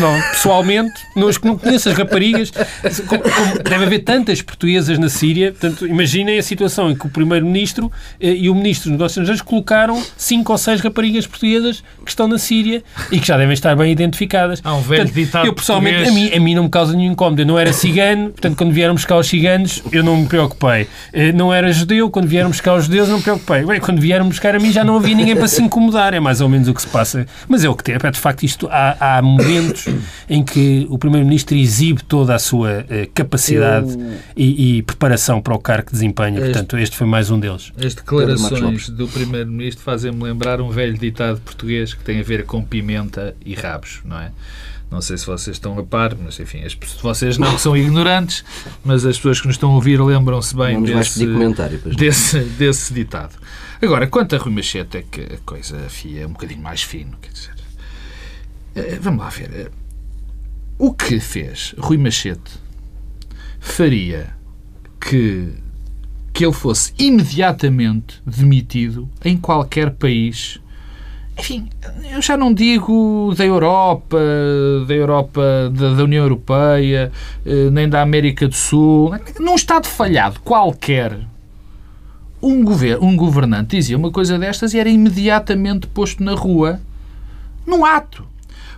Não, 0.00 0.20
pessoalmente, 0.30 0.92
não, 1.16 1.28
não 1.44 1.56
conheço 1.58 1.88
as 1.88 1.96
raparigas. 1.96 2.50
Como- 3.06 3.22
como 3.22 3.62
deve 3.62 3.84
haver 3.84 3.98
tantas 4.00 4.42
portuguesas 4.42 4.98
na 4.98 5.08
Síria. 5.08 5.52
Portanto, 5.52 5.86
imaginem 5.86 6.38
a 6.38 6.42
situação 6.42 6.90
em 6.90 6.94
que 6.96 7.06
o 7.06 7.08
Primeiro-Ministro 7.10 7.90
eh, 8.20 8.32
e 8.34 8.50
o 8.50 8.54
Ministro 8.54 8.90
dos 8.90 8.92
Negócios 8.92 9.12
Estrangeiros 9.12 9.42
colocaram 9.42 10.02
cinco 10.16 10.52
ou 10.52 10.58
seis 10.58 10.80
raparigas 10.80 11.26
portuguesas 11.26 11.82
que 12.04 12.10
estão 12.10 12.26
na 12.28 12.38
Síria 12.38 12.82
e 13.10 13.18
que 13.20 13.26
já 13.26 13.36
devem 13.36 13.52
estar 13.54 13.74
bem 13.76 13.92
identificadas. 13.92 14.60
Há 14.64 14.74
um 14.74 14.80
velho 14.80 15.10
ditado 15.10 15.46
Eu, 15.46 15.52
pessoalmente, 15.54 16.08
a 16.08 16.12
mim, 16.12 16.30
a 16.34 16.40
mim 16.40 16.54
não 16.54 16.64
me 16.64 16.70
causa 16.70 16.94
nenhum 16.96 17.12
incómodo. 17.12 17.40
Eu 17.42 17.46
não 17.46 17.58
era 17.58 17.72
cigano, 17.72 18.30
portanto, 18.30 18.56
quando 18.56 18.72
vieram 18.72 18.94
buscar 18.94 19.16
os 19.18 19.26
ciganos, 19.26 19.82
eu 19.92 20.02
não 20.02 20.16
me 20.16 20.26
preocupei. 20.26 20.86
Eh, 21.12 21.32
Não 21.32 21.52
era 21.52 21.72
judeu, 21.72 22.10
quando 22.10 22.26
vieram 22.26 22.50
buscar 22.50 22.74
os 22.74 22.84
judeus, 22.84 23.08
não 23.08 23.16
me 23.18 23.22
preocupei. 23.22 23.64
Bem, 23.64 23.80
quando 23.80 24.00
vieram 24.00 24.28
buscar 24.28 24.54
a 24.54 24.58
mim, 24.58 24.70
já 24.72 24.84
não 24.84 24.96
havia 24.96 25.14
ninguém 25.14 25.34
para 25.36 25.48
se 25.48 25.62
incomodar. 25.62 26.14
É 26.14 26.20
mais 26.20 26.40
ou 26.40 26.48
menos 26.48 26.68
o 26.68 26.74
que 26.74 26.82
se 26.82 26.88
passa. 26.88 27.26
Mas 27.48 27.64
é 27.64 27.68
o 27.68 27.74
que 27.74 27.84
tem. 27.84 27.94
É, 27.94 28.10
De 28.10 28.18
facto, 28.18 28.42
isto, 28.42 28.68
há, 28.70 29.18
há 29.18 29.22
momentos 29.60 29.84
em 30.28 30.42
que 30.42 30.86
o 30.90 30.98
Primeiro-Ministro 30.98 31.54
exibe 31.56 32.02
toda 32.04 32.34
a 32.34 32.38
sua 32.38 32.84
eh, 32.88 33.08
capacidade 33.14 33.88
e, 34.36 34.78
e 34.78 34.82
preparação 34.82 35.40
para 35.40 35.54
o 35.54 35.58
cargo 35.58 35.86
que 35.86 35.92
desempenha. 35.92 36.38
Este- 36.38 36.50
Portanto, 36.52 36.78
este 36.78 36.96
foi 36.96 37.06
mais 37.06 37.30
um 37.30 37.38
deles. 37.38 37.72
As 37.76 37.94
declarações 37.94 38.88
do 38.88 39.06
Primeiro-Ministro 39.08 39.82
fazem-me 39.84 40.22
lembrar 40.22 40.60
um 40.60 40.70
velho 40.70 40.96
ditado 40.98 41.40
português 41.40 41.94
que 41.94 42.02
tem 42.04 42.20
a 42.20 42.22
ver 42.22 42.44
com 42.44 42.62
pimenta 42.64 43.34
e 43.44 43.54
rabos, 43.54 44.00
não 44.04 44.18
é? 44.18 44.30
Não 44.90 45.00
sei 45.00 45.16
se 45.16 45.24
vocês 45.26 45.56
estão 45.56 45.78
a 45.78 45.82
par, 45.82 46.14
mas 46.22 46.38
enfim, 46.38 46.62
as, 46.64 46.74
pessoas- 46.74 47.00
vocês 47.00 47.38
não 47.38 47.54
que 47.54 47.60
são 47.62 47.74
ignorantes, 47.74 48.44
mas 48.84 49.06
as 49.06 49.16
pessoas 49.16 49.40
que 49.40 49.46
nos 49.46 49.56
estão 49.56 49.70
a 49.70 49.74
ouvir 49.76 49.98
lembram-se 49.98 50.54
bem 50.54 50.74
Vamos 50.74 50.90
desse, 50.90 51.26
comentário. 51.26 51.78
Desse, 51.96 52.40
desse 52.40 52.92
ditado. 52.92 53.34
Agora, 53.80 54.06
quanto 54.06 54.36
a 54.36 54.38
Rui 54.38 54.52
Machete, 54.52 54.98
é 54.98 55.02
que 55.10 55.20
a 55.22 55.38
coisa 55.46 55.78
afia 55.86 56.26
um 56.28 56.32
bocadinho 56.32 56.60
mais 56.60 56.82
fino, 56.82 57.16
quer 57.22 57.30
dizer. 57.32 57.52
Eh, 58.74 58.98
Vamos 59.00 59.20
lá 59.20 59.28
ver. 59.28 59.50
eh, 59.52 59.70
O 60.78 60.92
que 60.92 61.20
fez 61.20 61.74
Rui 61.78 61.98
Machete 61.98 62.60
faria 63.60 64.34
que, 65.00 65.52
que 66.32 66.44
ele 66.44 66.52
fosse 66.52 66.92
imediatamente 66.98 68.20
demitido 68.26 69.08
em 69.24 69.36
qualquer 69.36 69.90
país. 69.92 70.58
Enfim, 71.38 71.68
eu 72.10 72.20
já 72.20 72.36
não 72.36 72.52
digo 72.52 73.32
da 73.36 73.44
Europa, 73.44 74.18
da 74.86 74.94
Europa, 74.94 75.72
da, 75.72 75.94
da 75.94 76.04
União 76.04 76.24
Europeia, 76.24 77.10
eh, 77.46 77.70
nem 77.70 77.88
da 77.88 78.02
América 78.02 78.46
do 78.48 78.54
Sul, 78.54 79.12
num 79.40 79.54
Estado 79.54 79.86
falhado 79.86 80.40
qualquer. 80.40 81.18
Um, 82.42 82.64
gover 82.64 82.98
um 83.00 83.16
governante 83.16 83.76
dizia 83.76 83.96
uma 83.96 84.10
coisa 84.10 84.36
destas 84.38 84.74
e 84.74 84.78
era 84.78 84.90
imediatamente 84.90 85.86
posto 85.86 86.22
na 86.24 86.34
rua, 86.34 86.80
num 87.66 87.84
ato. 87.84 88.26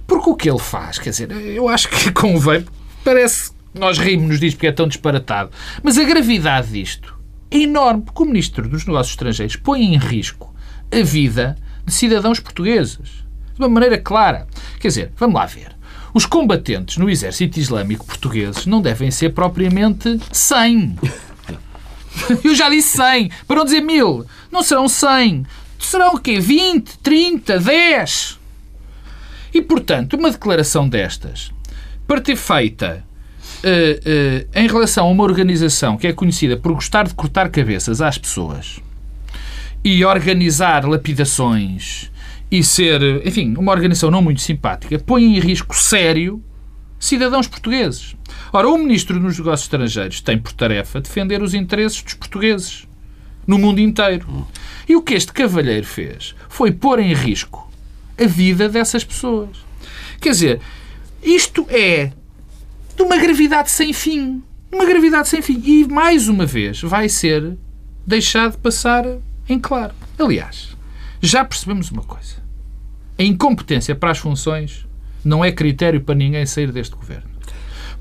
Porque 0.06 0.30
o 0.30 0.34
que 0.34 0.50
ele 0.50 0.58
faz, 0.58 0.98
quer 0.98 1.10
dizer, 1.10 1.30
eu 1.30 1.68
acho 1.68 1.88
que 1.88 2.12
convém, 2.12 2.64
parece 3.02 3.50
que 3.50 3.78
nós 3.78 3.98
rimos-nos 3.98 4.40
disto 4.40 4.56
porque 4.56 4.66
é 4.66 4.72
tão 4.72 4.86
disparatado, 4.86 5.50
mas 5.82 5.98
a 5.98 6.04
gravidade 6.04 6.68
disto 6.68 7.14
é 7.50 7.58
enorme, 7.58 8.02
porque 8.02 8.22
o 8.22 8.26
Ministro 8.26 8.68
dos 8.68 8.84
Negócios 8.84 9.12
Estrangeiros 9.12 9.56
põe 9.56 9.82
em 9.82 9.96
risco 9.96 10.54
a 10.92 11.02
vida 11.02 11.56
de 11.84 11.92
cidadãos 11.92 12.40
portugueses. 12.40 13.24
De 13.54 13.60
uma 13.60 13.68
maneira 13.68 13.98
clara. 13.98 14.48
Quer 14.80 14.88
dizer, 14.88 15.12
vamos 15.16 15.36
lá 15.36 15.46
ver. 15.46 15.76
Os 16.12 16.26
combatentes 16.26 16.96
no 16.96 17.08
exército 17.08 17.58
islâmico 17.58 18.04
portugueses 18.04 18.66
não 18.66 18.82
devem 18.82 19.10
ser 19.10 19.30
propriamente 19.30 20.18
100. 20.32 20.96
Eu 22.42 22.54
já 22.54 22.68
disse 22.70 22.96
100, 22.96 23.30
para 23.46 23.56
não 23.56 23.64
dizer 23.64 23.80
mil. 23.80 24.24
Não 24.50 24.62
serão 24.62 24.88
100. 24.88 25.44
Serão 25.78 26.14
o 26.14 26.18
quê? 26.18 26.40
20, 26.40 26.98
30, 26.98 27.58
10? 27.58 28.38
E, 29.54 29.62
portanto, 29.62 30.14
uma 30.14 30.30
declaração 30.30 30.88
destas, 30.88 31.52
para 32.06 32.20
ter 32.20 32.36
feita 32.36 33.04
eh, 33.62 34.00
eh, 34.04 34.62
em 34.62 34.66
relação 34.66 35.06
a 35.06 35.10
uma 35.10 35.24
organização 35.24 35.96
que 35.96 36.06
é 36.06 36.12
conhecida 36.12 36.56
por 36.56 36.74
gostar 36.74 37.06
de 37.06 37.14
cortar 37.14 37.48
cabeças 37.48 38.02
às 38.02 38.18
pessoas 38.18 38.80
e 39.82 40.04
organizar 40.04 40.84
lapidações 40.86 42.10
e 42.50 42.62
ser, 42.62 43.26
enfim, 43.26 43.54
uma 43.56 43.72
organização 43.72 44.10
não 44.10 44.20
muito 44.20 44.40
simpática, 44.40 44.98
põe 44.98 45.36
em 45.36 45.40
risco 45.40 45.74
sério 45.74 46.42
cidadãos 46.98 47.46
portugueses. 47.46 48.14
Ora, 48.52 48.68
o 48.68 48.76
Ministro 48.76 49.18
dos 49.20 49.38
Negócios 49.38 49.66
Estrangeiros 49.66 50.20
tem 50.20 50.38
por 50.38 50.52
tarefa 50.52 51.00
defender 51.00 51.42
os 51.42 51.54
interesses 51.54 52.02
dos 52.02 52.14
portugueses 52.14 52.86
no 53.46 53.58
mundo 53.58 53.80
inteiro. 53.80 54.46
E 54.88 54.96
o 54.96 55.02
que 55.02 55.14
este 55.14 55.32
cavalheiro 55.32 55.86
fez 55.86 56.34
foi 56.48 56.70
pôr 56.72 56.98
em 56.98 57.12
risco 57.12 57.63
a 58.18 58.26
vida 58.26 58.68
dessas 58.68 59.04
pessoas. 59.04 59.56
Quer 60.20 60.30
dizer, 60.30 60.60
isto 61.22 61.66
é 61.70 62.12
de 62.96 63.02
uma 63.02 63.16
gravidade 63.16 63.70
sem 63.70 63.92
fim. 63.92 64.42
Uma 64.72 64.84
gravidade 64.84 65.28
sem 65.28 65.42
fim. 65.42 65.60
E, 65.64 65.86
mais 65.86 66.28
uma 66.28 66.46
vez, 66.46 66.80
vai 66.82 67.08
ser 67.08 67.56
deixado 68.06 68.58
passar 68.58 69.04
em 69.48 69.58
claro. 69.58 69.94
Aliás, 70.18 70.76
já 71.20 71.44
percebemos 71.44 71.90
uma 71.90 72.02
coisa. 72.02 72.36
A 73.18 73.22
incompetência 73.22 73.94
para 73.94 74.10
as 74.10 74.18
funções 74.18 74.86
não 75.24 75.44
é 75.44 75.50
critério 75.52 76.00
para 76.00 76.14
ninguém 76.14 76.44
sair 76.44 76.70
deste 76.72 76.94
governo. 76.94 77.33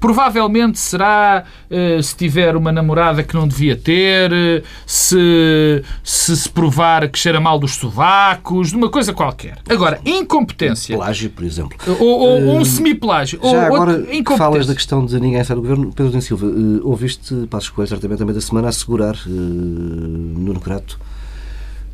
Provavelmente 0.03 0.77
será 0.79 1.45
eh, 1.71 2.01
se 2.01 2.13
tiver 2.13 2.57
uma 2.57 2.73
namorada 2.73 3.23
que 3.23 3.33
não 3.33 3.47
devia 3.47 3.73
ter, 3.73 4.33
eh, 4.33 4.61
se, 4.85 5.81
se 6.03 6.35
se 6.35 6.49
provar 6.49 7.07
que 7.07 7.17
cheira 7.17 7.39
mal 7.39 7.57
dos 7.57 7.75
sovacos, 7.75 8.71
de 8.71 8.75
uma 8.75 8.89
coisa 8.89 9.13
qualquer. 9.13 9.59
Agora, 9.69 10.01
incompetência, 10.05 10.97
Plágio, 10.97 11.29
por 11.29 11.45
exemplo. 11.45 11.77
ou, 12.01 12.19
ou 12.19 12.57
um 12.57 12.65
semiplágio, 12.65 13.39
ou 13.41 13.51
Já 13.51 13.65
agora 13.67 13.91
outra 13.91 13.95
que 14.07 14.17
incompetência. 14.17 14.37
falas 14.37 14.67
da 14.67 14.75
questão 14.75 15.05
de 15.05 15.17
ninguém 15.21 15.41
sai 15.41 15.55
do 15.55 15.61
governo, 15.61 15.93
Pedro 15.93 16.21
Silva, 16.21 16.47
eh, 16.47 16.81
ouviste 16.83 17.47
Passos 17.49 17.69
Coelho 17.69 17.87
certamente 17.87 18.19
também 18.19 18.35
da 18.35 18.41
semana 18.41 18.67
assegurar 18.67 19.15
eh, 19.15 19.29
Nuno 19.29 20.59
Crato 20.59 20.99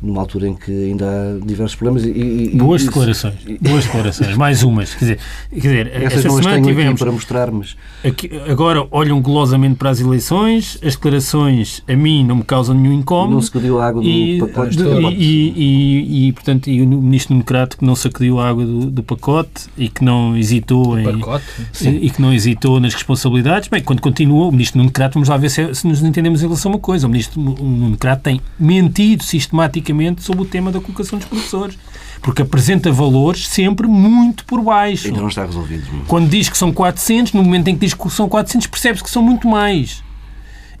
numa 0.02 0.20
altura 0.20 0.48
em 0.48 0.54
que 0.54 0.70
ainda 0.70 1.04
há 1.06 1.46
diversos 1.46 1.76
problemas 1.76 2.04
e, 2.04 2.10
e- 2.10 2.56
Boas 2.56 2.82
e- 2.82 2.86
declarações. 2.86 3.34
Boas 3.60 3.84
declarações. 3.84 4.36
Mais 4.36 4.62
umas. 4.62 4.94
Quer 4.94 4.98
dizer, 5.00 5.18
quer 5.50 5.58
dizer 5.60 5.86
Essas 5.94 6.24
esta 6.24 6.30
semana 6.42 6.62
tivemos 6.66 6.98
para 7.00 7.12
mostrar, 7.12 7.50
mas 7.50 7.76
Aqui- 8.04 8.30
agora 8.48 8.86
olham 8.90 9.20
golosamente 9.20 9.74
para 9.76 9.90
as 9.90 10.00
eleições, 10.00 10.78
as 10.82 10.94
declarações 10.94 11.82
a 11.86 11.94
mim 11.94 12.24
não 12.24 12.36
me 12.36 12.42
causam 12.44 12.74
nenhum 12.74 12.94
incómodo. 12.94 13.34
não 13.34 13.42
se 13.42 13.50
pediu 13.50 13.78
a 13.78 13.86
água 13.86 14.00
do 14.02 14.08
e, 14.08 14.38
pacote. 14.38 14.76
de- 14.76 14.84
e, 14.84 15.52
e, 15.54 15.54
e, 15.56 16.28
e, 16.28 16.32
portanto, 16.32 16.70
e 16.70 16.80
o 16.80 16.86
ministro 16.88 17.34
democrata 17.34 17.76
que 17.76 17.84
não 17.84 17.94
sacudiu 17.94 18.40
a 18.40 18.48
água 18.48 18.64
do, 18.64 18.86
do 18.90 19.02
pacote 19.02 19.66
e 19.76 19.88
que 19.88 20.02
não 20.02 20.34
hesitou 20.36 20.98
em 20.98 21.04
Pacote. 21.18 21.44
e, 21.82 21.88
e 22.06 22.10
que 22.10 22.22
não 22.22 22.32
hesitou 22.32 22.80
nas 22.80 22.94
responsabilidades. 22.94 23.68
Bem, 23.68 23.82
quando 23.82 24.00
continua, 24.00 24.46
o 24.46 24.50
ministro 24.50 24.78
Nuno 24.78 24.90
Crato, 24.90 25.14
vamos 25.14 25.28
lá 25.28 25.36
ver 25.36 25.50
se, 25.50 25.74
se 25.74 25.86
nos 25.86 26.02
entendemos 26.02 26.40
em 26.42 26.46
relação 26.46 26.72
a 26.72 26.74
uma 26.76 26.80
coisa. 26.80 27.06
O 27.06 27.10
ministro 27.10 27.38
Nuno 27.38 27.98
Crato 27.98 28.22
tem 28.22 28.40
mentido 28.58 29.22
sistematicamente 29.22 29.89
sobre 30.22 30.42
o 30.42 30.44
tema 30.44 30.70
da 30.70 30.80
colocação 30.80 31.18
dos 31.18 31.28
professores, 31.28 31.78
porque 32.22 32.42
apresenta 32.42 32.90
valores 32.92 33.48
sempre 33.48 33.86
muito 33.86 34.44
por 34.44 34.62
baixo. 34.62 35.08
ainda 35.08 35.20
não 35.20 35.28
está 35.28 35.44
resolvido. 35.44 35.84
Quando 36.06 36.28
diz 36.28 36.48
que 36.48 36.56
são 36.56 36.72
400, 36.72 37.32
no 37.32 37.42
momento 37.42 37.68
em 37.68 37.74
que 37.74 37.80
diz 37.80 37.94
que 37.94 38.10
são 38.10 38.28
400, 38.28 38.66
percebe-se 38.66 39.04
que 39.04 39.10
são 39.10 39.22
muito 39.22 39.48
mais. 39.48 40.02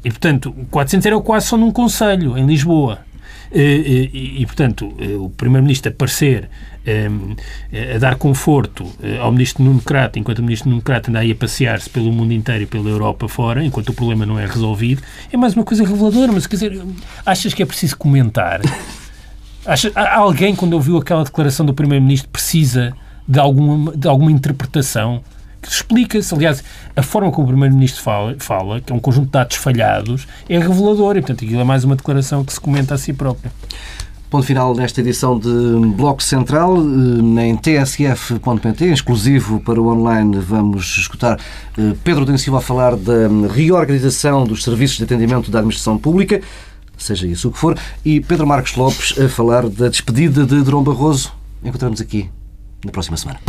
E, 0.04 0.08
portanto, 0.08 0.54
400 0.70 1.06
era 1.06 1.20
quase 1.20 1.46
só 1.46 1.56
num 1.56 1.70
conselho, 1.70 2.36
em 2.38 2.46
Lisboa. 2.46 3.00
E, 3.52 4.10
e- 4.12 4.42
e, 4.42 4.46
portanto, 4.46 4.92
eh, 4.98 5.16
o 5.16 5.28
Primeiro-Ministro 5.30 5.90
aparecer 5.90 6.48
eh, 6.86 7.08
a 7.94 7.98
dar 7.98 8.14
conforto 8.16 8.86
eh, 9.02 9.18
ao 9.18 9.32
Ministro 9.32 9.62
Nuno 9.64 9.80
Crato, 9.82 10.18
enquanto 10.18 10.38
o 10.38 10.42
Ministro 10.42 10.70
Nuno 10.70 10.80
Crato 10.82 11.10
anda 11.10 11.18
aí 11.18 11.32
a 11.32 11.34
passear-se 11.34 11.90
pelo 11.90 12.12
mundo 12.12 12.32
inteiro 12.32 12.62
e 12.62 12.66
pela 12.66 12.88
Europa 12.88 13.26
fora, 13.28 13.64
enquanto 13.64 13.88
o 13.88 13.92
problema 13.94 14.24
não 14.24 14.38
é 14.38 14.46
resolvido, 14.46 15.02
é 15.32 15.36
mais 15.36 15.54
uma 15.54 15.64
coisa 15.64 15.84
reveladora. 15.84 16.30
Mas, 16.32 16.46
quer 16.46 16.56
dizer, 16.56 16.80
achas 17.26 17.52
que 17.52 17.62
é 17.62 17.66
preciso 17.66 17.96
comentar? 17.96 18.60
Acha, 19.66 19.92
há- 19.94 20.16
alguém, 20.16 20.54
quando 20.56 20.72
ouviu 20.72 20.96
aquela 20.96 21.22
declaração 21.24 21.66
do 21.66 21.74
Primeiro-Ministro, 21.74 22.30
precisa 22.30 22.94
de 23.28 23.38
alguma, 23.38 23.94
de 23.96 24.08
alguma 24.08 24.30
interpretação 24.32 25.22
explica-se. 25.68 26.34
Aliás, 26.34 26.62
a 26.94 27.02
forma 27.02 27.30
como 27.30 27.46
o 27.46 27.48
Primeiro-Ministro 27.50 28.02
fala, 28.02 28.36
fala, 28.38 28.80
que 28.80 28.92
é 28.92 28.96
um 28.96 29.00
conjunto 29.00 29.26
de 29.26 29.32
dados 29.32 29.56
falhados, 29.56 30.26
é 30.48 30.58
revelador 30.58 31.16
e, 31.16 31.20
portanto, 31.20 31.44
aquilo 31.44 31.60
é 31.60 31.64
mais 31.64 31.84
uma 31.84 31.96
declaração 31.96 32.44
que 32.44 32.52
se 32.52 32.60
comenta 32.60 32.94
a 32.94 32.98
si 32.98 33.12
própria. 33.12 33.52
Ponto 34.30 34.46
final 34.46 34.76
nesta 34.76 35.00
edição 35.00 35.36
de 35.36 35.50
Bloco 35.96 36.22
Central, 36.22 36.76
eh, 37.36 37.46
em 37.46 37.56
tsf.pt, 37.56 38.84
exclusivo 38.84 39.58
para 39.58 39.80
o 39.80 39.88
online, 39.88 40.38
vamos 40.38 40.98
escutar 40.98 41.36
eh, 41.76 41.94
Pedro 42.04 42.38
Silva 42.38 42.58
a 42.58 42.60
falar 42.60 42.94
da 42.94 43.26
reorganização 43.52 44.44
dos 44.44 44.62
serviços 44.62 44.98
de 44.98 45.02
atendimento 45.02 45.50
da 45.50 45.58
administração 45.58 45.98
pública, 45.98 46.40
seja 46.96 47.26
isso 47.26 47.48
o 47.48 47.50
que 47.50 47.58
for, 47.58 47.76
e 48.04 48.20
Pedro 48.20 48.46
Marcos 48.46 48.76
Lopes 48.76 49.18
a 49.18 49.28
falar 49.28 49.68
da 49.68 49.88
despedida 49.88 50.46
de 50.46 50.62
Durão 50.62 50.84
Barroso. 50.84 51.32
Encontramos 51.64 52.00
aqui 52.00 52.30
na 52.84 52.92
próxima 52.92 53.16
semana. 53.16 53.40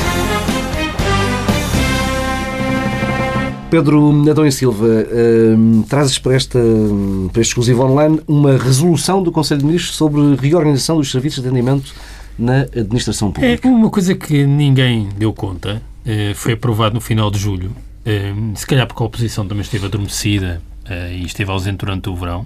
Pedro 3.72 4.30
Adão 4.30 4.46
e 4.46 4.52
Silva, 4.52 4.86
uh, 4.86 5.84
trazes 5.88 6.20
para, 6.20 6.36
esta, 6.36 6.60
para 7.32 7.42
este 7.42 7.52
exclusivo 7.52 7.84
online 7.84 8.20
uma 8.28 8.58
resolução 8.58 9.24
do 9.24 9.32
Conselho 9.32 9.62
de 9.62 9.66
Ministros 9.66 9.96
sobre 9.96 10.36
reorganização 10.36 10.98
dos 10.98 11.10
serviços 11.10 11.42
de 11.42 11.48
atendimento 11.48 11.94
na 12.38 12.64
administração 12.64 13.32
pública. 13.32 13.66
É 13.66 13.72
uma 13.72 13.90
coisa 13.90 14.14
que 14.14 14.46
ninguém 14.46 15.08
deu 15.18 15.32
conta, 15.32 15.82
uh, 16.06 16.36
foi 16.36 16.52
aprovado 16.52 16.96
no 16.96 17.00
final 17.00 17.32
de 17.32 17.40
julho, 17.40 17.72
uh, 17.72 18.58
se 18.58 18.68
calhar 18.68 18.86
porque 18.86 19.02
a 19.02 19.06
oposição 19.06 19.48
também 19.48 19.62
esteve 19.62 19.86
adormecida 19.86 20.62
uh, 20.86 21.14
e 21.14 21.24
esteve 21.24 21.50
ausente 21.50 21.78
durante 21.78 22.10
o 22.10 22.16
verão, 22.16 22.46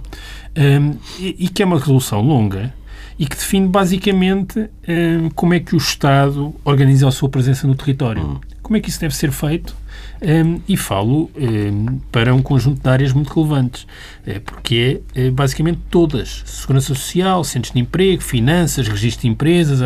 e, 1.20 1.36
e 1.40 1.50
que 1.50 1.64
é 1.64 1.66
uma 1.66 1.80
resolução 1.80 2.22
longa, 2.22 2.72
e 3.18 3.26
que 3.26 3.36
define 3.36 3.68
basicamente 3.68 4.70
como 5.34 5.54
é 5.54 5.60
que 5.60 5.74
o 5.74 5.78
Estado 5.78 6.54
organiza 6.64 7.08
a 7.08 7.12
sua 7.12 7.30
presença 7.30 7.66
no 7.66 7.74
território. 7.74 8.22
Hum. 8.22 8.40
Como 8.62 8.78
é 8.78 8.80
que 8.80 8.90
isso 8.90 9.00
deve 9.00 9.16
ser 9.16 9.32
feito 9.32 9.76
um, 10.22 10.60
e 10.68 10.78
falo 10.78 11.30
um, 11.36 12.00
para 12.12 12.34
um 12.34 12.42
conjunto 12.42 12.82
de 12.82 12.90
áreas 12.90 13.14
muito 13.14 13.34
relevantes, 13.34 13.86
é, 14.26 14.40
porque 14.40 15.02
é, 15.16 15.28
é, 15.28 15.32
basicamente 15.32 15.80
todas: 15.90 16.44
segurança 16.46 16.88
social, 16.88 17.44
centros 17.44 17.74
de 17.74 17.80
emprego, 17.80 18.22
finanças, 18.22 18.88
registro 18.88 19.24
de 19.24 19.28
empresas, 19.30 19.82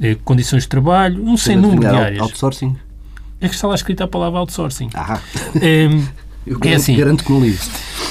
é, 0.00 0.14
condições 0.24 0.64
de 0.64 0.68
trabalho, 0.68 1.24
um 1.24 1.36
sem 1.36 1.56
número 1.56 1.80
de 1.80 1.86
áreas. 1.86 2.22
Outsourcing? 2.22 2.76
É 3.40 3.48
que 3.48 3.54
está 3.54 3.66
lá 3.66 3.74
escrita 3.74 4.04
a 4.04 4.08
palavra 4.08 4.38
outsourcing. 4.38 4.90
Ah. 4.94 5.20
Eu 6.46 6.58
garanto, 6.58 6.74
é 6.74 6.76
assim, 6.76 6.96
garanto 6.96 7.24
que 7.24 7.32
não 7.32 7.40
li 7.40 7.58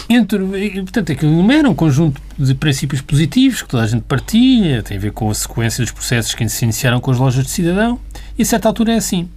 entre, 0.10 0.39
portanto, 0.82 1.12
aquilo 1.12 1.32
enumera 1.32 1.70
um 1.70 1.76
conjunto 1.76 2.22
de 2.38 2.54
princípios 2.56 3.01
positivos 3.01 3.62
que 3.62 3.70
toda 3.70 3.84
a 3.84 3.88
gente 3.88 4.04
partilha, 4.04 4.84
tem 4.84 4.97
a 4.97 4.99
ver 4.99 5.12
com 5.12 5.30
a 5.30 5.34
sequência 5.34 5.84
dos 5.84 5.91
processos 5.91 6.34
que 6.34 6.47
se 6.49 6.66
iniciaram 6.66 6.99
com 6.99 7.12
as 7.12 7.18
lojas 7.18 7.45
de 7.45 7.51
cidadão, 7.51 7.99
e 8.38 8.41
a 8.41 8.45
certa 8.45 8.68
altura 8.68 8.93
é 8.93 8.97
assim 8.97 9.30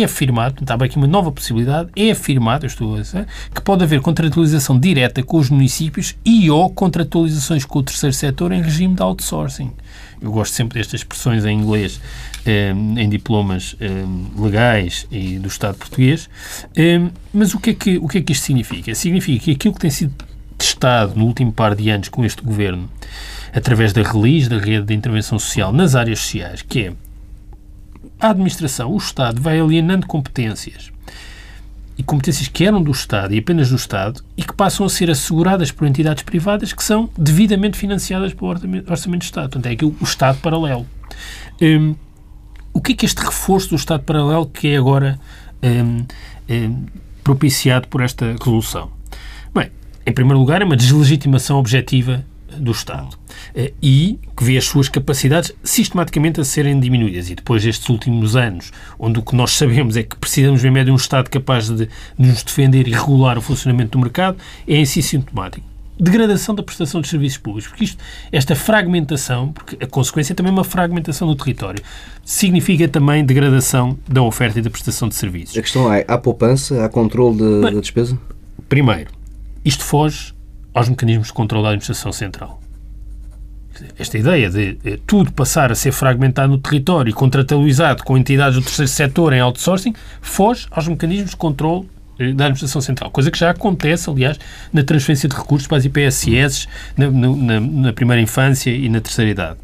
é 0.00 0.04
afirmado, 0.04 0.62
está 0.62 0.74
aqui 0.74 0.96
uma 0.96 1.06
nova 1.06 1.30
possibilidade, 1.30 1.90
é 1.94 2.10
afirmado, 2.10 2.64
eu 2.64 2.68
estou 2.68 2.96
a 2.96 3.00
dizer, 3.00 3.26
que 3.54 3.60
pode 3.60 3.84
haver 3.84 4.00
contratualização 4.00 4.78
direta 4.78 5.22
com 5.22 5.38
os 5.38 5.50
municípios 5.50 6.16
e 6.24 6.50
ou 6.50 6.68
contratualizações 6.70 7.64
com 7.64 7.78
o 7.78 7.82
terceiro 7.82 8.14
setor 8.14 8.52
em 8.52 8.60
regime 8.62 8.94
de 8.94 9.02
outsourcing. 9.02 9.72
Eu 10.20 10.32
gosto 10.32 10.54
sempre 10.54 10.78
destas 10.78 11.00
expressões 11.00 11.44
em 11.44 11.58
inglês, 11.58 12.00
eh, 12.46 12.70
em 12.70 13.08
diplomas 13.08 13.76
eh, 13.78 14.04
legais 14.38 15.06
e 15.10 15.38
do 15.38 15.48
Estado 15.48 15.76
português. 15.76 16.28
Eh, 16.74 17.00
mas 17.32 17.52
o 17.54 17.60
que, 17.60 17.70
é 17.70 17.74
que, 17.74 17.98
o 17.98 18.08
que 18.08 18.18
é 18.18 18.22
que 18.22 18.32
isto 18.32 18.44
significa? 18.44 18.94
Significa 18.94 19.44
que 19.44 19.50
aquilo 19.50 19.74
que 19.74 19.80
tem 19.80 19.90
sido 19.90 20.14
testado 20.56 21.14
no 21.16 21.26
último 21.26 21.52
par 21.52 21.74
de 21.74 21.90
anos 21.90 22.08
com 22.08 22.24
este 22.24 22.42
governo, 22.42 22.88
através 23.52 23.92
da 23.92 24.02
RELIS, 24.02 24.48
da 24.48 24.58
Rede 24.58 24.86
de 24.86 24.94
Intervenção 24.94 25.38
Social, 25.38 25.72
nas 25.72 25.94
áreas 25.94 26.20
sociais, 26.20 26.62
que 26.62 26.86
é 26.86 26.92
a 28.20 28.30
administração, 28.30 28.92
o 28.92 28.96
Estado, 28.96 29.40
vai 29.40 29.60
alienando 29.60 30.06
competências 30.06 30.92
e 31.96 32.02
competências 32.02 32.48
que 32.48 32.64
eram 32.64 32.82
do 32.82 32.90
Estado 32.90 33.34
e 33.34 33.38
apenas 33.38 33.70
do 33.70 33.76
Estado 33.76 34.22
e 34.36 34.42
que 34.42 34.52
passam 34.52 34.84
a 34.84 34.88
ser 34.88 35.10
asseguradas 35.10 35.70
por 35.70 35.86
entidades 35.86 36.22
privadas 36.22 36.72
que 36.72 36.82
são 36.82 37.08
devidamente 37.16 37.78
financiadas 37.78 38.34
pelo 38.34 38.50
Orçamento 38.50 39.20
do 39.20 39.24
Estado. 39.24 39.50
Portanto, 39.50 39.66
é 39.66 39.72
aqui 39.72 39.84
o 39.84 39.96
Estado 40.02 40.38
paralelo. 40.38 40.86
Um, 41.60 41.94
o 42.72 42.80
que 42.80 42.92
é 42.92 42.96
que 42.96 43.06
este 43.06 43.22
reforço 43.22 43.70
do 43.70 43.76
Estado 43.76 44.02
paralelo 44.02 44.46
que 44.46 44.68
é 44.68 44.76
agora 44.76 45.18
um, 45.62 46.04
um, 46.52 46.86
propiciado 47.22 47.86
por 47.86 48.02
esta 48.02 48.32
resolução? 48.32 48.90
Bem, 49.54 49.70
em 50.04 50.12
primeiro 50.12 50.40
lugar, 50.40 50.60
é 50.60 50.64
uma 50.64 50.76
deslegitimação 50.76 51.58
objetiva 51.58 52.24
do 52.58 52.72
Estado 52.72 53.16
eh, 53.54 53.72
e 53.82 54.18
que 54.36 54.44
vê 54.44 54.56
as 54.56 54.64
suas 54.64 54.88
capacidades 54.88 55.52
sistematicamente 55.62 56.40
a 56.40 56.44
serem 56.44 56.78
diminuídas. 56.78 57.30
E 57.30 57.34
depois 57.34 57.62
destes 57.62 57.88
últimos 57.88 58.36
anos, 58.36 58.72
onde 58.98 59.18
o 59.18 59.22
que 59.22 59.34
nós 59.34 59.52
sabemos 59.52 59.96
é 59.96 60.02
que 60.02 60.16
precisamos 60.16 60.62
mesmo 60.62 60.78
é 60.78 60.84
de 60.84 60.90
um 60.90 60.96
Estado 60.96 61.28
capaz 61.30 61.68
de, 61.68 61.86
de 61.86 61.88
nos 62.18 62.42
defender 62.42 62.88
e 62.88 62.92
regular 62.92 63.38
o 63.38 63.42
funcionamento 63.42 63.92
do 63.92 63.98
mercado, 63.98 64.36
é 64.66 64.76
em 64.76 64.84
si 64.84 65.02
sintomático 65.02 65.74
degradação 65.98 66.54
da 66.54 66.62
prestação 66.62 67.00
de 67.00 67.08
serviços 67.08 67.38
públicos, 67.38 67.68
porque 67.68 67.84
isto, 67.84 68.02
esta 68.32 68.56
fragmentação, 68.56 69.52
porque 69.52 69.82
a 69.82 69.86
consequência 69.86 70.32
é 70.32 70.34
também 70.34 70.52
uma 70.52 70.64
fragmentação 70.64 71.28
do 71.28 71.36
território, 71.36 71.82
significa 72.24 72.88
também 72.88 73.24
degradação 73.24 73.96
da 74.08 74.22
oferta 74.22 74.58
e 74.58 74.62
da 74.62 74.70
prestação 74.70 75.08
de 75.08 75.14
serviços. 75.14 75.56
A 75.56 75.62
questão 75.62 75.92
é, 75.92 76.04
há 76.08 76.18
poupança, 76.18 76.84
há 76.84 76.88
controle 76.88 77.36
de, 77.36 77.60
Bem, 77.62 77.74
da 77.74 77.80
despesa? 77.80 78.18
Primeiro, 78.68 79.10
isto 79.64 79.84
foge 79.84 80.33
aos 80.74 80.88
mecanismos 80.88 81.28
de 81.28 81.32
controle 81.32 81.62
da 81.62 81.68
administração 81.70 82.12
central. 82.12 82.60
Esta 83.98 84.18
ideia 84.18 84.50
de 84.50 84.78
eh, 84.84 84.98
tudo 85.06 85.32
passar 85.32 85.72
a 85.72 85.74
ser 85.74 85.92
fragmentado 85.92 86.48
no 86.48 86.58
território 86.58 87.10
e 87.10 87.12
contratualizado 87.12 88.04
com 88.04 88.16
entidades 88.16 88.58
do 88.58 88.62
terceiro 88.62 88.88
setor 88.88 89.32
em 89.32 89.40
outsourcing 89.40 89.94
foge 90.20 90.66
aos 90.70 90.86
mecanismos 90.86 91.30
de 91.30 91.36
controle 91.36 91.88
eh, 92.18 92.32
da 92.32 92.44
administração 92.44 92.80
central, 92.80 93.10
coisa 93.10 93.30
que 93.30 93.38
já 93.38 93.50
acontece, 93.50 94.08
aliás, 94.08 94.38
na 94.72 94.84
transferência 94.84 95.28
de 95.28 95.34
recursos 95.34 95.66
para 95.66 95.78
as 95.78 95.84
IPSS 95.84 96.68
na, 96.96 97.10
na, 97.10 97.60
na 97.60 97.92
primeira 97.92 98.22
infância 98.22 98.70
e 98.70 98.88
na 98.88 99.00
terceira 99.00 99.30
idade. 99.30 99.58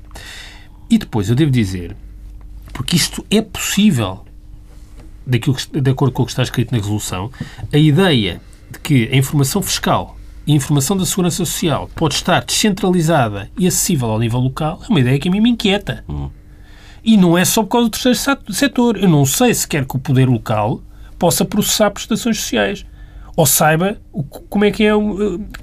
E 0.88 0.98
depois, 0.98 1.28
eu 1.28 1.36
devo 1.36 1.50
dizer, 1.52 1.94
porque 2.72 2.96
isto 2.96 3.24
é 3.30 3.40
possível, 3.40 4.24
daquilo 5.24 5.54
que, 5.54 5.80
de 5.80 5.90
acordo 5.90 6.12
com 6.12 6.24
o 6.24 6.26
que 6.26 6.32
está 6.32 6.42
escrito 6.42 6.72
na 6.72 6.78
resolução, 6.78 7.30
a 7.72 7.78
ideia 7.78 8.40
de 8.72 8.78
que 8.80 9.08
a 9.12 9.16
informação 9.16 9.62
fiscal 9.62 10.16
e 10.50 10.52
a 10.52 10.56
informação 10.56 10.96
da 10.96 11.06
segurança 11.06 11.36
social 11.36 11.88
pode 11.94 12.14
estar 12.14 12.44
descentralizada 12.44 13.48
e 13.56 13.68
acessível 13.68 14.10
ao 14.10 14.18
nível 14.18 14.40
local, 14.40 14.80
é 14.82 14.88
uma 14.90 14.98
ideia 14.98 15.16
que 15.16 15.28
a 15.28 15.30
mim 15.30 15.40
me 15.40 15.50
inquieta. 15.50 16.04
Hum. 16.08 16.28
E 17.04 17.16
não 17.16 17.38
é 17.38 17.44
só 17.44 17.62
por 17.62 17.68
causa 17.68 17.88
do 17.88 17.92
terceiro 17.92 18.52
setor. 18.52 18.96
Eu 18.96 19.08
não 19.08 19.24
sei 19.24 19.54
se 19.54 19.66
quer 19.66 19.86
que 19.86 19.94
o 19.94 20.00
poder 20.00 20.28
local 20.28 20.82
possa 21.16 21.44
processar 21.44 21.92
prestações 21.92 22.38
sociais 22.38 22.84
ou 23.40 23.46
saiba 23.46 23.96
como 24.50 24.66
é 24.66 24.70
que 24.70 24.84
é 24.84 24.90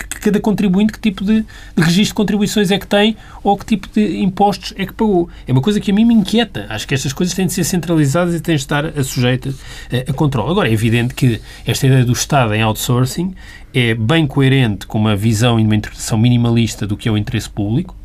que 0.10 0.20
cada 0.20 0.40
contribuinte, 0.40 0.94
que 0.94 1.00
tipo 1.00 1.24
de, 1.24 1.42
de 1.42 1.84
registro 1.84 2.06
de 2.06 2.14
contribuições 2.16 2.72
é 2.72 2.80
que 2.80 2.88
tem 2.88 3.16
ou 3.44 3.56
que 3.56 3.64
tipo 3.64 3.88
de 3.94 4.18
impostos 4.20 4.74
é 4.76 4.84
que 4.84 4.94
pagou. 4.94 5.30
É 5.48 5.52
uma 5.52 5.62
coisa 5.62 5.80
que 5.80 5.92
a 5.92 5.94
mim 5.94 6.04
me 6.04 6.16
inquieta. 6.16 6.66
Acho 6.70 6.88
que 6.88 6.96
estas 6.96 7.14
coisas 7.14 7.36
têm 7.36 7.46
de 7.46 7.54
ser 7.54 7.64
centralizadas 7.64 8.34
e 8.34 8.40
têm 8.40 8.56
de 8.56 8.62
estar 8.62 8.92
sujeitas 9.04 9.60
a, 9.94 10.10
a 10.10 10.14
controle. 10.16 10.50
Agora, 10.50 10.68
é 10.68 10.74
evidente 10.74 11.14
que 11.14 11.40
esta 11.68 11.86
ideia 11.86 12.04
do 12.04 12.14
Estado 12.14 12.56
em 12.56 12.64
outsourcing 12.64 13.36
é 13.72 13.94
bem 13.94 14.26
coerente 14.26 14.88
com 14.88 14.98
uma 14.98 15.16
visão 15.16 15.60
e 15.60 15.64
uma 15.64 15.76
interpretação 15.76 16.18
minimalista 16.18 16.88
do 16.88 16.98
que 16.98 17.08
é 17.08 17.12
o 17.12 17.18
interesse 17.18 17.50
público. 17.50 17.96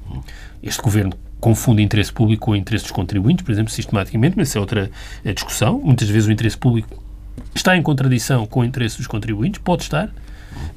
Este 0.63 0.83
governo 0.83 1.15
confunde 1.41 1.81
interesse 1.81 2.13
público 2.13 2.45
com 2.45 2.51
o 2.51 2.57
interesse 2.57 2.85
dos 2.85 2.93
contribuintes, 2.93 3.43
por 3.43 3.53
exemplo, 3.53 3.73
sistematicamente, 3.73 4.37
mas 4.37 4.49
isso 4.49 4.59
é 4.59 4.61
outra 4.61 4.91
eh, 5.25 5.33
discussão. 5.33 5.81
Muitas 5.83 6.11
vezes 6.11 6.29
o 6.29 6.31
interesse 6.31 6.59
público 6.59 7.03
está 7.55 7.77
em 7.77 7.83
contradição 7.83 8.47
com 8.47 8.61
o 8.61 8.65
interesse 8.65 8.97
dos 8.97 9.07
contribuintes, 9.07 9.61
pode 9.63 9.83
estar, 9.83 10.13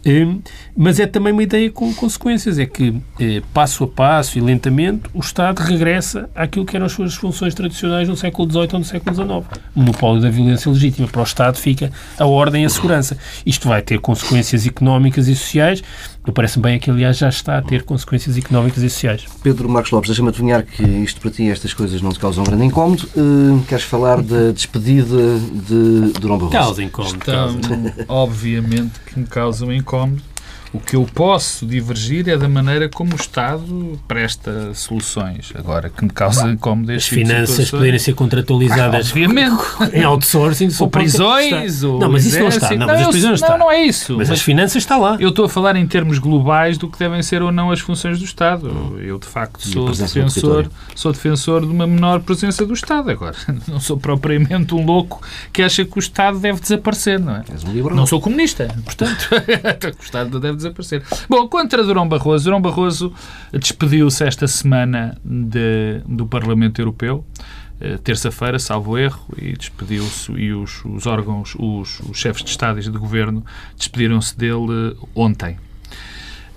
Hum, 0.05 0.39
mas 0.77 0.99
é 0.99 1.07
também 1.07 1.33
uma 1.33 1.41
ideia 1.41 1.69
com 1.71 1.93
consequências. 1.93 2.59
É 2.59 2.65
que, 2.65 2.95
eh, 3.19 3.41
passo 3.53 3.83
a 3.83 3.87
passo 3.87 4.37
e 4.37 4.41
lentamente, 4.41 5.03
o 5.13 5.19
Estado 5.19 5.59
regressa 5.59 6.29
àquilo 6.35 6.65
que 6.65 6.75
eram 6.75 6.85
as 6.85 6.91
suas 6.91 7.15
funções 7.15 7.55
tradicionais 7.55 8.07
no 8.07 8.15
século 8.15 8.49
XVIII 8.49 8.69
ou 8.73 8.79
no 8.79 8.85
século 8.85 9.15
XIX. 9.15 9.61
O 9.75 9.79
monopólio 9.79 10.21
da 10.21 10.29
violência 10.29 10.71
legítima. 10.71 11.07
Para 11.07 11.21
o 11.21 11.23
Estado 11.23 11.57
fica 11.57 11.91
a 12.19 12.25
ordem 12.25 12.63
e 12.63 12.65
a 12.65 12.69
segurança. 12.69 13.17
Isto 13.45 13.67
vai 13.67 13.81
ter 13.81 13.99
consequências 13.99 14.67
económicas 14.67 15.27
e 15.27 15.35
sociais. 15.35 15.83
Parece-me 16.33 16.63
bem 16.63 16.79
que, 16.79 16.89
aliás, 16.89 17.17
já 17.17 17.29
está 17.29 17.57
a 17.57 17.61
ter 17.61 17.83
consequências 17.83 18.37
económicas 18.37 18.83
e 18.83 18.89
sociais. 18.89 19.25
Pedro 19.43 19.69
Marcos 19.69 19.91
Lopes, 19.91 20.09
deixa-me 20.09 20.29
adivinhar 20.29 20.63
que 20.63 20.83
isto 20.83 21.21
para 21.21 21.31
ti, 21.31 21.49
estas 21.49 21.73
coisas 21.73 22.01
não 22.01 22.11
te 22.11 22.19
causam 22.19 22.43
grande 22.43 22.65
incómodo. 22.65 23.07
Uh, 23.15 23.63
queres 23.67 23.83
falar 23.83 24.21
da 24.21 24.51
despedida 24.51 25.39
de 25.39 26.13
Durão 26.19 26.37
Barroso? 26.37 26.51
Causa 26.51 26.83
incómodo. 26.83 27.17
Estão, 27.17 27.59
obviamente 28.07 28.99
que 29.05 29.19
me 29.19 29.25
causam 29.25 29.71
incómodo 29.71 30.21
o 30.75 30.79
que 30.79 30.95
eu 30.95 31.07
posso 31.13 31.65
divergir 31.65 32.27
é 32.27 32.37
da 32.37 32.49
maneira 32.49 32.89
como 32.89 33.13
o 33.13 33.15
Estado 33.15 33.99
presta 34.07 34.73
soluções. 34.73 35.53
Agora, 35.55 35.89
que 35.89 36.03
me 36.03 36.09
causa 36.09 36.49
incómodo 36.49 36.91
As 36.91 37.05
tipo 37.05 37.15
finanças 37.15 37.71
poderem 37.71 37.97
ser 37.97 38.13
contratualizadas 38.13 39.09
obviamente. 39.09 39.63
em 39.93 40.03
outsourcing. 40.03 40.69
ou 40.79 40.89
prisões, 40.89 41.83
ou 41.83 41.99
Não, 41.99 42.11
mas 42.11 42.25
isso 42.25 42.39
não 42.39 42.49
está. 42.49 42.71
Não, 42.71 42.77
não, 42.79 42.87
mas 42.87 43.01
as 43.01 43.07
prisões 43.07 43.41
não, 43.41 43.47
está. 43.47 43.57
não 43.57 43.71
é 43.71 43.83
isso. 43.83 44.17
Mas, 44.17 44.29
mas, 44.29 44.39
as 44.39 44.41
finanças 44.41 44.83
está 44.83 44.97
lá. 44.97 45.17
Eu 45.19 45.29
estou 45.29 45.45
a 45.45 45.49
falar 45.49 45.75
em 45.77 45.87
termos 45.87 46.19
globais 46.19 46.77
do 46.77 46.89
que 46.89 46.99
devem 46.99 47.23
ser 47.23 47.41
ou 47.41 47.51
não 47.51 47.71
as 47.71 47.79
funções 47.79 48.19
do 48.19 48.25
Estado. 48.25 48.97
Eu, 48.99 49.17
de 49.17 49.27
facto, 49.27 49.65
sou 49.65 49.89
defensor, 49.91 50.67
sou 50.93 51.13
defensor 51.13 51.61
de 51.61 51.71
uma 51.71 51.87
menor 51.87 52.19
presença 52.19 52.65
do 52.65 52.73
Estado. 52.73 53.09
Agora, 53.11 53.35
não 53.67 53.79
sou 53.79 53.97
propriamente 53.97 54.75
um 54.75 54.85
louco 54.85 55.21
que 55.53 55.61
acha 55.61 55.85
que 55.85 55.97
o 55.97 55.99
Estado 55.99 56.37
deve 56.37 56.59
desaparecer, 56.59 57.19
não 57.19 57.35
é? 57.37 57.43
Um 57.65 57.95
não 57.95 58.05
sou 58.05 58.19
comunista, 58.19 58.67
portanto, 58.83 59.29
o 59.99 60.03
Estado 60.03 60.39
deve 60.39 60.57
desaparecer 60.57 60.64
desaparecer. 60.69 61.03
Bom, 61.29 61.47
contra 61.47 61.83
Durão 61.83 62.07
Barroso, 62.07 62.45
Durão 62.45 62.61
Barroso 62.61 63.13
despediu-se 63.53 64.23
esta 64.23 64.47
semana 64.47 65.17
de, 65.23 66.01
do 66.07 66.25
Parlamento 66.25 66.79
Europeu. 66.81 67.25
Eh, 67.79 67.97
terça-feira, 67.97 68.57
salvo 68.57 68.97
erro, 68.97 69.27
e 69.37 69.51
despediu-se, 69.51 70.31
e 70.31 70.53
os, 70.53 70.83
os 70.85 71.05
órgãos, 71.05 71.55
os, 71.59 71.99
os, 71.99 72.17
chefes 72.17 72.41
de 72.41 72.49
Estado 72.49 72.79
e 72.79 72.81
de 72.81 72.89
Governo 72.89 73.45
despediram-se 73.77 74.37
dele 74.37 74.95
ontem. 75.13 75.57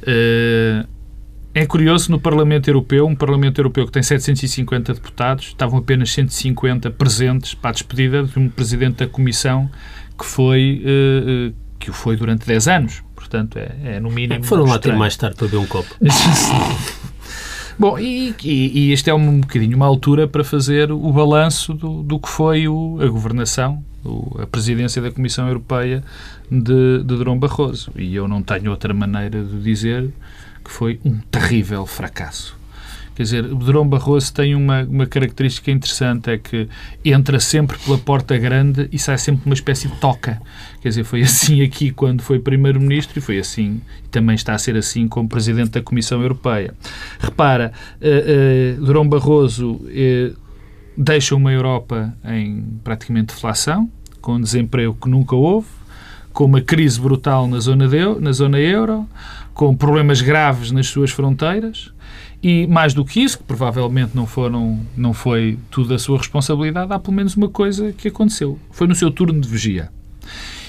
Uh, 0.03 0.87
é 1.53 1.67
curioso, 1.67 2.13
no 2.13 2.21
Parlamento 2.21 2.69
Europeu, 2.69 3.05
um 3.05 3.17
Parlamento 3.17 3.59
Europeu 3.59 3.85
que 3.87 3.91
tem 3.91 4.03
750 4.03 4.95
deputados, 4.95 5.47
estavam 5.47 5.81
apenas 5.81 6.13
150 6.13 6.89
presentes 6.93 7.53
para 7.53 7.71
a 7.71 7.73
despedida 7.73 8.23
de 8.23 8.39
um 8.39 8.49
Presidente 8.49 8.99
da 8.99 9.09
Comissão 9.09 9.69
que 10.17 10.25
foi, 10.25 10.83
que 11.81 11.91
o 11.91 11.93
foi 11.93 12.17
durante 12.17 12.47
10 12.47 12.69
anos. 12.69 13.03
Portanto, 13.29 13.59
é, 13.59 13.97
é 13.97 14.01
no 14.01 14.11
mínimo. 14.11 14.43
Foram 14.43 14.65
lá 14.65 14.79
ter 14.79 14.95
mais 14.97 15.15
tarde 15.15 15.37
para 15.37 15.47
beber 15.47 15.59
um 15.59 15.67
copo. 15.67 15.95
Bom, 17.79 17.97
e, 17.99 18.35
e, 18.43 18.89
e 18.89 18.93
este 18.93 19.09
é 19.09 19.15
um 19.15 19.41
bocadinho 19.41 19.77
uma 19.77 19.87
altura 19.87 20.27
para 20.27 20.43
fazer 20.43 20.91
o 20.91 21.13
balanço 21.13 21.75
do, 21.75 22.03
do 22.03 22.19
que 22.19 22.29
foi 22.29 22.67
o, 22.67 22.99
a 23.01 23.07
governação, 23.07 23.85
o, 24.05 24.41
a 24.43 24.47
presidência 24.47 25.01
da 25.01 25.13
Comissão 25.13 25.47
Europeia 25.47 26.03
de, 26.51 26.99
de 26.99 27.05
Durão 27.05 27.39
Barroso. 27.39 27.93
E 27.95 28.17
eu 28.17 28.27
não 28.27 28.43
tenho 28.43 28.71
outra 28.71 28.93
maneira 28.93 29.45
de 29.45 29.61
dizer 29.63 30.11
que 30.65 30.71
foi 30.71 30.99
um 31.05 31.19
terrível 31.31 31.87
fracasso. 31.87 32.58
Quer 33.19 33.25
dizer, 33.25 33.43
Durão 33.43 33.85
Barroso 33.85 34.33
tem 34.33 34.55
uma, 34.55 34.85
uma 34.85 35.05
característica 35.05 35.73
interessante, 35.73 36.31
é 36.31 36.39
que 36.39 36.69
entra 37.05 37.41
sempre 37.41 37.77
pela 37.77 37.99
porta 37.99 38.39
grande 38.39 38.89
e 38.93 38.99
sai 38.99 39.19
sempre 39.19 39.45
uma 39.45 39.55
espécie 39.55 39.89
de 39.89 39.97
toca. 39.97 40.41
Quer 40.81 40.91
dizer, 40.91 41.03
foi 41.03 41.23
assim 41.23 41.61
aqui 41.63 41.91
quando 41.91 42.23
foi 42.23 42.39
Primeiro-Ministro 42.39 43.19
e 43.19 43.21
foi 43.21 43.41
assim, 43.41 43.81
e 44.05 44.09
também 44.09 44.37
está 44.37 44.55
a 44.55 44.59
ser 44.59 44.77
assim 44.77 45.09
como 45.09 45.29
Presidente 45.29 45.71
da 45.71 45.83
Comissão 45.83 46.23
Europeia. 46.23 46.73
Repara, 47.19 47.73
uh, 48.01 48.81
uh, 48.81 48.85
Durão 48.87 49.09
Barroso 49.09 49.73
uh, 49.73 50.37
deixa 50.97 51.35
uma 51.35 51.53
Europa 51.53 52.15
em 52.25 52.63
praticamente 52.85 53.35
deflação, 53.35 53.91
com 54.21 54.41
desemprego 54.41 54.95
que 54.95 55.09
nunca 55.09 55.35
houve, 55.35 55.67
com 56.33 56.45
uma 56.45 56.61
crise 56.61 57.01
brutal 57.01 57.49
na 57.49 57.59
zona, 57.59 57.89
de, 57.89 58.21
na 58.21 58.31
zona 58.31 58.61
euro, 58.61 59.09
com 59.53 59.77
problemas 59.77 60.21
graves 60.21 60.71
nas 60.71 60.87
suas 60.87 61.11
fronteiras, 61.11 61.93
e 62.43 62.67
mais 62.67 62.95
do 62.95 63.05
que 63.05 63.21
isso, 63.21 63.39
que 63.39 63.45
provavelmente 63.45 64.13
não, 64.15 64.27
foram, 64.27 64.81
não 64.97 65.13
foi 65.13 65.59
tudo 65.71 65.95
a 65.95 65.99
sua 65.99 66.19
responsabilidade, 66.19 66.93
há 66.93 66.99
pelo 66.99 67.17
menos 67.17 67.37
uma 67.37 67.49
coisa 67.49 67.93
que 67.93 68.09
aconteceu. 68.09 68.59
Foi 68.71 68.87
no 68.87 68.95
seu 68.95 69.11
turno 69.11 69.41
de 69.41 69.49
vigia. 69.49 69.91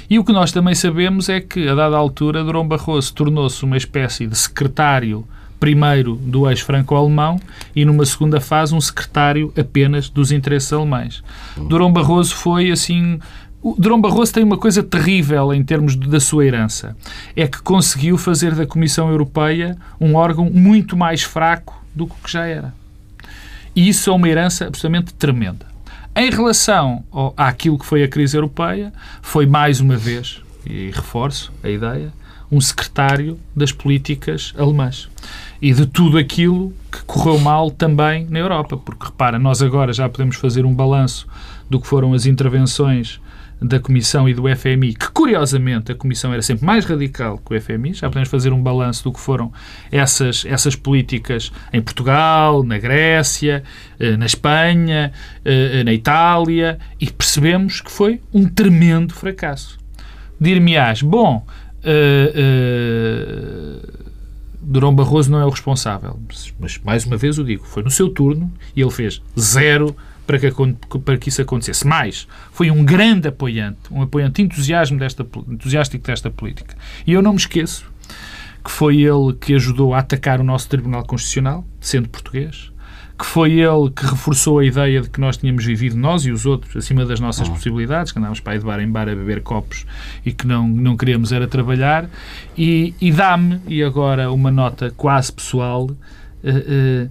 E 0.09 0.17
o 0.17 0.23
que 0.23 0.31
nós 0.31 0.51
também 0.51 0.73
sabemos 0.73 1.29
é 1.29 1.39
que, 1.39 1.67
a 1.67 1.75
dada 1.75 1.95
altura, 1.95 2.43
Durão 2.43 2.67
Barroso 2.67 3.13
tornou-se 3.13 3.63
uma 3.63 3.77
espécie 3.77 4.25
de 4.25 4.35
secretário 4.35 5.23
primeiro 5.59 6.15
do 6.15 6.49
ex-franco-alemão 6.49 7.39
e, 7.75 7.85
numa 7.85 8.05
segunda 8.05 8.39
fase, 8.39 8.73
um 8.73 8.81
secretário 8.81 9.53
apenas 9.55 10.09
dos 10.09 10.31
interesses 10.31 10.73
alemães. 10.73 11.23
Durão 11.55 11.93
Barroso 11.93 12.33
foi, 12.33 12.71
assim, 12.71 13.19
o 13.61 13.75
Durão 13.77 13.99
Barroso 13.99 14.33
tem 14.33 14.43
uma 14.43 14.57
coisa 14.57 14.81
terrível 14.81 15.53
em 15.53 15.63
termos 15.63 15.95
da 15.95 16.19
sua 16.19 16.45
herança. 16.45 16.95
É 17.35 17.45
que 17.45 17.61
conseguiu 17.61 18.17
fazer 18.17 18.55
da 18.55 18.65
Comissão 18.65 19.09
Europeia 19.09 19.77
um 19.99 20.15
órgão 20.15 20.49
muito 20.49 20.95
mais 20.95 21.23
fraco 21.23 21.83
do 21.93 22.07
que 22.07 22.31
já 22.31 22.45
era. 22.45 22.73
E 23.75 23.89
isso 23.89 24.09
é 24.09 24.13
uma 24.13 24.29
herança 24.29 24.65
absolutamente 24.65 25.13
tremenda. 25.13 25.65
Em 26.15 26.29
relação 26.29 27.03
ao, 27.11 27.33
àquilo 27.35 27.77
que 27.77 27.85
foi 27.85 28.03
a 28.03 28.07
crise 28.07 28.37
europeia, 28.37 28.93
foi 29.21 29.45
mais 29.45 29.79
uma 29.79 29.97
vez, 29.97 30.41
e 30.65 30.91
reforço 30.91 31.51
a 31.61 31.69
ideia, 31.69 32.13
um 32.51 32.59
secretário 32.59 33.37
das 33.55 33.71
políticas 33.71 34.53
alemãs. 34.57 35.09
E 35.61 35.73
de 35.73 35.85
tudo 35.85 36.17
aquilo 36.17 36.73
que 36.91 37.03
correu 37.03 37.37
mal 37.37 37.69
também 37.69 38.25
na 38.29 38.39
Europa. 38.39 38.77
Porque, 38.77 39.05
repara, 39.05 39.37
nós 39.37 39.61
agora 39.61 39.93
já 39.93 40.07
podemos 40.09 40.37
fazer 40.37 40.65
um 40.65 40.73
balanço 40.73 41.27
do 41.69 41.79
que 41.79 41.87
foram 41.87 42.13
as 42.13 42.25
intervenções 42.25 43.19
da 43.61 43.79
Comissão 43.79 44.27
e 44.27 44.33
do 44.33 44.43
FMI, 44.55 44.93
que 44.93 45.11
curiosamente 45.11 45.91
a 45.91 45.95
Comissão 45.95 46.31
era 46.31 46.41
sempre 46.41 46.65
mais 46.65 46.85
radical 46.85 47.37
que 47.37 47.55
o 47.55 47.61
FMI, 47.61 47.93
já 47.93 48.07
podemos 48.07 48.29
fazer 48.29 48.53
um 48.53 48.61
balanço 48.61 49.03
do 49.03 49.11
que 49.11 49.19
foram 49.19 49.51
essas, 49.91 50.45
essas 50.45 50.75
políticas 50.75 51.51
em 51.73 51.81
Portugal, 51.81 52.63
na 52.63 52.77
Grécia, 52.77 53.63
eh, 53.99 54.15
na 54.15 54.25
Espanha, 54.25 55.11
eh, 55.43 55.83
na 55.83 55.93
Itália, 55.93 56.79
e 56.99 57.11
percebemos 57.11 57.81
que 57.81 57.91
foi 57.91 58.21
um 58.33 58.47
tremendo 58.47 59.13
fracasso. 59.13 59.77
Dir-me-ás, 60.39 61.01
bom, 61.01 61.45
uh, 61.83 61.89
uh, 63.75 63.99
Durão 64.61 64.95
Barroso 64.95 65.29
não 65.29 65.39
é 65.39 65.45
o 65.45 65.49
responsável, 65.49 66.17
mas 66.59 66.77
mais 66.77 67.05
uma 67.05 67.17
vez 67.17 67.37
o 67.37 67.43
digo, 67.43 67.65
foi 67.65 67.83
no 67.83 67.91
seu 67.91 68.07
turno 68.07 68.51
e 68.73 68.81
ele 68.81 68.91
fez 68.91 69.21
zero 69.37 69.95
para 70.29 70.37
que, 70.37 70.99
para 70.99 71.17
que 71.17 71.29
isso 71.29 71.41
acontecesse. 71.41 71.87
Mais, 71.87 72.27
foi 72.51 72.69
um 72.69 72.85
grande 72.85 73.27
apoiante, 73.27 73.79
um 73.89 74.03
apoiante 74.03 74.43
entusiasmo 74.43 74.99
desta, 74.99 75.25
entusiástico 75.47 76.05
desta 76.05 76.29
política. 76.29 76.75
E 77.07 77.13
eu 77.13 77.21
não 77.23 77.31
me 77.31 77.39
esqueço 77.39 77.91
que 78.63 78.69
foi 78.69 79.01
ele 79.01 79.33
que 79.41 79.55
ajudou 79.55 79.95
a 79.95 79.99
atacar 79.99 80.39
o 80.39 80.43
nosso 80.43 80.69
Tribunal 80.69 81.03
Constitucional, 81.03 81.65
sendo 81.81 82.09
português, 82.09 82.71
que 83.17 83.25
foi 83.25 83.53
ele 83.53 83.89
que 83.89 84.05
reforçou 84.05 84.59
a 84.59 84.65
ideia 84.65 85.01
de 85.01 85.09
que 85.09 85.19
nós 85.19 85.35
tínhamos 85.35 85.65
vivido, 85.65 85.97
nós 85.97 86.23
e 86.25 86.31
os 86.31 86.45
outros, 86.45 86.75
acima 86.77 87.03
das 87.07 87.19
nossas 87.19 87.47
oh. 87.49 87.51
possibilidades, 87.51 88.11
que 88.11 88.19
andávamos 88.19 88.39
para 88.39 88.53
ir 88.53 88.59
de 88.59 88.65
bar 88.65 88.79
em 88.79 88.87
bar 88.87 89.09
a 89.09 89.15
beber 89.15 89.41
copos 89.41 89.87
e 90.23 90.31
que 90.31 90.45
não, 90.45 90.67
não 90.67 90.95
queríamos 90.95 91.31
era 91.31 91.47
trabalhar, 91.47 92.07
e, 92.55 92.93
e 93.01 93.11
dá-me, 93.11 93.59
e 93.67 93.81
agora 93.81 94.31
uma 94.31 94.51
nota 94.51 94.93
quase 94.95 95.33
pessoal, 95.33 95.85
uh, 95.85 95.87
uh, 95.87 97.09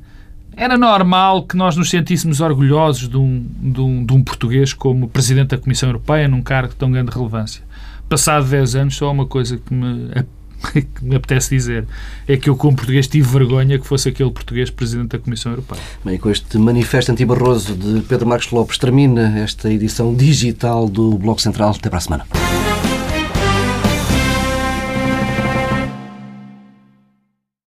era 0.59 0.77
normal 0.77 1.45
que 1.45 1.57
nós 1.57 1.77
nos 1.77 1.89
sentíssemos 1.89 2.41
orgulhosos 2.41 3.09
de 3.09 3.17
um, 3.17 3.47
de 3.61 3.81
um, 3.81 4.05
de 4.05 4.13
um 4.13 4.25
português 4.25 4.73
como 4.73 5.09
Presidente 5.09 5.51
da 5.51 5.59
Comissão 5.59 5.89
Europeia, 5.89 6.27
num 6.27 6.43
cargo 6.43 6.71
de 6.71 6.75
tão 6.75 6.91
grande 6.91 7.13
relevância. 7.13 7.63
Passado 8.09 8.45
10 8.45 8.75
anos, 8.75 8.97
só 8.97 9.11
uma 9.13 9.25
coisa 9.25 9.57
que 9.57 9.73
me, 9.73 10.11
que 10.75 11.05
me 11.05 11.15
apetece 11.15 11.55
dizer 11.55 11.87
é 12.27 12.37
que 12.37 12.51
eu, 12.51 12.57
como 12.57 12.77
português, 12.77 13.07
tive 13.07 13.29
vergonha 13.29 13.79
que 13.79 13.87
fosse 13.87 14.09
aquele 14.09 14.33
português 14.33 14.69
Presidente 14.69 15.11
da 15.11 15.19
Comissão 15.21 15.53
Europeia. 15.53 15.81
Bem, 16.05 16.19
com 16.19 16.29
este 16.29 16.59
manifesto 16.59 17.13
anti-barroso 17.13 17.77
de 17.77 18.01
Pedro 18.01 18.27
Marcos 18.27 18.51
Lopes, 18.51 18.79
termina 18.79 19.39
esta 19.39 19.73
edição 19.73 20.13
digital 20.13 20.89
do 20.89 21.17
Bloco 21.19 21.41
Central. 21.41 21.71
Até 21.71 21.89
para 21.89 21.99
a 21.99 22.01
semana. 22.01 22.27